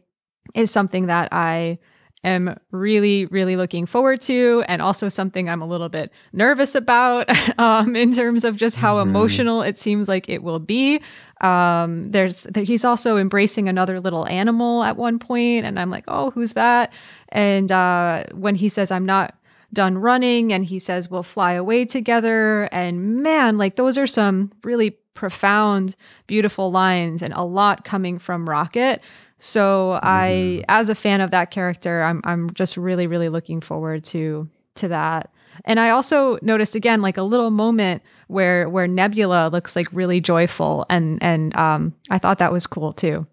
is 0.53 0.69
something 0.69 1.05
that 1.05 1.29
I 1.31 1.79
am 2.24 2.57
really, 2.72 3.26
really 3.28 3.55
looking 3.55 3.86
forward 3.86 4.22
to, 4.22 4.63
and 4.68 4.82
also 4.82 5.09
something 5.09 5.49
I'm 5.49 5.61
a 5.61 5.68
little 5.68 5.89
bit 5.89 6.11
nervous 6.34 6.76
about 6.76 7.30
um, 7.59 7.95
in 7.95 8.11
terms 8.11 8.43
of 8.43 8.55
just 8.55 8.76
how 8.76 8.95
mm-hmm. 8.95 9.09
emotional 9.09 9.61
it 9.61 9.78
seems 9.78 10.07
like 10.07 10.30
it 10.30 10.43
will 10.43 10.59
be. 10.59 11.01
Um, 11.41 12.11
there's 12.11 12.43
there, 12.43 12.63
he's 12.63 12.86
also 12.86 13.18
embracing 13.18 13.70
another 13.70 13.99
little 13.99 14.28
animal 14.28 14.84
at 14.84 14.97
one 14.97 15.20
point, 15.20 15.65
and 15.65 15.80
I'm 15.80 15.89
like, 15.89 16.05
oh, 16.07 16.32
who's 16.32 16.53
that? 16.53 16.93
And 17.30 17.72
uh, 17.72 18.24
when 18.34 18.55
he 18.55 18.70
says, 18.70 18.91
"I'm 18.91 19.05
not." 19.05 19.34
done 19.74 19.97
running 19.97 20.53
and 20.53 20.63
he 20.63 20.80
says 20.80 21.11
we'll 21.11 21.22
fly 21.22 21.51
away 21.51 21.84
together 21.84 22.70
and 22.72 23.22
man 23.22 23.57
like 23.57 23.76
those 23.76 23.97
are 23.97 24.07
some 24.07 24.49
really 24.63 24.91
profound 25.13 25.95
beautiful 26.26 26.72
lines 26.72 27.22
and 27.22 27.34
a 27.34 27.41
lot 27.41 27.84
coming 27.84 28.18
from 28.18 28.47
rocket 28.47 29.01
so 29.38 29.95
mm-hmm. 29.95 30.05
I, 30.05 30.63
as 30.67 30.89
a 30.89 30.95
fan 30.95 31.21
of 31.21 31.31
that 31.31 31.51
character, 31.51 32.03
I'm 32.03 32.21
I'm 32.23 32.53
just 32.53 32.77
really 32.77 33.07
really 33.07 33.29
looking 33.29 33.61
forward 33.61 34.03
to 34.05 34.49
to 34.75 34.88
that. 34.89 35.31
And 35.65 35.79
I 35.79 35.89
also 35.89 36.38
noticed 36.41 36.75
again 36.75 37.01
like 37.01 37.17
a 37.17 37.23
little 37.23 37.49
moment 37.49 38.01
where 38.27 38.69
where 38.69 38.88
Nebula 38.88 39.49
looks 39.51 39.75
like 39.75 39.88
really 39.91 40.21
joyful, 40.21 40.85
and 40.89 41.21
and 41.21 41.55
um, 41.55 41.93
I 42.09 42.17
thought 42.17 42.39
that 42.39 42.51
was 42.51 42.67
cool 42.67 42.93
too. 42.93 43.27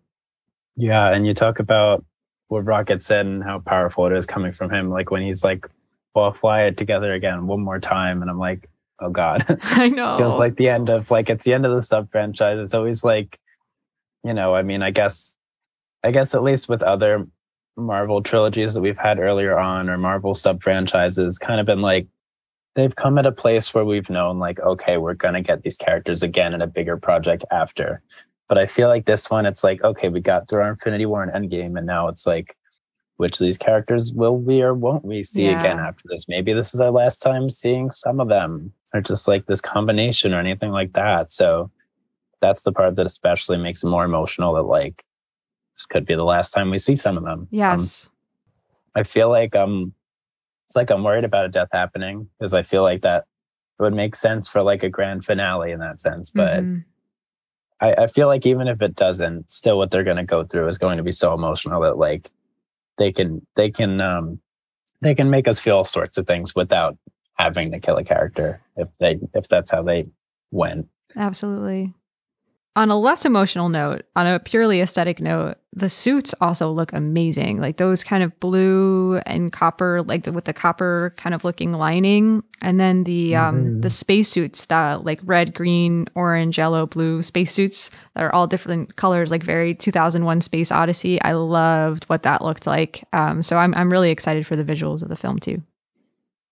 Yeah, 0.76 1.12
and 1.12 1.26
you 1.26 1.34
talk 1.34 1.58
about 1.58 2.04
what 2.48 2.64
Rocket 2.64 3.02
said 3.02 3.26
and 3.26 3.42
how 3.42 3.60
powerful 3.60 4.06
it 4.06 4.12
is 4.12 4.26
coming 4.26 4.52
from 4.52 4.70
him. 4.70 4.90
Like 4.90 5.10
when 5.10 5.22
he's 5.22 5.44
like, 5.44 5.66
"Well, 6.14 6.32
fly 6.32 6.62
it 6.62 6.76
together 6.76 7.12
again 7.12 7.46
one 7.46 7.60
more 7.60 7.78
time," 7.78 8.22
and 8.22 8.30
I'm 8.30 8.38
like, 8.38 8.68
"Oh 9.00 9.10
God!" 9.10 9.44
I 9.62 9.88
know. 9.90 10.18
Feels 10.18 10.38
like 10.38 10.56
the 10.56 10.68
end 10.68 10.88
of 10.88 11.10
like 11.10 11.30
it's 11.30 11.44
the 11.44 11.54
end 11.54 11.66
of 11.66 11.72
the 11.72 11.82
sub 11.82 12.10
franchise. 12.10 12.58
It's 12.58 12.74
always 12.74 13.04
like, 13.04 13.38
you 14.22 14.34
know, 14.34 14.54
I 14.54 14.62
mean, 14.62 14.82
I 14.82 14.90
guess 14.90 15.34
I 16.04 16.10
guess 16.10 16.34
at 16.34 16.42
least 16.42 16.68
with 16.68 16.82
other 16.82 17.26
Marvel 17.76 18.22
trilogies 18.22 18.74
that 18.74 18.82
we've 18.82 18.96
had 18.96 19.18
earlier 19.18 19.58
on 19.58 19.88
or 19.88 19.98
Marvel 19.98 20.34
sub 20.34 20.62
franchises, 20.62 21.38
kind 21.38 21.58
of 21.60 21.66
been 21.66 21.82
like 21.82 22.06
they've 22.74 22.94
come 22.94 23.18
at 23.18 23.26
a 23.26 23.32
place 23.32 23.72
where 23.72 23.84
we've 23.84 24.10
known 24.10 24.38
like, 24.38 24.60
okay, 24.60 24.96
we're 24.96 25.14
gonna 25.14 25.40
get 25.40 25.62
these 25.62 25.76
characters 25.76 26.22
again 26.22 26.54
in 26.54 26.62
a 26.62 26.66
bigger 26.66 26.96
project 26.96 27.44
after. 27.50 28.02
But 28.48 28.58
I 28.58 28.66
feel 28.66 28.88
like 28.88 29.06
this 29.06 29.30
one, 29.30 29.46
it's 29.46 29.64
like, 29.64 29.82
okay, 29.82 30.08
we 30.08 30.20
got 30.20 30.48
through 30.48 30.60
our 30.60 30.70
Infinity 30.70 31.06
War 31.06 31.22
and 31.22 31.32
Endgame, 31.32 31.78
and 31.78 31.86
now 31.86 32.08
it's 32.08 32.26
like, 32.26 32.56
which 33.16 33.40
of 33.40 33.44
these 33.44 33.56
characters 33.56 34.12
will 34.12 34.36
we 34.36 34.60
or 34.60 34.74
won't 34.74 35.04
we 35.04 35.22
see 35.22 35.46
yeah. 35.46 35.60
again 35.60 35.78
after 35.78 36.02
this? 36.08 36.26
Maybe 36.28 36.52
this 36.52 36.74
is 36.74 36.80
our 36.80 36.90
last 36.90 37.22
time 37.22 37.50
seeing 37.50 37.90
some 37.90 38.20
of 38.20 38.28
them, 38.28 38.72
or 38.92 39.00
just 39.00 39.26
like 39.26 39.46
this 39.46 39.60
combination 39.60 40.34
or 40.34 40.40
anything 40.40 40.72
like 40.72 40.92
that. 40.92 41.32
So 41.32 41.70
that's 42.40 42.62
the 42.62 42.72
part 42.72 42.96
that 42.96 43.06
especially 43.06 43.56
makes 43.56 43.82
it 43.82 43.88
more 43.88 44.04
emotional 44.04 44.52
that 44.54 44.62
like 44.62 45.04
this 45.74 45.86
could 45.86 46.06
be 46.06 46.14
the 46.14 46.24
last 46.24 46.50
time 46.50 46.70
we 46.70 46.78
see 46.78 46.96
some 46.96 47.16
of 47.16 47.24
them. 47.24 47.40
Um, 47.40 47.48
yes. 47.50 48.06
Um, 48.06 48.12
I 48.96 49.02
feel 49.02 49.28
like 49.28 49.56
um 49.56 49.92
it's 50.68 50.76
like 50.76 50.90
I'm 50.90 51.02
worried 51.02 51.24
about 51.24 51.46
a 51.46 51.48
death 51.48 51.68
happening 51.72 52.28
because 52.38 52.54
I 52.54 52.62
feel 52.62 52.82
like 52.82 53.02
that 53.02 53.26
would 53.78 53.94
make 53.94 54.14
sense 54.14 54.48
for 54.48 54.62
like 54.62 54.82
a 54.82 54.88
grand 54.88 55.24
finale 55.24 55.72
in 55.72 55.80
that 55.80 56.00
sense. 56.00 56.30
But 56.30 56.62
mm-hmm. 56.62 56.78
I, 57.80 58.04
I 58.04 58.06
feel 58.06 58.28
like 58.28 58.46
even 58.46 58.68
if 58.68 58.80
it 58.80 58.94
doesn't, 58.94 59.50
still 59.50 59.78
what 59.78 59.90
they're 59.90 60.04
gonna 60.04 60.24
go 60.24 60.44
through 60.44 60.68
is 60.68 60.78
going 60.78 60.96
to 60.96 61.02
be 61.02 61.12
so 61.12 61.34
emotional 61.34 61.82
that 61.82 61.98
like 61.98 62.30
they 62.98 63.12
can 63.12 63.46
they 63.56 63.70
can 63.70 64.00
um 64.00 64.40
they 65.00 65.14
can 65.14 65.28
make 65.28 65.48
us 65.48 65.60
feel 65.60 65.78
all 65.78 65.84
sorts 65.84 66.16
of 66.16 66.26
things 66.26 66.54
without 66.54 66.96
having 67.34 67.72
to 67.72 67.80
kill 67.80 67.96
a 67.96 68.04
character 68.04 68.60
if 68.76 68.88
they 68.98 69.18
if 69.34 69.48
that's 69.48 69.70
how 69.70 69.82
they 69.82 70.06
went. 70.50 70.88
Absolutely. 71.16 71.92
On 72.76 72.90
a 72.90 72.98
less 72.98 73.24
emotional 73.24 73.68
note, 73.68 74.04
on 74.16 74.26
a 74.26 74.40
purely 74.40 74.80
aesthetic 74.80 75.20
note, 75.20 75.58
the 75.72 75.88
suits 75.88 76.34
also 76.40 76.72
look 76.72 76.92
amazing. 76.92 77.60
Like 77.60 77.76
those 77.76 78.02
kind 78.02 78.24
of 78.24 78.38
blue 78.40 79.18
and 79.26 79.52
copper, 79.52 80.02
like 80.02 80.24
the, 80.24 80.32
with 80.32 80.46
the 80.46 80.52
copper 80.52 81.14
kind 81.16 81.36
of 81.36 81.44
looking 81.44 81.72
lining, 81.72 82.42
and 82.62 82.80
then 82.80 83.04
the 83.04 83.36
um 83.36 83.56
mm-hmm. 83.56 83.80
the 83.82 83.90
spacesuits 83.90 84.64
that 84.64 85.04
like 85.04 85.20
red, 85.22 85.54
green, 85.54 86.08
orange, 86.16 86.58
yellow, 86.58 86.84
blue 86.84 87.22
spacesuits 87.22 87.90
that 88.14 88.24
are 88.24 88.34
all 88.34 88.48
different 88.48 88.96
colors, 88.96 89.30
like 89.30 89.44
very 89.44 89.72
2001 89.76 90.40
Space 90.40 90.72
Odyssey. 90.72 91.22
I 91.22 91.30
loved 91.30 92.04
what 92.04 92.24
that 92.24 92.42
looked 92.42 92.66
like. 92.66 93.04
Um, 93.12 93.40
so 93.42 93.56
I'm 93.56 93.72
I'm 93.76 93.90
really 93.92 94.10
excited 94.10 94.48
for 94.48 94.56
the 94.56 94.64
visuals 94.64 95.00
of 95.00 95.08
the 95.08 95.16
film 95.16 95.38
too. 95.38 95.62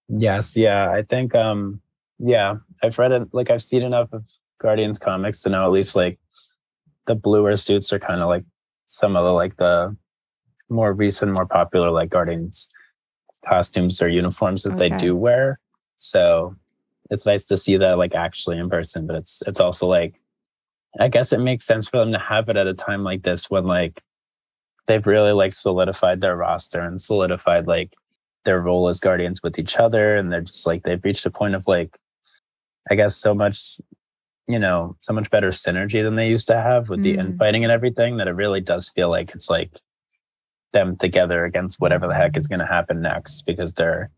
Yes, 0.09 0.57
yeah, 0.57 0.89
I 0.89 1.03
think 1.03 1.35
um, 1.35 1.81
yeah, 2.21 2.57
I've 2.81 2.99
read 2.99 3.11
it. 3.11 3.29
Like 3.33 3.51
I've 3.51 3.63
seen 3.63 3.83
enough 3.83 4.13
of 4.13 4.23
Guardians 4.63 4.99
comics 4.99 5.43
to 5.43 5.51
know 5.51 5.65
at 5.65 5.73
least 5.73 5.97
like 5.97 6.19
the 7.07 7.15
bluer 7.15 7.57
suits 7.57 7.93
are 7.93 7.99
kind 7.99 8.21
of 8.21 8.29
like 8.29 8.45
some 8.87 9.17
of 9.17 9.25
the 9.25 9.33
like 9.33 9.57
the 9.57 9.97
more 10.69 10.93
recent, 10.93 11.33
more 11.33 11.47
popular 11.47 11.91
like 11.91 12.11
Guardians 12.11 12.69
costumes 13.47 14.01
or 14.01 14.09
uniforms 14.09 14.63
that 14.63 14.75
okay. 14.75 14.89
they 14.89 14.97
do 14.97 15.17
wear. 15.17 15.59
So 15.99 16.57
it's 17.11 17.27
nice 17.27 17.45
to 17.47 17.57
see 17.57 17.77
that 17.77 17.99
like 17.99 18.15
actually 18.15 18.59
in 18.59 18.71
person, 18.71 19.07
but 19.07 19.17
it's 19.17 19.43
it's 19.47 19.61
also 19.61 19.87
like 19.87 20.21
I 21.01 21.09
guess 21.09 21.33
it 21.33 21.41
makes 21.41 21.67
sense 21.67 21.89
for 21.89 21.99
them 21.99 22.13
to 22.13 22.19
have 22.19 22.49
it 22.49 22.57
at 22.57 22.67
a 22.67 22.75
time 22.75 23.03
like 23.03 23.23
this 23.23 23.51
when 23.51 23.65
like 23.65 24.03
they've 24.87 25.07
really 25.07 25.33
like 25.33 25.55
solidified 25.55 26.21
their 26.21 26.37
roster 26.37 26.81
and 26.81 27.01
solidified 27.01 27.67
like 27.67 27.95
their 28.45 28.61
role 28.61 28.89
as 28.89 29.01
guardians 29.01 29.43
with 29.43 29.59
each 29.59 29.79
other 29.79 30.17
and 30.17 30.33
they're 30.33 30.41
just 30.41 30.67
like 30.67 30.83
they've 30.83 31.05
reached 31.05 31.27
a 31.27 31.31
point 31.31 31.55
of 31.55 31.67
like 31.67 31.99
I 32.91 32.95
guess 32.95 33.17
so 33.17 33.35
much 33.35 33.81
you 34.49 34.59
know, 34.59 34.97
so 35.01 35.13
much 35.13 35.31
better 35.31 35.49
synergy 35.49 36.03
than 36.03 36.17
they 36.17 36.29
used 36.29 36.49
to 36.49 36.61
have 36.61 36.89
with 36.89 37.01
mm. 37.01 37.05
the 37.05 37.15
infighting 37.19 37.65
and 37.65 37.73
everything 37.73 38.17
that 38.17 38.29
it 38.29 38.33
really 38.33 38.61
does 38.61 38.89
feel 38.89 39.09
like 39.09 39.31
it's 39.35 39.49
like 39.49 39.81
them 40.73 40.97
together 40.97 41.45
against 41.45 41.81
whatever 41.81 42.07
the 42.07 42.15
heck 42.15 42.37
is 42.37 42.49
going 42.49 42.59
to 42.59 42.67
happen 42.67 43.01
next 43.01 43.43
because 43.47 43.73
they're 43.75 44.11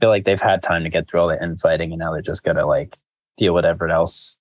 feel 0.00 0.10
like 0.10 0.24
they've 0.24 0.40
had 0.40 0.62
time 0.62 0.84
to 0.84 0.90
get 0.90 1.08
through 1.08 1.20
all 1.20 1.28
the 1.28 1.42
infighting 1.42 1.90
and 1.90 1.98
now 1.98 2.12
they're 2.12 2.22
just 2.22 2.44
going 2.44 2.56
to 2.56 2.64
like 2.64 2.96
deal 3.36 3.52
whatever 3.52 3.88
else 3.88 4.38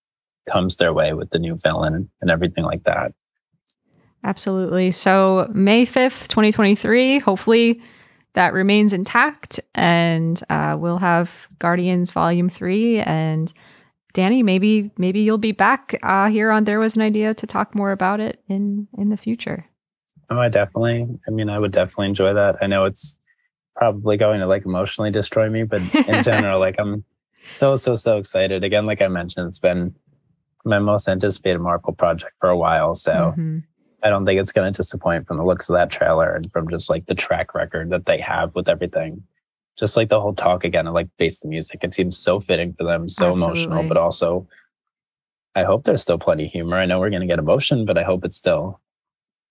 comes 0.48 0.78
their 0.78 0.94
way 0.94 1.14
with 1.14 1.32
the 1.32 1.40
new 1.40 1.58
villain 1.58 2.10
and 2.22 2.32
everything 2.32 2.64
like 2.64 2.84
that. 2.84 3.12
Absolutely. 4.24 4.92
So 4.92 5.50
May 5.54 5.86
5th, 5.86 6.28
2023, 6.28 7.20
hopefully 7.20 7.82
that 8.34 8.54
remains 8.54 8.94
intact 8.94 9.60
and 9.74 10.40
uh, 10.50 10.76
we'll 10.80 11.00
have 11.00 11.48
Guardians 11.60 12.12
Volume 12.12 12.50
3 12.50 13.00
and 13.00 13.52
Danny, 14.18 14.42
maybe 14.42 14.90
maybe 14.98 15.20
you'll 15.20 15.38
be 15.38 15.52
back 15.52 16.00
uh, 16.02 16.28
here 16.28 16.50
on 16.50 16.64
There 16.64 16.80
Was 16.80 16.96
an 16.96 17.04
Idea 17.04 17.36
to 17.36 17.46
talk 17.46 17.76
more 17.76 17.92
about 17.92 18.20
it 18.20 18.42
in 18.48 18.88
in 18.98 19.10
the 19.10 19.16
future. 19.16 19.68
Oh, 20.32 20.40
I 20.40 20.50
definitely. 20.50 21.08
I 21.28 21.30
mean, 21.30 21.50
I 21.50 21.60
would 21.60 21.72
definitely 21.72 22.08
enjoy 22.08 22.34
that. 22.34 22.56
I 22.60 22.66
know 22.66 22.86
it's 22.86 23.16
probably 23.76 24.18
going 24.18 24.40
to 24.40 24.48
like 24.48 24.66
emotionally 24.66 25.12
destroy 25.12 25.52
me, 25.52 25.66
but 25.66 25.82
in 26.08 26.24
general, 26.32 26.60
like 26.60 26.78
I'm 26.80 27.04
so 27.44 27.76
so 27.76 27.94
so 27.94 28.18
excited. 28.18 28.64
Again, 28.64 28.88
like 28.88 29.04
I 29.04 29.08
mentioned, 29.08 29.50
it's 29.50 29.60
been 29.60 29.94
my 30.66 30.80
most 30.80 31.08
anticipated 31.08 31.60
Marvel 31.60 31.94
project 31.94 32.34
for 32.40 32.50
a 32.50 32.58
while, 32.58 32.96
so. 32.96 33.12
Mm-hmm. 33.14 33.60
I 34.04 34.10
don't 34.10 34.28
think 34.28 34.40
it's 34.40 34.52
going 34.52 34.72
to 34.72 34.78
disappoint 34.78 35.26
from 35.26 35.38
the 35.38 35.44
looks 35.44 35.70
of 35.70 35.74
that 35.74 35.90
trailer 35.90 36.36
and 36.36 36.52
from 36.52 36.70
just 36.70 36.88
like 36.88 37.08
the 37.08 37.16
track 37.16 37.56
record 37.56 37.90
that 37.90 38.06
they 38.06 38.20
have 38.20 38.54
with 38.54 38.70
everything 38.70 39.24
just 39.78 39.96
like 39.96 40.10
the 40.10 40.20
whole 40.20 40.34
talk 40.34 40.64
again 40.64 40.88
of 40.88 40.94
like 40.94 41.08
bass 41.18 41.40
the 41.40 41.48
music. 41.48 41.84
It 41.84 41.94
seems 41.94 42.18
so 42.18 42.40
fitting 42.40 42.74
for 42.74 42.84
them, 42.84 43.10
so 43.10 43.32
Absolutely. 43.32 43.64
emotional, 43.64 43.88
but 43.88 43.98
also 43.98 44.48
I 45.56 45.64
hope 45.64 45.86
there's 45.86 46.02
still 46.02 46.20
plenty 46.20 46.46
of 46.46 46.52
humor. 46.52 46.78
I 46.78 46.86
know 46.86 47.00
we're 47.00 47.10
gonna 47.10 47.28
get 47.28 47.40
emotion, 47.40 47.86
but 47.86 47.98
I 47.98 48.04
hope 48.04 48.24
it's 48.26 48.38
still 48.38 48.80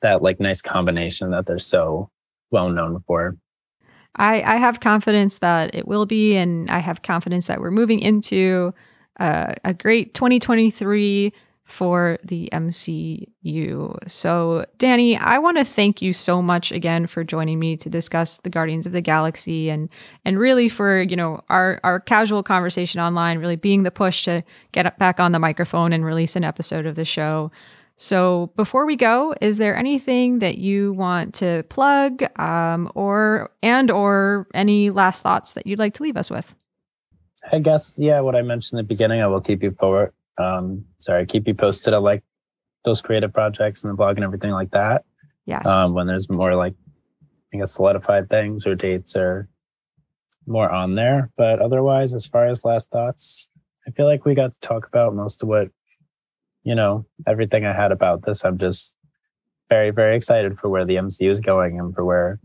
that 0.02 0.22
like 0.22 0.38
nice 0.38 0.60
combination 0.60 1.30
that 1.30 1.46
they're 1.46 1.58
so 1.58 2.10
well 2.50 2.68
known 2.68 3.02
for. 3.06 3.36
I, 4.16 4.42
I 4.42 4.56
have 4.56 4.80
confidence 4.80 5.38
that 5.38 5.74
it 5.74 5.86
will 5.86 6.06
be, 6.06 6.36
and 6.36 6.70
I 6.70 6.78
have 6.78 7.02
confidence 7.02 7.48
that 7.48 7.60
we're 7.60 7.70
moving 7.70 8.00
into 8.00 8.72
uh, 9.20 9.54
a 9.64 9.74
great 9.74 10.14
2023 10.14 11.32
for 11.66 12.16
the 12.22 12.48
MCU. 12.52 14.08
So, 14.08 14.64
Danny, 14.78 15.16
I 15.16 15.38
want 15.38 15.58
to 15.58 15.64
thank 15.64 16.00
you 16.00 16.12
so 16.12 16.40
much 16.40 16.70
again 16.70 17.08
for 17.08 17.24
joining 17.24 17.58
me 17.58 17.76
to 17.78 17.90
discuss 17.90 18.38
the 18.38 18.50
Guardians 18.50 18.86
of 18.86 18.92
the 18.92 19.00
Galaxy 19.00 19.68
and 19.68 19.90
and 20.24 20.38
really 20.38 20.68
for, 20.68 21.02
you 21.02 21.16
know, 21.16 21.42
our 21.48 21.80
our 21.82 21.98
casual 21.98 22.44
conversation 22.44 23.00
online 23.00 23.38
really 23.38 23.56
being 23.56 23.82
the 23.82 23.90
push 23.90 24.24
to 24.24 24.44
get 24.70 24.96
back 24.98 25.18
on 25.18 25.32
the 25.32 25.40
microphone 25.40 25.92
and 25.92 26.04
release 26.04 26.36
an 26.36 26.44
episode 26.44 26.86
of 26.86 26.94
the 26.94 27.04
show. 27.04 27.50
So, 27.96 28.52
before 28.54 28.86
we 28.86 28.94
go, 28.94 29.34
is 29.40 29.58
there 29.58 29.76
anything 29.76 30.38
that 30.38 30.58
you 30.58 30.92
want 30.92 31.34
to 31.36 31.64
plug 31.64 32.22
um, 32.38 32.92
or 32.94 33.50
and 33.60 33.90
or 33.90 34.46
any 34.54 34.90
last 34.90 35.24
thoughts 35.24 35.54
that 35.54 35.66
you'd 35.66 35.80
like 35.80 35.94
to 35.94 36.04
leave 36.04 36.16
us 36.16 36.30
with? 36.30 36.54
I 37.50 37.58
guess 37.58 37.98
yeah, 37.98 38.20
what 38.20 38.36
I 38.36 38.42
mentioned 38.42 38.78
in 38.78 38.84
the 38.84 38.88
beginning, 38.88 39.20
I 39.20 39.26
will 39.26 39.40
keep 39.40 39.64
you 39.64 39.72
forward 39.72 40.12
um, 40.38 40.84
sorry, 40.98 41.26
keep 41.26 41.46
you 41.46 41.54
posted 41.54 41.94
on 41.94 42.02
like 42.02 42.22
those 42.84 43.02
creative 43.02 43.32
projects 43.32 43.84
and 43.84 43.92
the 43.92 43.96
blog 43.96 44.16
and 44.16 44.24
everything 44.24 44.52
like 44.52 44.70
that. 44.70 45.04
Yes. 45.44 45.66
Um, 45.66 45.94
when 45.94 46.06
there's 46.06 46.28
more 46.28 46.54
like, 46.54 46.74
I 47.52 47.58
guess, 47.58 47.72
solidified 47.72 48.28
things 48.28 48.66
or 48.66 48.74
dates 48.74 49.16
or 49.16 49.48
more 50.46 50.70
on 50.70 50.94
there. 50.94 51.30
But 51.36 51.60
otherwise, 51.60 52.14
as 52.14 52.26
far 52.26 52.46
as 52.46 52.64
last 52.64 52.90
thoughts, 52.90 53.48
I 53.86 53.90
feel 53.92 54.06
like 54.06 54.24
we 54.24 54.34
got 54.34 54.52
to 54.52 54.60
talk 54.60 54.86
about 54.86 55.14
most 55.14 55.42
of 55.42 55.48
what, 55.48 55.68
you 56.64 56.74
know, 56.74 57.06
everything 57.26 57.64
I 57.64 57.72
had 57.72 57.92
about 57.92 58.24
this. 58.24 58.44
I'm 58.44 58.58
just 58.58 58.94
very, 59.68 59.90
very 59.90 60.16
excited 60.16 60.58
for 60.58 60.68
where 60.68 60.84
the 60.84 60.96
MCU 60.96 61.30
is 61.30 61.40
going 61.40 61.78
and 61.78 61.94
for 61.94 62.04
where, 62.04 62.40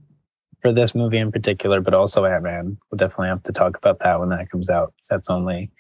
for 0.62 0.72
this 0.72 0.94
movie 0.94 1.18
in 1.18 1.32
particular, 1.32 1.82
but 1.82 1.94
also 1.94 2.26
Ant 2.26 2.44
Man. 2.44 2.78
We'll 2.90 2.98
definitely 2.98 3.30
have 3.30 3.44
to 3.44 3.52
talk 3.52 3.78
about 3.78 4.00
that 4.00 4.20
when 4.20 4.30
that 4.30 4.50
comes 4.50 4.70
out. 4.70 4.94
That's 5.10 5.30
only 5.30 5.72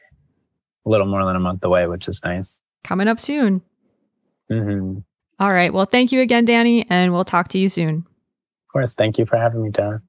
a 0.85 0.89
little 0.89 1.07
more 1.07 1.25
than 1.25 1.35
a 1.35 1.39
month 1.39 1.63
away, 1.63 1.87
which 1.87 2.07
is 2.07 2.21
nice. 2.23 2.59
Coming 2.83 3.07
up 3.07 3.19
soon. 3.19 3.61
Mm-hmm. 4.51 4.99
All 5.39 5.51
right. 5.51 5.73
Well, 5.73 5.85
thank 5.85 6.11
you 6.11 6.21
again, 6.21 6.45
Danny, 6.45 6.85
and 6.89 7.13
we'll 7.13 7.23
talk 7.23 7.47
to 7.49 7.59
you 7.59 7.69
soon. 7.69 7.97
Of 7.97 8.71
course. 8.71 8.93
Thank 8.93 9.17
you 9.17 9.25
for 9.25 9.37
having 9.37 9.63
me, 9.63 9.71
John. 9.71 10.01